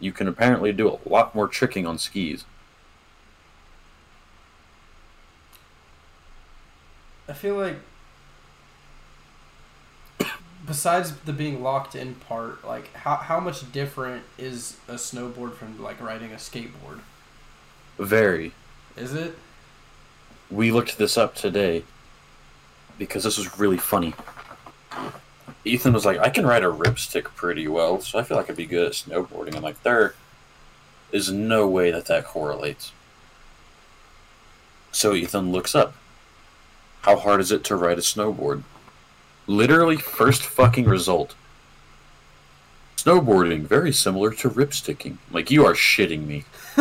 You 0.00 0.12
can 0.12 0.28
apparently 0.28 0.72
do 0.72 0.88
a 0.88 1.08
lot 1.08 1.34
more 1.34 1.48
tricking 1.48 1.86
on 1.86 1.98
skis. 1.98 2.44
I 7.28 7.32
feel 7.34 7.56
like 7.56 7.76
besides 10.66 11.12
the 11.24 11.32
being 11.32 11.62
locked 11.62 11.94
in 11.94 12.14
part, 12.14 12.64
like 12.64 12.92
how 12.94 13.16
how 13.16 13.40
much 13.40 13.70
different 13.72 14.22
is 14.38 14.76
a 14.86 14.94
snowboard 14.94 15.54
from 15.54 15.82
like 15.82 16.00
riding 16.00 16.32
a 16.32 16.36
skateboard? 16.36 17.00
Very. 17.98 18.52
Is 18.96 19.14
it? 19.14 19.36
We 20.50 20.70
looked 20.70 20.98
this 20.98 21.18
up 21.18 21.34
today 21.34 21.84
because 22.98 23.24
this 23.24 23.36
was 23.36 23.58
really 23.58 23.78
funny. 23.78 24.14
Ethan 25.64 25.92
was 25.92 26.04
like, 26.04 26.18
I 26.18 26.30
can 26.30 26.46
ride 26.46 26.64
a 26.64 26.72
ripstick 26.72 27.24
pretty 27.34 27.68
well, 27.68 28.00
so 28.00 28.18
I 28.18 28.22
feel 28.22 28.36
like 28.36 28.48
I'd 28.48 28.56
be 28.56 28.66
good 28.66 28.86
at 28.86 28.92
snowboarding. 28.92 29.56
I'm 29.56 29.62
like, 29.62 29.82
there 29.82 30.14
is 31.12 31.30
no 31.30 31.66
way 31.66 31.90
that 31.90 32.06
that 32.06 32.24
correlates. 32.24 32.92
So 34.92 35.14
Ethan 35.14 35.52
looks 35.52 35.74
up. 35.74 35.94
How 37.02 37.16
hard 37.16 37.40
is 37.40 37.52
it 37.52 37.64
to 37.64 37.76
ride 37.76 37.98
a 37.98 38.02
snowboard? 38.02 38.62
Literally, 39.46 39.96
first 39.96 40.42
fucking 40.42 40.86
result. 40.86 41.34
Snowboarding, 42.96 43.62
very 43.62 43.92
similar 43.92 44.30
to 44.32 44.50
ripsticking. 44.50 45.18
Like, 45.30 45.50
you 45.50 45.64
are 45.64 45.74
shitting 45.74 46.26
me. 46.26 46.44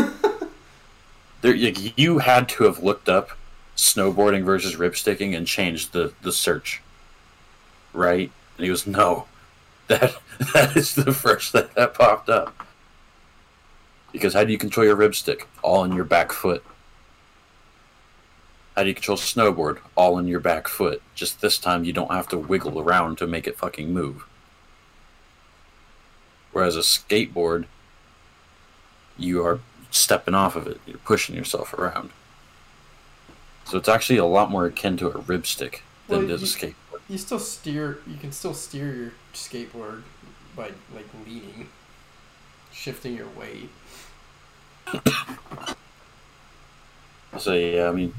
there, 1.42 1.56
like, 1.56 1.98
you 1.98 2.20
had 2.20 2.50
to 2.50 2.64
have 2.66 2.84
looked 2.84 3.08
up 3.08 3.32
snowboarding 3.76 4.44
versus 4.44 4.76
ripsticking 4.76 5.38
and 5.38 5.48
changed 5.48 5.94
the, 5.94 6.12
the 6.24 6.32
search. 6.32 6.82
Right? 7.94 8.32
And 8.58 8.66
he 8.66 8.68
goes, 8.68 8.88
No. 8.88 9.26
That 9.88 10.16
that 10.53 10.76
is 10.76 10.95
the 10.95 11.14
first 11.14 11.51
thing 11.51 11.68
that 11.76 11.93
popped 11.93 12.30
up. 12.30 12.66
Because 14.12 14.34
how 14.34 14.43
do 14.43 14.51
you 14.51 14.58
control 14.58 14.86
your 14.86 14.97
ripstick? 14.97 15.43
All 15.62 15.84
in 15.84 15.93
your 15.93 16.05
back 16.05 16.32
foot. 16.32 16.64
How 18.76 18.84
do 18.84 18.89
you 18.89 18.95
control 18.95 19.18
snowboard? 19.18 19.80
All 19.95 20.20
in 20.20 20.28
your 20.28 20.39
back 20.39 20.68
foot. 20.68 21.01
Just 21.16 21.41
this 21.41 21.58
time 21.58 21.84
you 21.84 21.93
don't 21.93 22.12
have 22.12 22.28
to 22.30 22.38
wiggle 22.38 22.80
around 22.80 23.18
to 23.18 23.28
make 23.28 23.47
it 23.47 23.58
fucking 23.58 23.91
move. 23.91 24.26
Whereas 26.51 26.76
a 26.76 26.82
skateboard, 26.82 27.66
you 29.18 29.43
are 29.45 29.60
stepping 29.91 30.36
off 30.36 30.55
of 30.55 30.68
it. 30.68 30.80
You're 30.86 30.99
pushing 30.99 31.36
yourself 31.36 31.74
around. 31.74 32.12
So 33.66 33.78
it's 33.78 33.89
actually 33.89 34.18
a 34.18 34.26
lot 34.26 34.49
more 34.49 34.66
akin 34.66 34.95
to 34.97 35.08
a 35.08 35.14
ripstick 35.14 35.82
than 36.08 36.20
Well, 36.20 36.22
it 36.24 36.32
is 36.32 36.43
a 36.43 36.58
skateboard. 36.58 36.74
You 37.10 37.18
still 37.18 37.39
steer. 37.39 37.99
You 38.05 38.18
can 38.18 38.32
still 38.32 38.53
steer 38.53 38.93
your 38.93 39.14
skateboard 39.34 40.03
by 40.55 40.72
like 40.93 41.08
leaning, 41.26 41.70
shifting 42.72 43.16
your 43.16 43.28
weight. 43.28 43.70
So 47.38 47.53
yeah, 47.53 47.88
I 47.88 47.91
mean, 47.91 48.16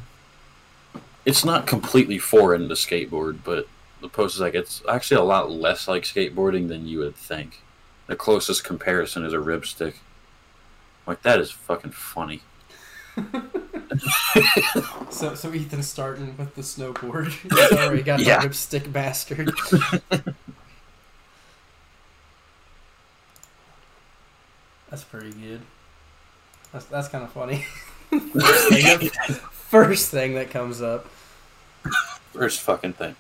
it's 1.25 1.45
not 1.45 1.67
completely 1.67 2.19
foreign 2.19 2.69
to 2.69 2.75
skateboard, 2.75 3.39
but 3.43 3.67
the 4.01 4.09
post 4.09 4.37
is 4.37 4.41
like 4.41 4.55
it's 4.55 4.83
actually 4.89 5.21
a 5.21 5.25
lot 5.25 5.51
less 5.51 5.89
like 5.89 6.05
skateboarding 6.05 6.69
than 6.69 6.87
you 6.87 7.01
would 7.01 7.17
think. 7.17 7.63
The 8.07 8.17
closest 8.17 8.65
comparison 8.65 9.25
is 9.25 9.33
a 9.33 9.39
ripstick. 9.39 9.95
Like 11.07 11.23
that 11.23 11.41
is 11.41 11.51
fucking 11.51 11.91
funny. 11.91 12.43
So 15.11 15.35
so 15.35 15.51
Ethan's 15.51 15.89
starting 15.89 16.37
with 16.37 16.55
the 16.55 16.63
snowboard. 16.63 17.33
Already 17.73 18.03
got 18.03 18.21
Yeah. 18.21 18.41
the 18.41 18.49
ripstick 18.49 18.93
bastard. 18.93 19.51
That's 24.91 25.05
pretty 25.05 25.33
good. 25.33 25.61
That's 26.73 26.87
that's 26.87 27.09
kind 27.09 27.25
of 27.25 27.33
funny. 27.33 27.67
first, 28.11 28.69
thing 28.69 28.85
that, 28.85 29.37
first 29.53 30.11
thing 30.11 30.35
that 30.35 30.51
comes 30.51 30.81
up. 30.83 31.07
First 32.33 32.61
fucking 32.61 32.95
thing. 32.95 33.15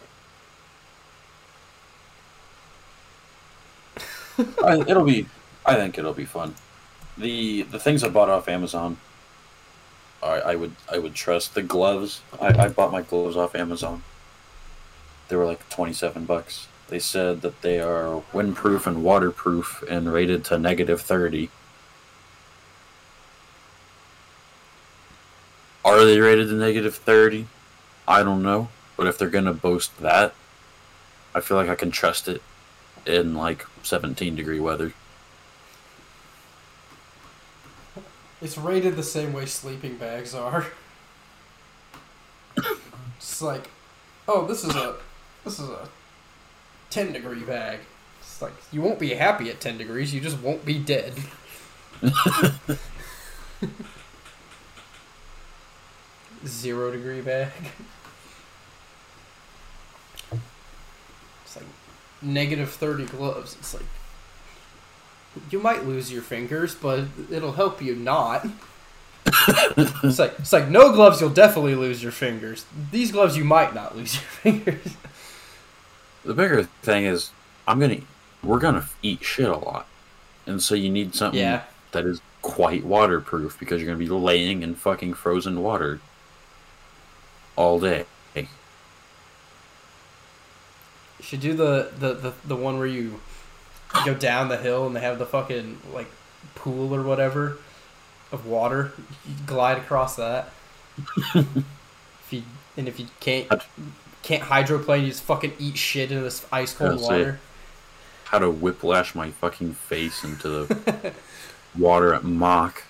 I, 4.65 4.81
it'll 4.87 5.05
be. 5.05 5.27
I 5.67 5.75
think 5.75 5.99
it'll 5.99 6.15
be 6.15 6.25
fun. 6.25 6.55
The 7.19 7.63
the 7.63 7.79
things 7.79 8.03
I 8.05 8.09
bought 8.09 8.31
off 8.31 8.49
Amazon. 8.49 8.97
I, 10.23 10.41
I 10.41 10.55
would 10.57 10.73
I 10.91 10.99
would 10.99 11.15
trust 11.15 11.55
the 11.55 11.63
gloves. 11.63 12.23
I, 12.41 12.65
I 12.65 12.69
bought 12.69 12.93
my 12.93 13.03
gloves 13.03 13.37
off 13.37 13.55
Amazon. 13.55 14.03
They 15.29 15.37
were 15.37 15.45
like 15.47 15.69
twenty 15.69 15.93
seven 15.93 16.25
bucks. 16.25 16.69
They 16.89 16.99
said 16.99 17.43
that 17.43 17.61
they 17.63 17.81
are 17.81 18.23
windproof 18.33 18.87
and 18.87 19.05
waterproof 19.05 19.85
and 19.89 20.13
rated 20.13 20.45
to 20.47 20.59
negative 20.59 21.03
thirty. 21.03 21.51
Are 25.85 26.05
they 26.05 26.19
rated 26.21 26.49
to 26.49 26.55
negative 26.55 26.97
thirty? 26.97 27.47
I 28.07 28.23
don't 28.23 28.43
know. 28.43 28.69
But 28.97 29.07
if 29.07 29.19
they're 29.19 29.31
gonna 29.31 29.55
boast 29.55 29.99
that, 30.01 30.35
I 31.35 31.41
feel 31.41 31.57
like 31.57 31.69
I 31.69 31.75
can 31.75 31.91
trust 31.91 32.27
it 32.27 32.43
in 33.07 33.35
like 33.35 33.65
seventeen 33.83 34.35
degree 34.35 34.61
weather. 34.61 34.93
It's 38.41 38.57
rated 38.57 38.97
the 38.97 39.03
same 39.03 39.33
way 39.33 39.47
sleeping 39.47 39.97
bags 39.97 40.35
are. 40.35 40.67
it's 43.17 43.43
like, 43.43 43.69
oh, 44.29 44.47
this 44.47 44.63
is 44.65 44.75
a, 44.77 44.97
this 45.45 45.59
is 45.59 45.69
a, 45.69 45.89
ten 46.91 47.13
degree 47.13 47.43
bag. 47.43 47.81
It's 48.21 48.41
like 48.41 48.53
you 48.73 48.81
won't 48.81 48.99
be 48.99 49.15
happy 49.15 49.51
at 49.51 49.61
ten 49.61 49.79
degrees. 49.79 50.15
You 50.15 50.21
just 50.21 50.41
won't 50.41 50.65
be 50.65 50.79
dead. 50.79 51.15
Zero 56.47 56.93
degree 56.93 57.21
bag. 57.21 57.51
It's 61.45 61.57
like 61.57 61.67
negative 62.23 62.71
thirty 62.71 63.07
gloves. 63.07 63.57
It's 63.59 63.75
like 63.75 63.83
you 65.51 65.59
might 65.61 65.85
lose 65.85 66.13
your 66.13 66.23
fingers, 66.23 66.75
but 66.75 67.05
it'll 67.31 67.53
help 67.53 67.81
you 67.83 67.95
not. 67.97 68.47
it's 69.27 70.19
like 70.19 70.35
it's 70.39 70.53
like 70.53 70.69
no 70.69 70.93
gloves, 70.93 71.21
you'll 71.21 71.31
definitely 71.31 71.75
lose 71.75 72.03
your 72.03 72.13
fingers. 72.13 72.65
These 72.91 73.13
gloves, 73.13 73.37
you 73.37 73.45
might 73.45 73.75
not 73.75 73.97
lose 73.97 74.15
your 74.15 74.23
fingers. 74.63 74.97
The 76.25 76.35
bigger 76.35 76.65
thing 76.83 77.05
is, 77.05 77.31
I'm 77.67 77.79
gonna, 77.81 77.99
we're 78.43 78.59
gonna 78.59 78.89
eat 79.03 79.23
shit 79.23 79.49
a 79.49 79.57
lot, 79.57 79.87
and 80.47 80.63
so 80.63 80.75
you 80.75 80.89
need 80.91 81.15
something 81.15 81.41
Yeah. 81.41 81.63
that 81.93 82.05
is 82.07 82.21
quite 82.43 82.85
waterproof 82.85 83.59
because 83.59 83.81
you're 83.83 83.87
gonna 83.87 83.99
be 83.99 84.09
laying 84.09 84.63
in 84.63 84.75
fucking 84.75 85.15
frozen 85.15 85.63
water 85.63 86.01
all 87.57 87.79
day. 87.81 88.05
You 91.19 91.25
should 91.25 91.41
do 91.41 91.55
the, 91.55 91.91
the, 91.99 92.15
the, 92.15 92.33
the 92.47 92.57
one 92.57 92.79
where 92.79 92.87
you 92.87 93.21
go 94.05 94.15
down 94.15 94.49
the 94.49 94.57
hill 94.57 94.87
and 94.87 94.95
they 94.95 95.01
have 95.01 95.19
the 95.19 95.27
fucking 95.27 95.79
like 95.93 96.09
pool 96.55 96.95
or 96.95 97.03
whatever 97.03 97.59
of 98.33 98.47
water. 98.47 98.93
You 99.27 99.35
glide 99.47 99.79
across 99.79 100.17
that. 100.17 100.51
if 101.35 102.29
you 102.31 102.43
and 102.77 102.89
if 102.89 102.99
you 102.99 103.07
can't 103.21 103.49
can't 104.23 104.43
hydroplane, 104.43 105.03
you 105.05 105.09
just 105.09 105.23
fucking 105.23 105.53
eat 105.59 105.77
shit 105.77 106.11
in 106.11 106.23
this 106.23 106.47
ice 106.53 106.75
cold 106.75 106.93
That's 106.93 107.03
it. 107.03 107.07
water. 107.07 107.41
How 108.25 108.39
to 108.39 108.51
whiplash 108.51 109.15
my 109.15 109.31
fucking 109.31 109.75
face 109.75 110.23
into 110.23 110.49
the 110.49 111.15
water 111.79 112.13
at 112.13 112.25
Mach 112.25 112.85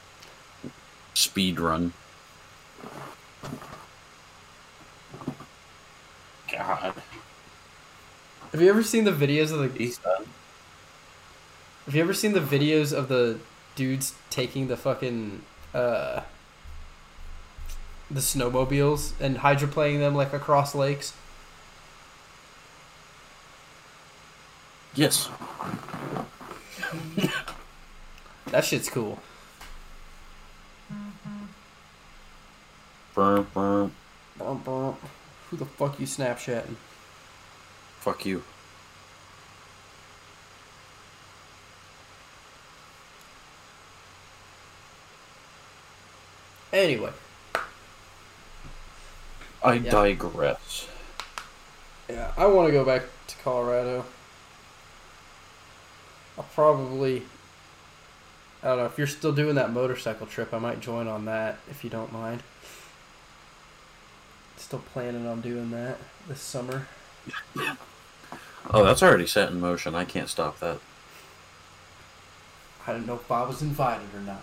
speed 1.15 1.61
run. 1.61 1.93
God, 6.51 6.95
Have 8.53 8.61
you 8.61 8.69
ever 8.71 8.83
seen 8.83 9.05
the 9.05 9.13
videos 9.13 9.53
of 9.53 9.59
the 9.61 9.79
he's 9.79 9.99
done. 9.99 10.25
Have 11.89 11.95
you 11.95 12.03
ever 12.03 12.13
seen 12.13 12.33
the 12.33 12.41
videos 12.41 12.93
of 12.93 13.09
the 13.09 13.39
dudes 13.75 14.15
taking 14.29 14.69
the 14.69 14.77
fucking 14.77 15.41
uh 15.73 16.21
the 18.11 18.21
snowmobiles 18.21 19.19
and 19.19 19.39
hydroplaning 19.39 19.99
them 19.99 20.15
like 20.15 20.35
across 20.35 20.75
lakes? 20.75 21.15
Yes, 24.95 25.31
That 28.51 28.67
shit's 28.67 28.91
cool. 28.91 29.19
Burr, 33.15 33.41
burr. 33.55 33.91
Bum. 34.39 34.97
Who 35.49 35.57
the 35.57 35.65
fuck 35.65 35.99
you 35.99 36.05
Snapchatting? 36.05 36.77
fuck 38.01 38.27
you. 38.27 38.43
Anyway, 46.79 47.11
I 49.65 49.73
Yeah. 49.75 49.91
digress. 49.91 50.87
yeah, 52.09 52.31
I 52.37 52.47
want 52.47 52.69
to 52.69 52.73
go 52.73 52.85
back 52.85 53.03
to 53.27 53.37
Colorado. 53.43 54.07
I'll 56.39 56.45
probably. 56.55 57.27
I 58.63 58.69
don't 58.69 58.77
know 58.79 58.85
if 58.87 58.97
you're 58.97 59.09
still 59.09 59.33
doing 59.33 59.57
that 59.57 59.73
motorcycle 59.73 60.29
trip. 60.29 60.55
I 60.55 60.59
might 60.61 60.79
join 60.79 61.09
on 61.09 61.25
that 61.25 61.59
if 61.69 61.83
you 61.83 61.91
don't 61.91 62.13
mind. 62.13 62.45
Still 64.57 64.83
planning 64.93 65.27
on 65.27 65.41
doing 65.41 65.73
that 65.73 65.99
this 66.29 66.41
summer. 66.41 66.87
Oh, 68.71 68.85
that's 68.85 69.03
already 69.03 69.27
set 69.27 69.51
in 69.51 69.59
motion. 69.61 69.97
I 69.97 70.05
can't 70.05 70.29
stop 70.29 70.61
that. 70.61 70.79
I 72.87 72.93
don't 72.93 73.05
know 73.07 73.15
if 73.17 73.29
I 73.33 73.43
was 73.43 73.63
invited 73.63 74.15
or 74.15 74.21
not. 74.21 74.43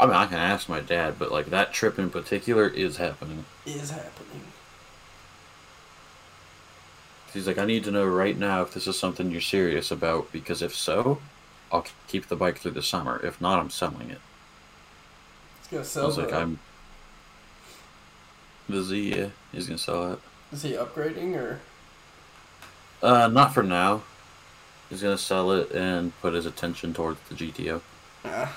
I 0.00 0.06
mean, 0.06 0.14
I 0.14 0.26
can 0.26 0.38
ask 0.38 0.68
my 0.68 0.80
dad, 0.80 1.16
but 1.18 1.32
like 1.32 1.46
that 1.46 1.72
trip 1.72 1.98
in 1.98 2.10
particular 2.10 2.68
is 2.68 2.98
happening. 2.98 3.44
Is 3.66 3.90
happening. 3.90 4.42
He's 7.32 7.46
like, 7.46 7.58
I 7.58 7.66
need 7.66 7.84
to 7.84 7.90
know 7.90 8.06
right 8.06 8.36
now 8.38 8.62
if 8.62 8.72
this 8.74 8.86
is 8.86 8.98
something 8.98 9.30
you're 9.30 9.40
serious 9.40 9.90
about, 9.90 10.32
because 10.32 10.62
if 10.62 10.74
so, 10.74 11.18
I'll 11.70 11.86
keep 12.06 12.28
the 12.28 12.36
bike 12.36 12.58
through 12.58 12.70
the 12.72 12.82
summer. 12.82 13.20
If 13.24 13.40
not, 13.40 13.58
I'm 13.58 13.70
selling 13.70 14.10
it. 14.10 14.20
It's 15.60 15.68
gonna 15.68 15.84
sell. 15.84 16.06
I 16.06 16.08
sell. 16.10 16.16
was 16.16 16.18
like, 16.18 16.28
the- 16.30 16.36
I'm 16.36 16.58
busy. 18.70 19.00
Yeah, 19.00 19.28
he's 19.52 19.66
gonna 19.66 19.78
sell 19.78 20.12
it. 20.14 20.20
Is 20.52 20.62
he 20.62 20.72
upgrading 20.72 21.36
or? 21.36 21.60
Uh, 23.02 23.28
not 23.28 23.52
for 23.52 23.62
now. 23.62 24.02
He's 24.88 25.02
gonna 25.02 25.18
sell 25.18 25.52
it 25.52 25.70
and 25.72 26.18
put 26.20 26.32
his 26.32 26.46
attention 26.46 26.94
towards 26.94 27.18
the 27.28 27.34
GTO. 27.34 27.82
Ah, 28.24 28.56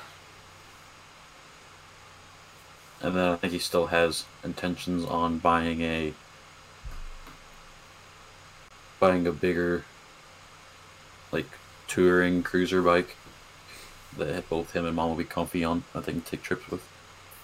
And 3.03 3.15
then 3.15 3.29
I 3.29 3.35
think 3.35 3.53
he 3.53 3.59
still 3.59 3.87
has 3.87 4.25
intentions 4.43 5.05
on 5.05 5.39
buying 5.39 5.81
a 5.81 6.13
buying 8.99 9.25
a 9.25 9.31
bigger 9.31 9.83
like 11.31 11.47
touring 11.87 12.43
cruiser 12.43 12.81
bike 12.81 13.15
that 14.17 14.47
both 14.49 14.73
him 14.73 14.85
and 14.85 14.95
mom 14.95 15.09
will 15.09 15.15
be 15.15 15.23
comfy 15.23 15.63
on. 15.63 15.83
I 15.95 16.01
think 16.01 16.25
take 16.25 16.43
trips 16.43 16.69
with. 16.69 16.87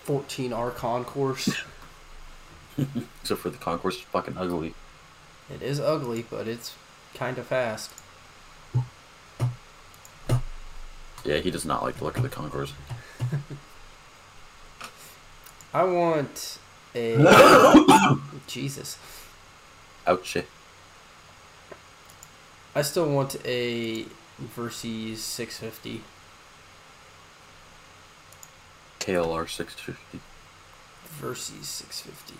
14R 0.05 0.75
Concours. 0.75 1.49
Except 3.21 3.41
for 3.41 3.49
the 3.49 3.57
Concours 3.57 3.95
is 3.95 4.01
fucking 4.01 4.37
ugly. 4.37 4.75
it 5.53 5.61
is 5.61 5.79
ugly, 5.79 6.25
but 6.29 6.47
it's 6.47 6.75
kind 7.13 7.37
of 7.37 7.47
fast. 7.47 7.91
Yeah, 11.25 11.37
he 11.39 11.51
does 11.51 11.65
not 11.65 11.83
like 11.83 11.97
the 11.97 12.03
look 12.03 12.17
of 12.17 12.23
the 12.23 12.29
Concours. 12.29 12.73
I 15.73 15.83
want 15.83 16.59
a. 16.95 17.17
Jesus. 18.47 18.97
Ouch. 20.05 20.37
I 22.75 22.81
still 22.81 23.09
want 23.11 23.35
a 23.45 24.05
Versys 24.41 25.17
650. 25.17 26.01
KLR 28.99 29.49
six 29.49 29.73
fifty. 29.73 30.19
Versys 31.21 31.63
650. 31.63 32.35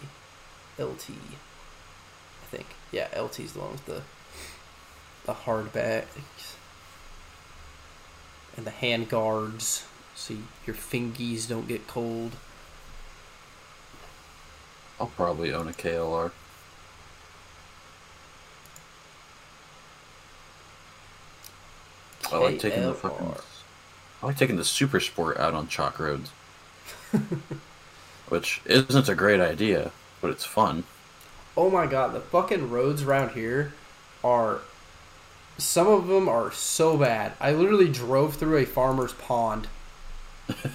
LT. 0.84 1.18
I 2.44 2.56
think. 2.56 2.68
Yeah, 2.92 3.08
LT's 3.14 3.54
the 3.54 3.60
one 3.60 3.72
with 3.72 3.86
the 3.86 4.02
the 5.26 5.34
hard 5.34 5.74
backs 5.74 6.56
and 8.56 8.66
the 8.66 8.72
hand 8.72 9.10
guards 9.10 9.86
so 10.16 10.36
your 10.66 10.76
fingies 10.76 11.48
don't 11.48 11.68
get 11.68 11.88
cold. 11.88 12.34
I'll 15.00 15.08
probably 15.08 15.54
own 15.54 15.68
a 15.68 15.74
KLR. 15.74 16.32
I 22.32 22.38
like 22.38 22.60
taking 22.60 22.84
the 22.84 22.94
fucking. 22.94 23.36
I 24.22 24.26
like 24.26 24.38
taking 24.38 24.58
the 24.58 24.66
super 24.66 25.00
sport 25.00 25.38
out 25.38 25.54
on 25.54 25.68
chalk 25.68 26.00
roads. 26.00 26.32
Which 28.30 28.62
isn't 28.66 29.08
a 29.08 29.16
great 29.16 29.40
idea, 29.40 29.92
but 30.20 30.32
it's 30.32 30.44
fun. 30.44 30.84
Oh 31.56 31.70
my 31.70 31.86
god, 31.86 32.14
the 32.14 32.20
fucking 32.20 32.70
roads 32.70 33.04
around 33.04 33.32
here 33.32 33.74
are. 34.24 34.62
Some 35.58 35.88
of 35.88 36.08
them 36.08 36.30
are 36.30 36.52
so 36.52 36.98
bad. 36.98 37.34
I 37.40 37.52
literally 37.52 37.90
drove 37.90 38.36
through 38.36 38.58
a 38.58 38.66
farmer's 38.66 39.14
pond. 39.14 39.68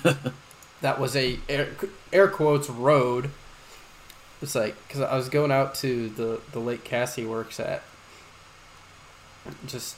that 0.80 0.98
was 0.98 1.14
a 1.14 1.38
air, 1.48 1.68
air 2.12 2.28
quotes 2.28 2.68
road. 2.68 3.30
It's 4.42 4.54
like 4.54 4.76
because 4.86 5.00
I 5.00 5.16
was 5.16 5.28
going 5.28 5.52
out 5.52 5.74
to 5.76 6.08
the 6.10 6.40
the 6.50 6.58
lake 6.58 6.84
Cassie 6.84 7.24
works 7.24 7.60
at. 7.60 7.82
Just, 9.66 9.96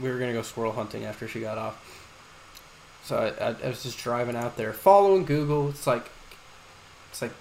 we 0.00 0.10
were 0.10 0.18
gonna 0.18 0.32
go 0.32 0.42
squirrel 0.42 0.72
hunting 0.72 1.04
after 1.04 1.28
she 1.28 1.40
got 1.40 1.58
off, 1.58 1.76
So 3.04 3.16
I, 3.16 3.44
I, 3.44 3.54
I 3.64 3.68
was 3.68 3.82
just 3.82 3.98
driving 3.98 4.36
out 4.36 4.56
there, 4.56 4.72
following 4.72 5.24
Google. 5.24 5.68
It's 5.68 5.86
like, 5.86 6.10
it's 7.10 7.22
like, 7.22 7.32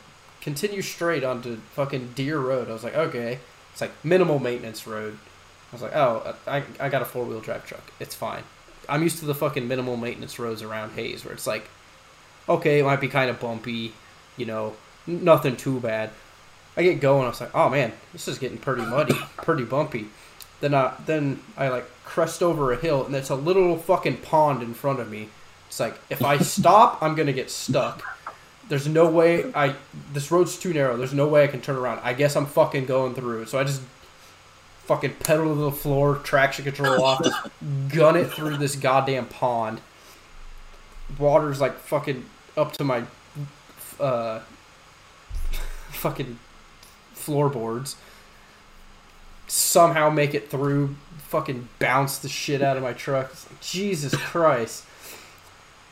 continue 0.42 0.82
straight 0.82 1.24
onto 1.24 1.58
fucking 1.74 2.14
Deer 2.14 2.40
Road. 2.40 2.70
I 2.70 2.74
was 2.74 2.84
like, 2.84 2.96
okay. 2.96 3.40
It's 3.72 3.82
like 3.82 3.92
minimal 4.04 4.38
maintenance 4.38 4.86
road. 4.86 5.18
I 5.72 5.76
was 5.76 5.82
like, 5.82 5.96
oh, 5.96 6.36
I, 6.46 6.64
I 6.80 6.90
got 6.90 7.02
a 7.02 7.06
four 7.06 7.26
wheel 7.26 7.40
drive 7.40 7.66
truck. 7.66 7.92
It's 8.00 8.14
fine. 8.14 8.44
I'm 8.90 9.04
used 9.04 9.20
to 9.20 9.26
the 9.26 9.36
fucking 9.36 9.68
minimal 9.68 9.98
maintenance 9.98 10.38
roads 10.38 10.62
around 10.62 10.92
Hays 10.92 11.24
where 11.24 11.34
it's 11.34 11.48
like, 11.48 11.70
okay, 12.50 12.80
it 12.80 12.84
might 12.84 13.00
be 13.00 13.08
kind 13.08 13.30
of 13.30 13.40
bumpy, 13.40 13.94
you 14.36 14.46
know, 14.46 14.76
nothing 15.08 15.56
too 15.56 15.80
bad. 15.80 16.12
I 16.78 16.84
get 16.84 17.02
going. 17.02 17.26
I 17.26 17.30
was 17.30 17.42
like, 17.42 17.54
oh 17.54 17.70
man, 17.70 17.92
this 18.14 18.28
is 18.28 18.38
getting 18.38 18.58
pretty 18.58 18.84
muddy, 18.84 19.16
pretty 19.38 19.64
bumpy. 19.64 20.08
Then 20.62 20.74
I 20.74 20.94
then 21.06 21.40
I 21.58 21.70
like 21.70 21.86
crest 22.06 22.42
over 22.42 22.72
a 22.72 22.78
hill, 22.78 23.06
and 23.06 23.14
there's 23.14 23.30
a 23.30 23.36
little 23.36 23.78
fucking 23.78 24.18
pond 24.18 24.62
in 24.62 24.74
front 24.74 25.00
of 25.00 25.10
me. 25.10 25.30
It's 25.68 25.80
like 25.80 26.00
if 26.10 26.24
I 26.24 26.38
stop, 26.40 27.02
I'm 27.02 27.16
gonna 27.16 27.34
get 27.34 27.50
stuck. 27.50 28.04
There's 28.70 28.88
no 28.88 29.10
way 29.10 29.52
I. 29.54 29.76
This 30.14 30.32
road's 30.32 30.58
too 30.58 30.74
narrow. 30.74 30.96
There's 30.96 31.14
no 31.14 31.28
way 31.28 31.44
I 31.44 31.48
can 31.48 31.62
turn 31.62 31.76
around. 31.76 32.00
I 32.04 32.14
guess 32.14 32.36
I'm 32.36 32.46
fucking 32.46 32.86
going 32.86 33.16
through. 33.16 33.46
So 33.48 33.60
I 33.60 33.64
just 33.64 33.82
fucking 34.86 35.16
pedal 35.20 35.54
to 35.56 35.62
the 35.62 35.72
floor, 35.72 36.16
traction 36.18 36.66
control 36.66 37.04
off, 37.04 37.50
gun 37.90 38.16
it 38.16 38.32
through 38.32 38.58
this 38.58 38.76
goddamn 38.76 39.26
pond. 39.26 39.82
Water's 41.18 41.60
like 41.60 41.78
fucking 41.78 42.26
up 42.56 42.74
to 42.74 42.84
my 42.84 43.04
uh, 44.00 44.40
fucking 46.02 46.40
floorboards. 47.14 47.96
Somehow 49.48 50.10
make 50.10 50.34
it 50.34 50.50
through, 50.50 50.96
fucking 51.28 51.70
bounce 51.80 52.18
the 52.18 52.30
shit 52.30 52.62
out 52.62 52.78
of 52.78 52.84
my 52.84 52.94
truck. 52.94 53.30
Like, 53.30 53.62
Jesus 53.62 54.16
Christ. 54.16 54.86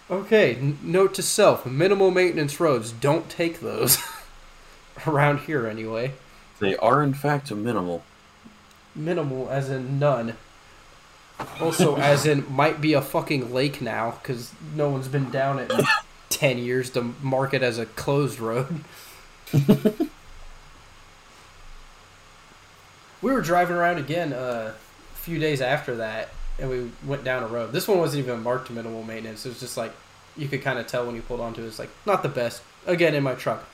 Okay, 0.10 0.55
n- 0.55 0.80
note 0.82 1.14
to 1.16 1.22
self 1.22 1.66
minimal 1.66 2.10
maintenance 2.10 2.60
roads. 2.60 2.91
Don't 2.91 3.30
take 3.30 3.60
those. 3.60 3.99
Around 5.07 5.41
here, 5.41 5.68
anyway. 5.68 6.14
They 6.60 6.76
are 6.78 7.03
in 7.03 7.14
fact 7.14 7.51
minimal. 7.51 8.03
Minimal 8.95 9.49
as 9.49 9.70
in 9.70 9.99
none. 9.99 10.36
Also, 11.62 11.95
as 11.97 12.26
in 12.26 12.51
might 12.51 12.82
be 12.82 12.93
a 12.93 13.01
fucking 13.01 13.53
lake 13.53 13.82
now 13.82 14.18
because 14.22 14.51
no 14.76 14.89
one's 14.89 15.07
been 15.07 15.30
down 15.30 15.60
it 15.60 15.72
in 15.72 15.82
10 16.30 16.57
years 16.57 16.89
to 16.91 17.14
mark 17.22 17.53
it 17.53 17.62
as 17.62 17.78
a 17.78 17.86
closed 17.86 18.39
road. 18.39 18.84
we 23.22 23.32
were 23.32 23.41
driving 23.41 23.76
around 23.76 23.97
again 23.97 24.34
uh, 24.34 24.74
a 24.74 25.18
few 25.18 25.39
days 25.39 25.62
after 25.62 25.95
that 25.97 26.30
and 26.60 26.70
we 26.70 26.91
went 27.06 27.24
down 27.24 27.43
a 27.43 27.47
road. 27.47 27.72
This 27.72 27.88
one 27.88 28.00
wasn't 28.00 28.26
even 28.26 28.43
marked 28.43 28.70
minimal 28.70 29.04
maintenance. 29.04 29.45
It 29.45 29.50
was 29.50 29.60
just 29.60 29.78
like 29.78 29.93
you 30.38 30.47
could 30.47 30.62
kind 30.62 30.80
of 30.80 30.88
tell 30.88 31.06
when 31.06 31.16
you 31.16 31.22
pulled 31.22 31.39
onto 31.39 31.64
it. 31.64 31.68
It's 31.68 31.80
like 31.80 31.89
not 32.06 32.24
the 32.24 32.30
best. 32.30 32.62
Again, 32.86 33.16
in 33.16 33.24
my 33.24 33.36
truck, 33.36 33.66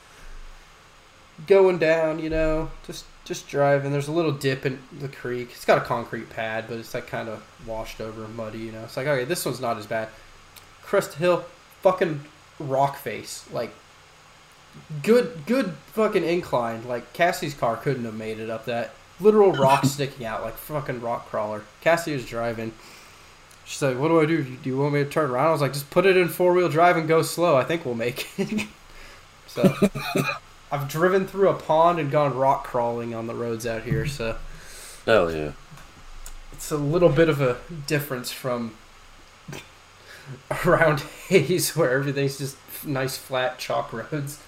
going 1.47 1.77
down, 1.77 2.19
you 2.19 2.29
know, 2.29 2.71
just 2.85 3.05
just 3.23 3.47
driving. 3.47 3.91
There's 3.91 4.07
a 4.07 4.11
little 4.11 4.31
dip 4.31 4.65
in 4.65 4.79
the 4.97 5.07
creek. 5.07 5.49
It's 5.51 5.65
got 5.65 5.79
a 5.79 5.81
concrete 5.81 6.29
pad, 6.29 6.65
but 6.67 6.77
it's 6.77 6.93
like 6.93 7.07
kind 7.07 7.29
of 7.29 7.43
washed 7.65 7.99
over, 8.01 8.27
muddy. 8.27 8.59
You 8.59 8.71
know, 8.71 8.83
it's 8.83 8.97
like 8.97 9.07
okay, 9.07 9.25
this 9.25 9.45
one's 9.45 9.61
not 9.61 9.77
as 9.77 9.87
bad. 9.87 10.09
Crest 10.83 11.15
Hill, 11.15 11.45
fucking 11.81 12.21
rock 12.59 12.97
face, 12.97 13.45
like 13.51 13.71
good 15.03 15.45
good 15.45 15.73
fucking 15.93 16.23
incline. 16.23 16.87
Like 16.87 17.13
Cassie's 17.13 17.53
car 17.53 17.77
couldn't 17.77 18.05
have 18.05 18.15
made 18.15 18.39
it 18.39 18.49
up 18.49 18.65
that 18.65 18.93
literal 19.19 19.51
rock 19.51 19.85
sticking 19.85 20.25
out 20.25 20.43
like 20.43 20.57
fucking 20.57 21.01
rock 21.01 21.29
crawler. 21.29 21.63
Cassie 21.81 22.13
was 22.13 22.25
driving. 22.25 22.73
She's 23.65 23.81
like, 23.81 23.97
"What 23.97 24.09
do 24.09 24.21
I 24.21 24.25
do? 24.25 24.43
Do 24.43 24.69
you 24.69 24.77
want 24.77 24.93
me 24.93 25.03
to 25.03 25.09
turn 25.09 25.31
around?" 25.31 25.47
I 25.47 25.51
was 25.51 25.61
like, 25.61 25.73
"Just 25.73 25.89
put 25.89 26.05
it 26.05 26.17
in 26.17 26.27
four 26.27 26.53
wheel 26.53 26.69
drive 26.69 26.97
and 26.97 27.07
go 27.07 27.21
slow. 27.21 27.55
I 27.55 27.63
think 27.63 27.85
we'll 27.85 27.95
make 27.95 28.27
it." 28.37 28.67
so, 29.47 29.75
I've 30.71 30.87
driven 30.87 31.25
through 31.25 31.49
a 31.49 31.55
pond 31.55 31.99
and 31.99 32.11
gone 32.11 32.35
rock 32.35 32.63
crawling 32.63 33.15
on 33.15 33.27
the 33.27 33.33
roads 33.33 33.65
out 33.65 33.83
here. 33.83 34.05
So 34.05 34.37
Hell 35.05 35.33
yeah. 35.33 35.53
it's 36.51 36.71
a 36.71 36.77
little 36.77 37.09
bit 37.09 37.29
of 37.29 37.41
a 37.41 37.57
difference 37.87 38.31
from 38.31 38.75
around 40.65 41.01
Hays, 41.27 41.75
where 41.75 41.91
everything's 41.91 42.37
just 42.37 42.57
nice 42.85 43.17
flat 43.17 43.57
chalk 43.57 43.91
roads. 43.93 44.39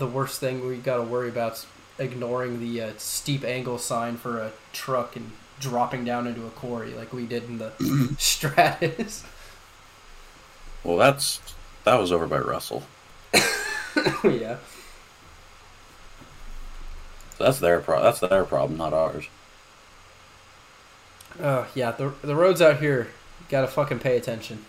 The 0.00 0.06
worst 0.06 0.40
thing 0.40 0.66
we 0.66 0.78
got 0.78 0.96
to 0.96 1.02
worry 1.02 1.28
about 1.28 1.52
is 1.52 1.66
ignoring 1.98 2.58
the 2.58 2.80
uh, 2.80 2.92
steep 2.96 3.44
angle 3.44 3.76
sign 3.76 4.16
for 4.16 4.38
a 4.38 4.52
truck 4.72 5.14
and 5.14 5.30
dropping 5.60 6.06
down 6.06 6.26
into 6.26 6.46
a 6.46 6.50
quarry 6.50 6.94
like 6.94 7.12
we 7.12 7.26
did 7.26 7.44
in 7.44 7.58
the 7.58 7.72
Stratus. 8.18 9.24
Well, 10.82 10.96
that's 10.96 11.40
that 11.84 12.00
was 12.00 12.12
over 12.12 12.26
by 12.26 12.38
Russell. 12.38 12.84
yeah. 14.24 14.56
So 17.36 17.44
that's 17.44 17.60
their 17.60 17.80
pro- 17.80 18.02
That's 18.02 18.20
their 18.20 18.44
problem, 18.44 18.78
not 18.78 18.94
ours. 18.94 19.26
Oh 21.42 21.68
yeah, 21.74 21.90
the 21.90 22.14
the 22.22 22.34
roads 22.34 22.62
out 22.62 22.80
here 22.80 23.08
gotta 23.50 23.66
fucking 23.66 23.98
pay 23.98 24.16
attention. 24.16 24.64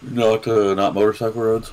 Not 0.00 0.46
uh, 0.46 0.74
not 0.74 0.94
motorcycle 0.94 1.42
roads. 1.42 1.72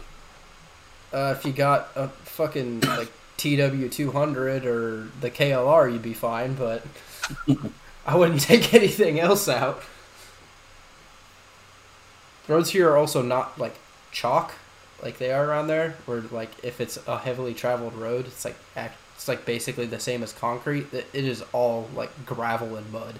Uh, 1.16 1.34
if 1.38 1.46
you 1.46 1.54
got 1.54 1.88
a 1.96 2.10
fucking 2.10 2.82
like 2.82 3.10
TW 3.38 3.90
two 3.90 4.12
hundred 4.12 4.66
or 4.66 5.08
the 5.22 5.32
KLR, 5.32 5.90
you'd 5.94 6.02
be 6.02 6.14
fine. 6.14 6.56
But 6.56 6.84
I 8.06 8.18
wouldn't 8.18 8.42
take 8.42 8.74
anything 8.74 9.18
else 9.18 9.48
out. 9.48 9.82
Roads 12.50 12.72
here 12.72 12.90
are 12.90 12.98
also 12.98 13.22
not 13.22 13.58
like 13.58 13.76
chalk, 14.12 14.56
like 15.02 15.18
they 15.18 15.32
are 15.32 15.46
around 15.46 15.68
there. 15.68 15.96
Where 16.06 16.20
like 16.32 16.52
if 16.64 16.82
it's 16.82 17.00
a 17.08 17.20
heavily 17.20 17.54
traveled 17.54 17.94
road, 17.94 18.28
it's 18.28 18.44
like 18.44 18.58
act, 18.76 18.98
it's 19.16 19.30
like 19.30 19.46
basically 19.46 19.86
the 19.86 20.02
same 20.02 20.22
as 20.22 20.34
concrete. 20.34 20.88
It 20.94 21.08
is 21.14 21.46
all 21.54 21.90
like 21.96 22.26
gravel 22.26 22.76
and 22.76 22.92
mud. 22.92 23.16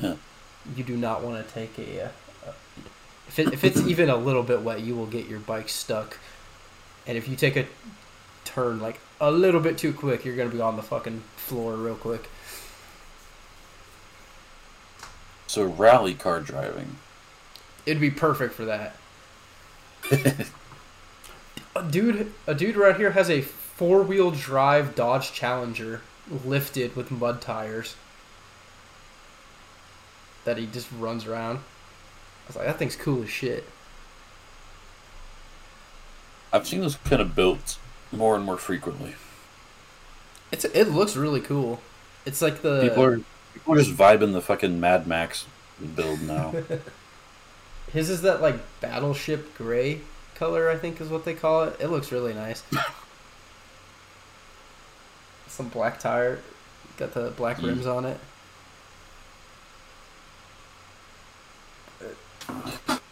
Huh. 0.00 0.16
You 0.74 0.82
do 0.82 0.96
not 0.96 1.22
want 1.22 1.46
to 1.46 1.54
take 1.54 1.78
a. 1.78 2.06
Uh, 2.06 2.08
if 3.28 3.38
it, 3.38 3.52
if 3.52 3.62
it's 3.62 3.80
even 3.80 4.10
a 4.10 4.16
little 4.16 4.42
bit 4.42 4.62
wet, 4.62 4.80
you 4.80 4.96
will 4.96 5.06
get 5.06 5.28
your 5.28 5.38
bike 5.38 5.68
stuck. 5.68 6.18
And 7.06 7.18
if 7.18 7.28
you 7.28 7.36
take 7.36 7.56
a 7.56 7.66
turn 8.44 8.80
like 8.80 9.00
a 9.20 9.30
little 9.30 9.60
bit 9.60 9.78
too 9.78 9.92
quick, 9.92 10.24
you're 10.24 10.36
gonna 10.36 10.50
be 10.50 10.60
on 10.60 10.76
the 10.76 10.82
fucking 10.82 11.22
floor 11.36 11.74
real 11.74 11.96
quick. 11.96 12.28
So 15.46 15.64
rally 15.64 16.14
car 16.14 16.40
driving. 16.40 16.96
It'd 17.86 18.00
be 18.00 18.10
perfect 18.10 18.54
for 18.54 18.64
that. 18.64 18.96
a 21.76 21.82
dude, 21.82 22.32
a 22.46 22.54
dude 22.54 22.76
right 22.76 22.96
here 22.96 23.12
has 23.12 23.30
a 23.30 23.42
four 23.42 24.02
wheel 24.02 24.30
drive 24.30 24.94
Dodge 24.94 25.32
Challenger 25.32 26.00
lifted 26.44 26.96
with 26.96 27.10
mud 27.10 27.40
tires 27.40 27.96
that 30.44 30.58
he 30.58 30.66
just 30.66 30.88
runs 30.98 31.26
around. 31.26 31.58
I 31.58 32.46
was 32.48 32.56
like, 32.56 32.66
that 32.66 32.78
thing's 32.78 32.96
cool 32.96 33.22
as 33.22 33.30
shit. 33.30 33.64
I've 36.54 36.66
seen 36.68 36.80
those 36.82 36.94
kind 36.96 37.20
of 37.20 37.34
built 37.34 37.78
more 38.12 38.36
and 38.36 38.44
more 38.44 38.56
frequently. 38.56 39.16
It's 40.52 40.64
it 40.64 40.84
looks 40.88 41.16
really 41.16 41.40
cool. 41.40 41.80
It's 42.24 42.40
like 42.40 42.62
the 42.62 42.82
People 42.82 43.02
are 43.04 43.20
people 43.52 43.74
are 43.74 43.78
just 43.78 43.90
vibing 43.96 44.32
the 44.32 44.40
fucking 44.40 44.78
Mad 44.78 45.06
Max 45.08 45.46
build 45.96 46.22
now. 46.22 46.54
His 47.92 48.08
is 48.08 48.22
that 48.22 48.40
like 48.40 48.56
battleship 48.80 49.56
gray 49.58 50.00
color, 50.36 50.70
I 50.70 50.76
think 50.76 51.00
is 51.00 51.08
what 51.08 51.24
they 51.24 51.34
call 51.34 51.64
it. 51.64 51.76
It 51.80 51.88
looks 51.88 52.12
really 52.12 52.34
nice. 52.34 52.62
Some 55.48 55.68
black 55.68 55.98
tire, 55.98 56.40
got 56.96 57.14
the 57.14 57.30
black 57.36 57.58
Mm. 57.58 57.66
rims 57.66 57.86
on 57.86 58.04
it. 58.04 58.18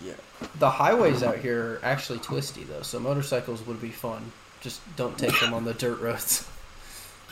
Yeah. 0.04 0.14
The 0.58 0.70
highways 0.70 1.22
out 1.22 1.38
here 1.38 1.62
are 1.62 1.80
actually 1.82 2.18
twisty 2.18 2.64
though, 2.64 2.82
so 2.82 2.98
motorcycles 2.98 3.66
would 3.66 3.80
be 3.80 3.90
fun. 3.90 4.32
Just 4.60 4.80
don't 4.96 5.18
take 5.18 5.38
them 5.40 5.54
on 5.54 5.64
the 5.64 5.74
dirt 5.74 6.00
roads. 6.00 6.48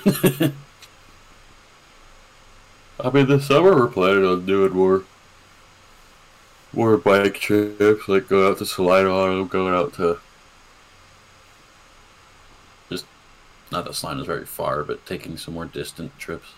I 3.03 3.11
mean, 3.13 3.29
this 3.29 3.47
summer 3.47 3.75
we're 3.75 3.89
planning 3.89 4.25
on 4.25 4.47
doing 4.47 4.73
more, 4.73 5.05
more 6.73 6.97
bike 6.97 7.35
trips, 7.35 8.09
like 8.09 8.29
going 8.29 8.51
out 8.51 8.59
to 8.59 8.67
Salina, 8.67 9.45
going 9.47 9.75
out 9.75 9.95
to. 9.95 10.19
Just, 12.91 13.07
not 13.71 13.85
that 13.85 13.95
Salina's 13.95 14.27
very 14.27 14.45
far, 14.45 14.85
but 14.85 15.07
taking 15.07 15.37
some 15.37 15.55
more 15.55 15.65
distant 15.65 16.19
trips. 16.19 16.55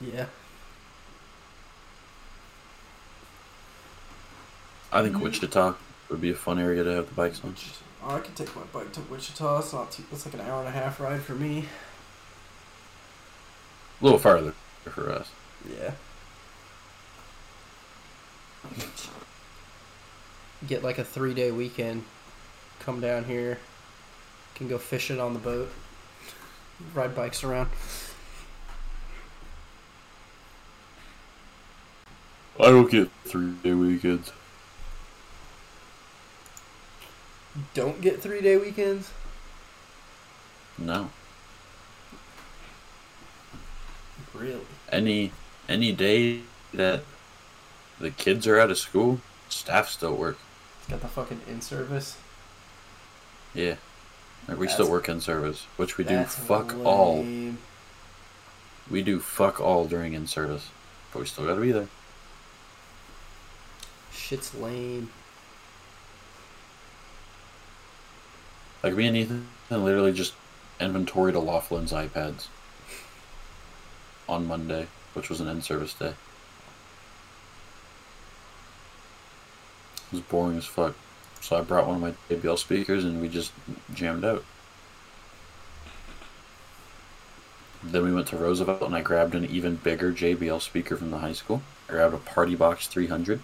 Yeah. 0.00 0.26
I 4.92 5.02
think. 5.02 5.20
Wichita 5.20 5.74
would 6.08 6.20
be 6.20 6.30
a 6.30 6.34
fun 6.34 6.58
area 6.58 6.84
to 6.84 6.90
have 6.90 7.08
the 7.08 7.14
bikes 7.14 7.42
on. 7.44 7.54
Oh, 8.02 8.16
I 8.16 8.20
could 8.20 8.36
take 8.36 8.54
my 8.54 8.62
bike 8.72 8.92
to 8.92 9.00
Wichita. 9.02 9.58
It's 9.58 9.72
not 9.72 9.90
too, 9.90 10.04
it's 10.12 10.24
like 10.24 10.34
an 10.34 10.40
hour 10.40 10.60
and 10.60 10.68
a 10.68 10.72
half 10.72 11.00
ride 11.00 11.22
for 11.22 11.34
me. 11.34 11.64
A 14.00 14.04
little 14.04 14.18
farther 14.18 14.54
for 14.84 15.10
us. 15.10 15.30
Yeah. 15.68 15.92
Get 20.66 20.82
like 20.82 20.98
a 20.98 21.04
three 21.04 21.34
day 21.34 21.50
weekend. 21.50 22.04
Come 22.80 23.00
down 23.00 23.24
here. 23.24 23.58
Can 24.54 24.68
go 24.68 24.78
fishing 24.78 25.20
on 25.20 25.34
the 25.34 25.40
boat. 25.40 25.70
Ride 26.94 27.14
bikes 27.14 27.42
around. 27.42 27.70
I 32.58 32.66
don't 32.66 32.90
get 32.90 33.10
three 33.24 33.52
day 33.62 33.74
weekends. 33.74 34.32
Don't 37.74 38.00
get 38.00 38.20
three 38.20 38.40
day 38.40 38.56
weekends. 38.56 39.10
No. 40.78 41.10
Really? 44.34 44.60
Any 44.92 45.32
any 45.68 45.92
day 45.92 46.40
that 46.74 47.02
the 47.98 48.10
kids 48.10 48.46
are 48.46 48.58
out 48.60 48.70
of 48.70 48.78
school, 48.78 49.20
staff 49.48 49.88
still 49.88 50.14
work. 50.14 50.38
Got 50.90 51.00
the 51.00 51.08
fucking 51.08 51.40
in 51.48 51.60
service. 51.60 52.16
Yeah. 53.54 53.76
Like 54.46 54.58
we 54.58 54.66
That's- 54.66 54.74
still 54.74 54.90
work 54.90 55.08
in 55.08 55.20
service, 55.20 55.66
which 55.76 55.96
we 55.98 56.04
do 56.04 56.24
fuck 56.24 56.74
all. 56.84 57.22
We 58.88 59.02
do 59.02 59.18
fuck 59.18 59.60
all 59.60 59.86
during 59.86 60.12
in 60.12 60.26
service, 60.26 60.68
but 61.12 61.20
we 61.20 61.26
still 61.26 61.46
gotta 61.46 61.60
be 61.60 61.72
there. 61.72 61.88
Shit's 64.12 64.54
lame. 64.54 65.10
Like 68.86 68.94
me 68.94 69.08
and 69.08 69.16
Ethan 69.16 69.48
literally 69.68 70.12
just 70.12 70.32
inventoried 70.78 71.34
a 71.34 71.40
Laughlin's 71.40 71.90
iPads 71.90 72.46
on 74.28 74.46
Monday, 74.46 74.86
which 75.12 75.28
was 75.28 75.40
an 75.40 75.48
in 75.48 75.60
service 75.60 75.92
day. 75.92 76.14
It 79.96 80.12
was 80.12 80.20
boring 80.20 80.56
as 80.56 80.66
fuck. 80.66 80.94
So 81.40 81.56
I 81.56 81.62
brought 81.62 81.88
one 81.88 81.96
of 81.96 82.00
my 82.00 82.14
JBL 82.30 82.60
speakers 82.60 83.04
and 83.04 83.20
we 83.20 83.28
just 83.28 83.50
jammed 83.92 84.24
out. 84.24 84.44
Then 87.82 88.04
we 88.04 88.14
went 88.14 88.28
to 88.28 88.36
Roosevelt 88.36 88.82
and 88.82 88.94
I 88.94 89.02
grabbed 89.02 89.34
an 89.34 89.46
even 89.46 89.74
bigger 89.74 90.12
JBL 90.12 90.62
speaker 90.62 90.96
from 90.96 91.10
the 91.10 91.18
high 91.18 91.32
school. 91.32 91.62
I 91.88 91.94
grabbed 91.94 92.14
a 92.14 92.18
Party 92.18 92.54
Box 92.54 92.86
300. 92.86 93.40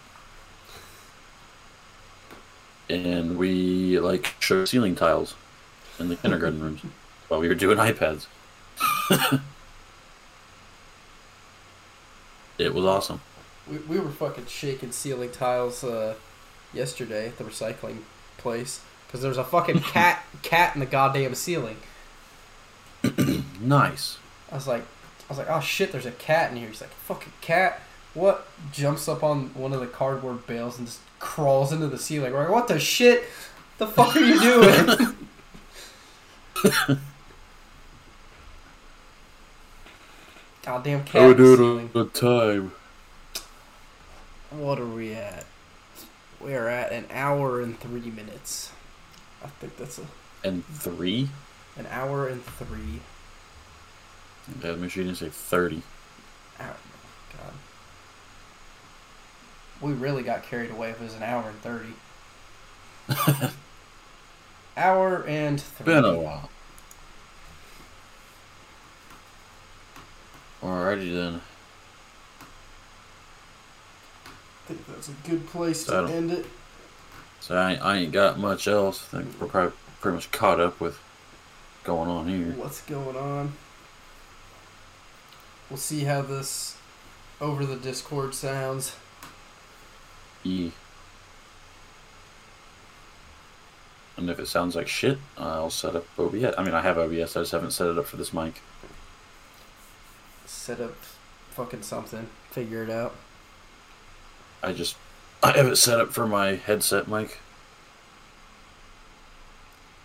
And 2.92 3.38
we 3.38 3.98
like 3.98 4.34
showed 4.38 4.68
ceiling 4.68 4.94
tiles 4.94 5.34
in 5.98 6.08
the 6.08 6.16
kindergarten 6.16 6.60
rooms 6.60 6.82
while 7.28 7.40
we 7.40 7.48
were 7.48 7.54
doing 7.54 7.78
iPads. 7.78 8.26
it 12.58 12.74
was 12.74 12.84
awesome. 12.84 13.22
We, 13.70 13.78
we 13.78 13.98
were 13.98 14.10
fucking 14.10 14.44
shaking 14.44 14.92
ceiling 14.92 15.30
tiles 15.30 15.82
uh, 15.82 16.16
yesterday 16.74 17.28
at 17.28 17.38
the 17.38 17.44
recycling 17.44 18.00
place 18.36 18.80
because 19.06 19.22
there's 19.22 19.38
a 19.38 19.44
fucking 19.44 19.80
cat 19.94 20.22
cat 20.42 20.74
in 20.74 20.80
the 20.80 20.86
goddamn 20.86 21.34
ceiling. 21.34 21.76
Nice. 23.62 24.18
I 24.50 24.56
was 24.56 24.66
like, 24.66 24.82
I 24.82 25.28
was 25.28 25.38
like, 25.38 25.48
oh 25.48 25.60
shit, 25.60 25.92
there's 25.92 26.04
a 26.04 26.10
cat 26.10 26.50
in 26.50 26.56
here. 26.56 26.66
He's 26.66 26.80
like, 26.80 26.90
fucking 26.90 27.32
cat. 27.40 27.80
What? 28.12 28.48
Jumps 28.72 29.08
up 29.08 29.22
on 29.22 29.54
one 29.54 29.72
of 29.72 29.78
the 29.78 29.86
cardboard 29.86 30.48
bales 30.48 30.78
and 30.78 30.88
just 30.88 30.98
crawls 31.22 31.72
into 31.72 31.86
the 31.86 31.96
ceiling. 31.98 32.32
We're 32.32 32.40
like, 32.40 32.50
what 32.50 32.68
the 32.68 32.78
shit? 32.78 33.24
The 33.78 33.86
fuck 33.86 34.14
are 34.16 34.20
you 34.20 34.38
doing? 34.40 35.16
Goddamn 40.64 41.04
cat. 41.04 41.22
I 41.22 41.26
would 41.28 41.36
the 41.38 41.42
do 41.42 41.54
it 41.54 41.60
all 41.96 42.04
the 42.04 42.10
time. 42.10 42.72
What 44.50 44.78
are 44.78 44.86
we 44.86 45.14
at? 45.14 45.44
We're 46.40 46.68
at 46.68 46.92
an 46.92 47.06
hour 47.10 47.60
and 47.60 47.78
three 47.78 48.10
minutes. 48.10 48.72
I 49.42 49.48
think 49.48 49.76
that's 49.76 49.98
a, 49.98 50.02
And 50.44 50.64
three? 50.66 51.28
an 51.76 51.86
hour 51.90 52.28
and 52.28 52.44
three. 52.44 53.00
Yeah, 54.62 54.74
make 54.74 54.90
sure 54.90 55.02
you 55.02 55.08
didn't 55.10 55.18
say 55.18 55.28
30. 55.30 55.82
Ow, 56.60 56.64
God. 56.66 57.52
We 59.82 59.92
really 59.92 60.22
got 60.22 60.44
carried 60.44 60.70
away 60.70 60.90
if 60.90 61.00
it 61.00 61.04
was 61.04 61.14
an 61.14 61.24
hour 61.24 61.48
and 61.48 61.60
thirty. 61.60 61.94
hour 64.76 65.24
and 65.26 65.60
three. 65.60 65.84
Been 65.84 66.04
a 66.04 66.18
while. 66.18 66.48
Alrighty 70.62 71.12
then. 71.12 71.40
I 74.54 74.68
think 74.68 74.86
that's 74.86 75.08
a 75.08 75.28
good 75.28 75.46
place 75.48 75.84
to 75.86 76.04
end 76.04 76.30
it. 76.30 76.46
So 77.40 77.56
I, 77.56 77.74
I 77.74 77.96
ain't 77.96 78.12
got 78.12 78.38
much 78.38 78.68
else. 78.68 79.12
I 79.12 79.18
think 79.18 79.40
we're 79.40 79.48
probably 79.48 79.72
pretty 80.00 80.14
much 80.14 80.30
caught 80.30 80.60
up 80.60 80.80
with 80.80 81.00
going 81.82 82.08
on 82.08 82.28
here. 82.28 82.54
What's 82.56 82.80
going 82.82 83.16
on? 83.16 83.54
We'll 85.68 85.78
see 85.78 86.04
how 86.04 86.22
this 86.22 86.76
over 87.40 87.66
the 87.66 87.74
Discord 87.74 88.34
sounds. 88.34 88.94
E. 90.44 90.72
And 94.16 94.28
if 94.28 94.38
it 94.38 94.46
sounds 94.46 94.76
like 94.76 94.88
shit, 94.88 95.18
I'll 95.38 95.70
set 95.70 95.96
up 95.96 96.06
OBS. 96.18 96.54
I 96.58 96.62
mean, 96.62 96.74
I 96.74 96.82
have 96.82 96.98
OBS. 96.98 97.36
I 97.36 97.40
just 97.40 97.52
haven't 97.52 97.72
set 97.72 97.88
it 97.88 97.98
up 97.98 98.06
for 98.06 98.16
this 98.16 98.32
mic. 98.32 98.60
Set 100.46 100.80
up 100.80 100.94
fucking 101.50 101.82
something. 101.82 102.28
Figure 102.50 102.82
it 102.82 102.90
out. 102.90 103.14
I 104.62 104.72
just 104.72 104.96
I 105.42 105.56
have 105.56 105.66
it 105.66 105.76
set 105.76 105.98
up 105.98 106.12
for 106.12 106.26
my 106.26 106.54
headset 106.54 107.08
mic. 107.08 107.38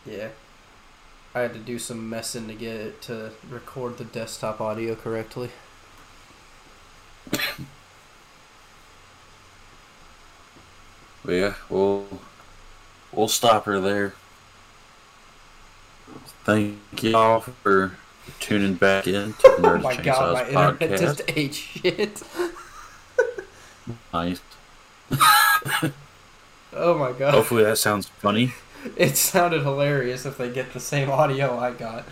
Yeah. 0.06 0.30
I 1.36 1.42
had 1.42 1.54
to 1.54 1.60
do 1.60 1.78
some 1.78 2.10
messing 2.10 2.48
to 2.48 2.56
get 2.56 2.76
it 2.76 3.02
to 3.04 3.32
record 3.48 3.98
the 4.00 4.06
desktop 4.06 4.60
audio 4.60 4.96
correctly. 4.96 5.52
But 11.28 11.34
yeah, 11.34 11.56
we'll 11.70 12.08
we'll 13.12 13.28
stop 13.28 13.66
her 13.66 13.82
there. 13.82 14.14
Thank 16.46 17.04
y'all 17.04 17.42
for 17.42 17.98
tuning 18.40 18.76
back 18.76 19.08
in 19.08 19.34
to 19.34 19.56
the 19.60 19.68
Oh 19.68 19.78
my 19.80 19.96
Chainsaws 19.98 20.04
god, 20.06 20.54
my 20.54 20.72
internet 20.72 20.80
podcast. 20.80 21.00
just 21.02 21.22
ate 21.28 21.54
shit. 21.54 22.24
Nice. 24.14 24.42
Oh 26.74 26.96
my 26.98 27.12
god. 27.12 27.34
Hopefully 27.34 27.64
that 27.64 27.78
sounds 27.78 28.08
funny. 28.08 28.54
It 28.96 29.18
sounded 29.18 29.64
hilarious 29.64 30.26
if 30.28 30.38
they 30.38 30.50
get 30.52 30.74
the 30.74 30.80
same 30.80 31.10
audio 31.10 31.58
I 31.58 31.72
got. 31.72 32.04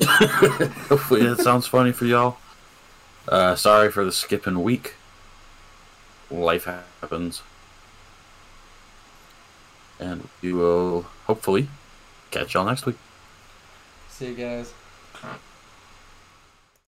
Hopefully 0.88 1.22
that 1.26 1.38
sounds 1.38 1.66
funny 1.68 1.92
for 1.92 2.04
y'all. 2.04 2.38
Uh, 3.28 3.54
sorry 3.54 3.92
for 3.92 4.04
the 4.04 4.10
skipping 4.10 4.62
week. 4.64 4.94
Life 6.28 6.64
happens. 6.64 7.42
And 10.00 10.28
we 10.42 10.52
will 10.52 11.02
hopefully 11.26 11.68
catch 12.30 12.54
y'all 12.54 12.64
next 12.64 12.86
week. 12.86 12.96
See 14.08 14.28
you 14.28 14.34
guys. 14.34 14.72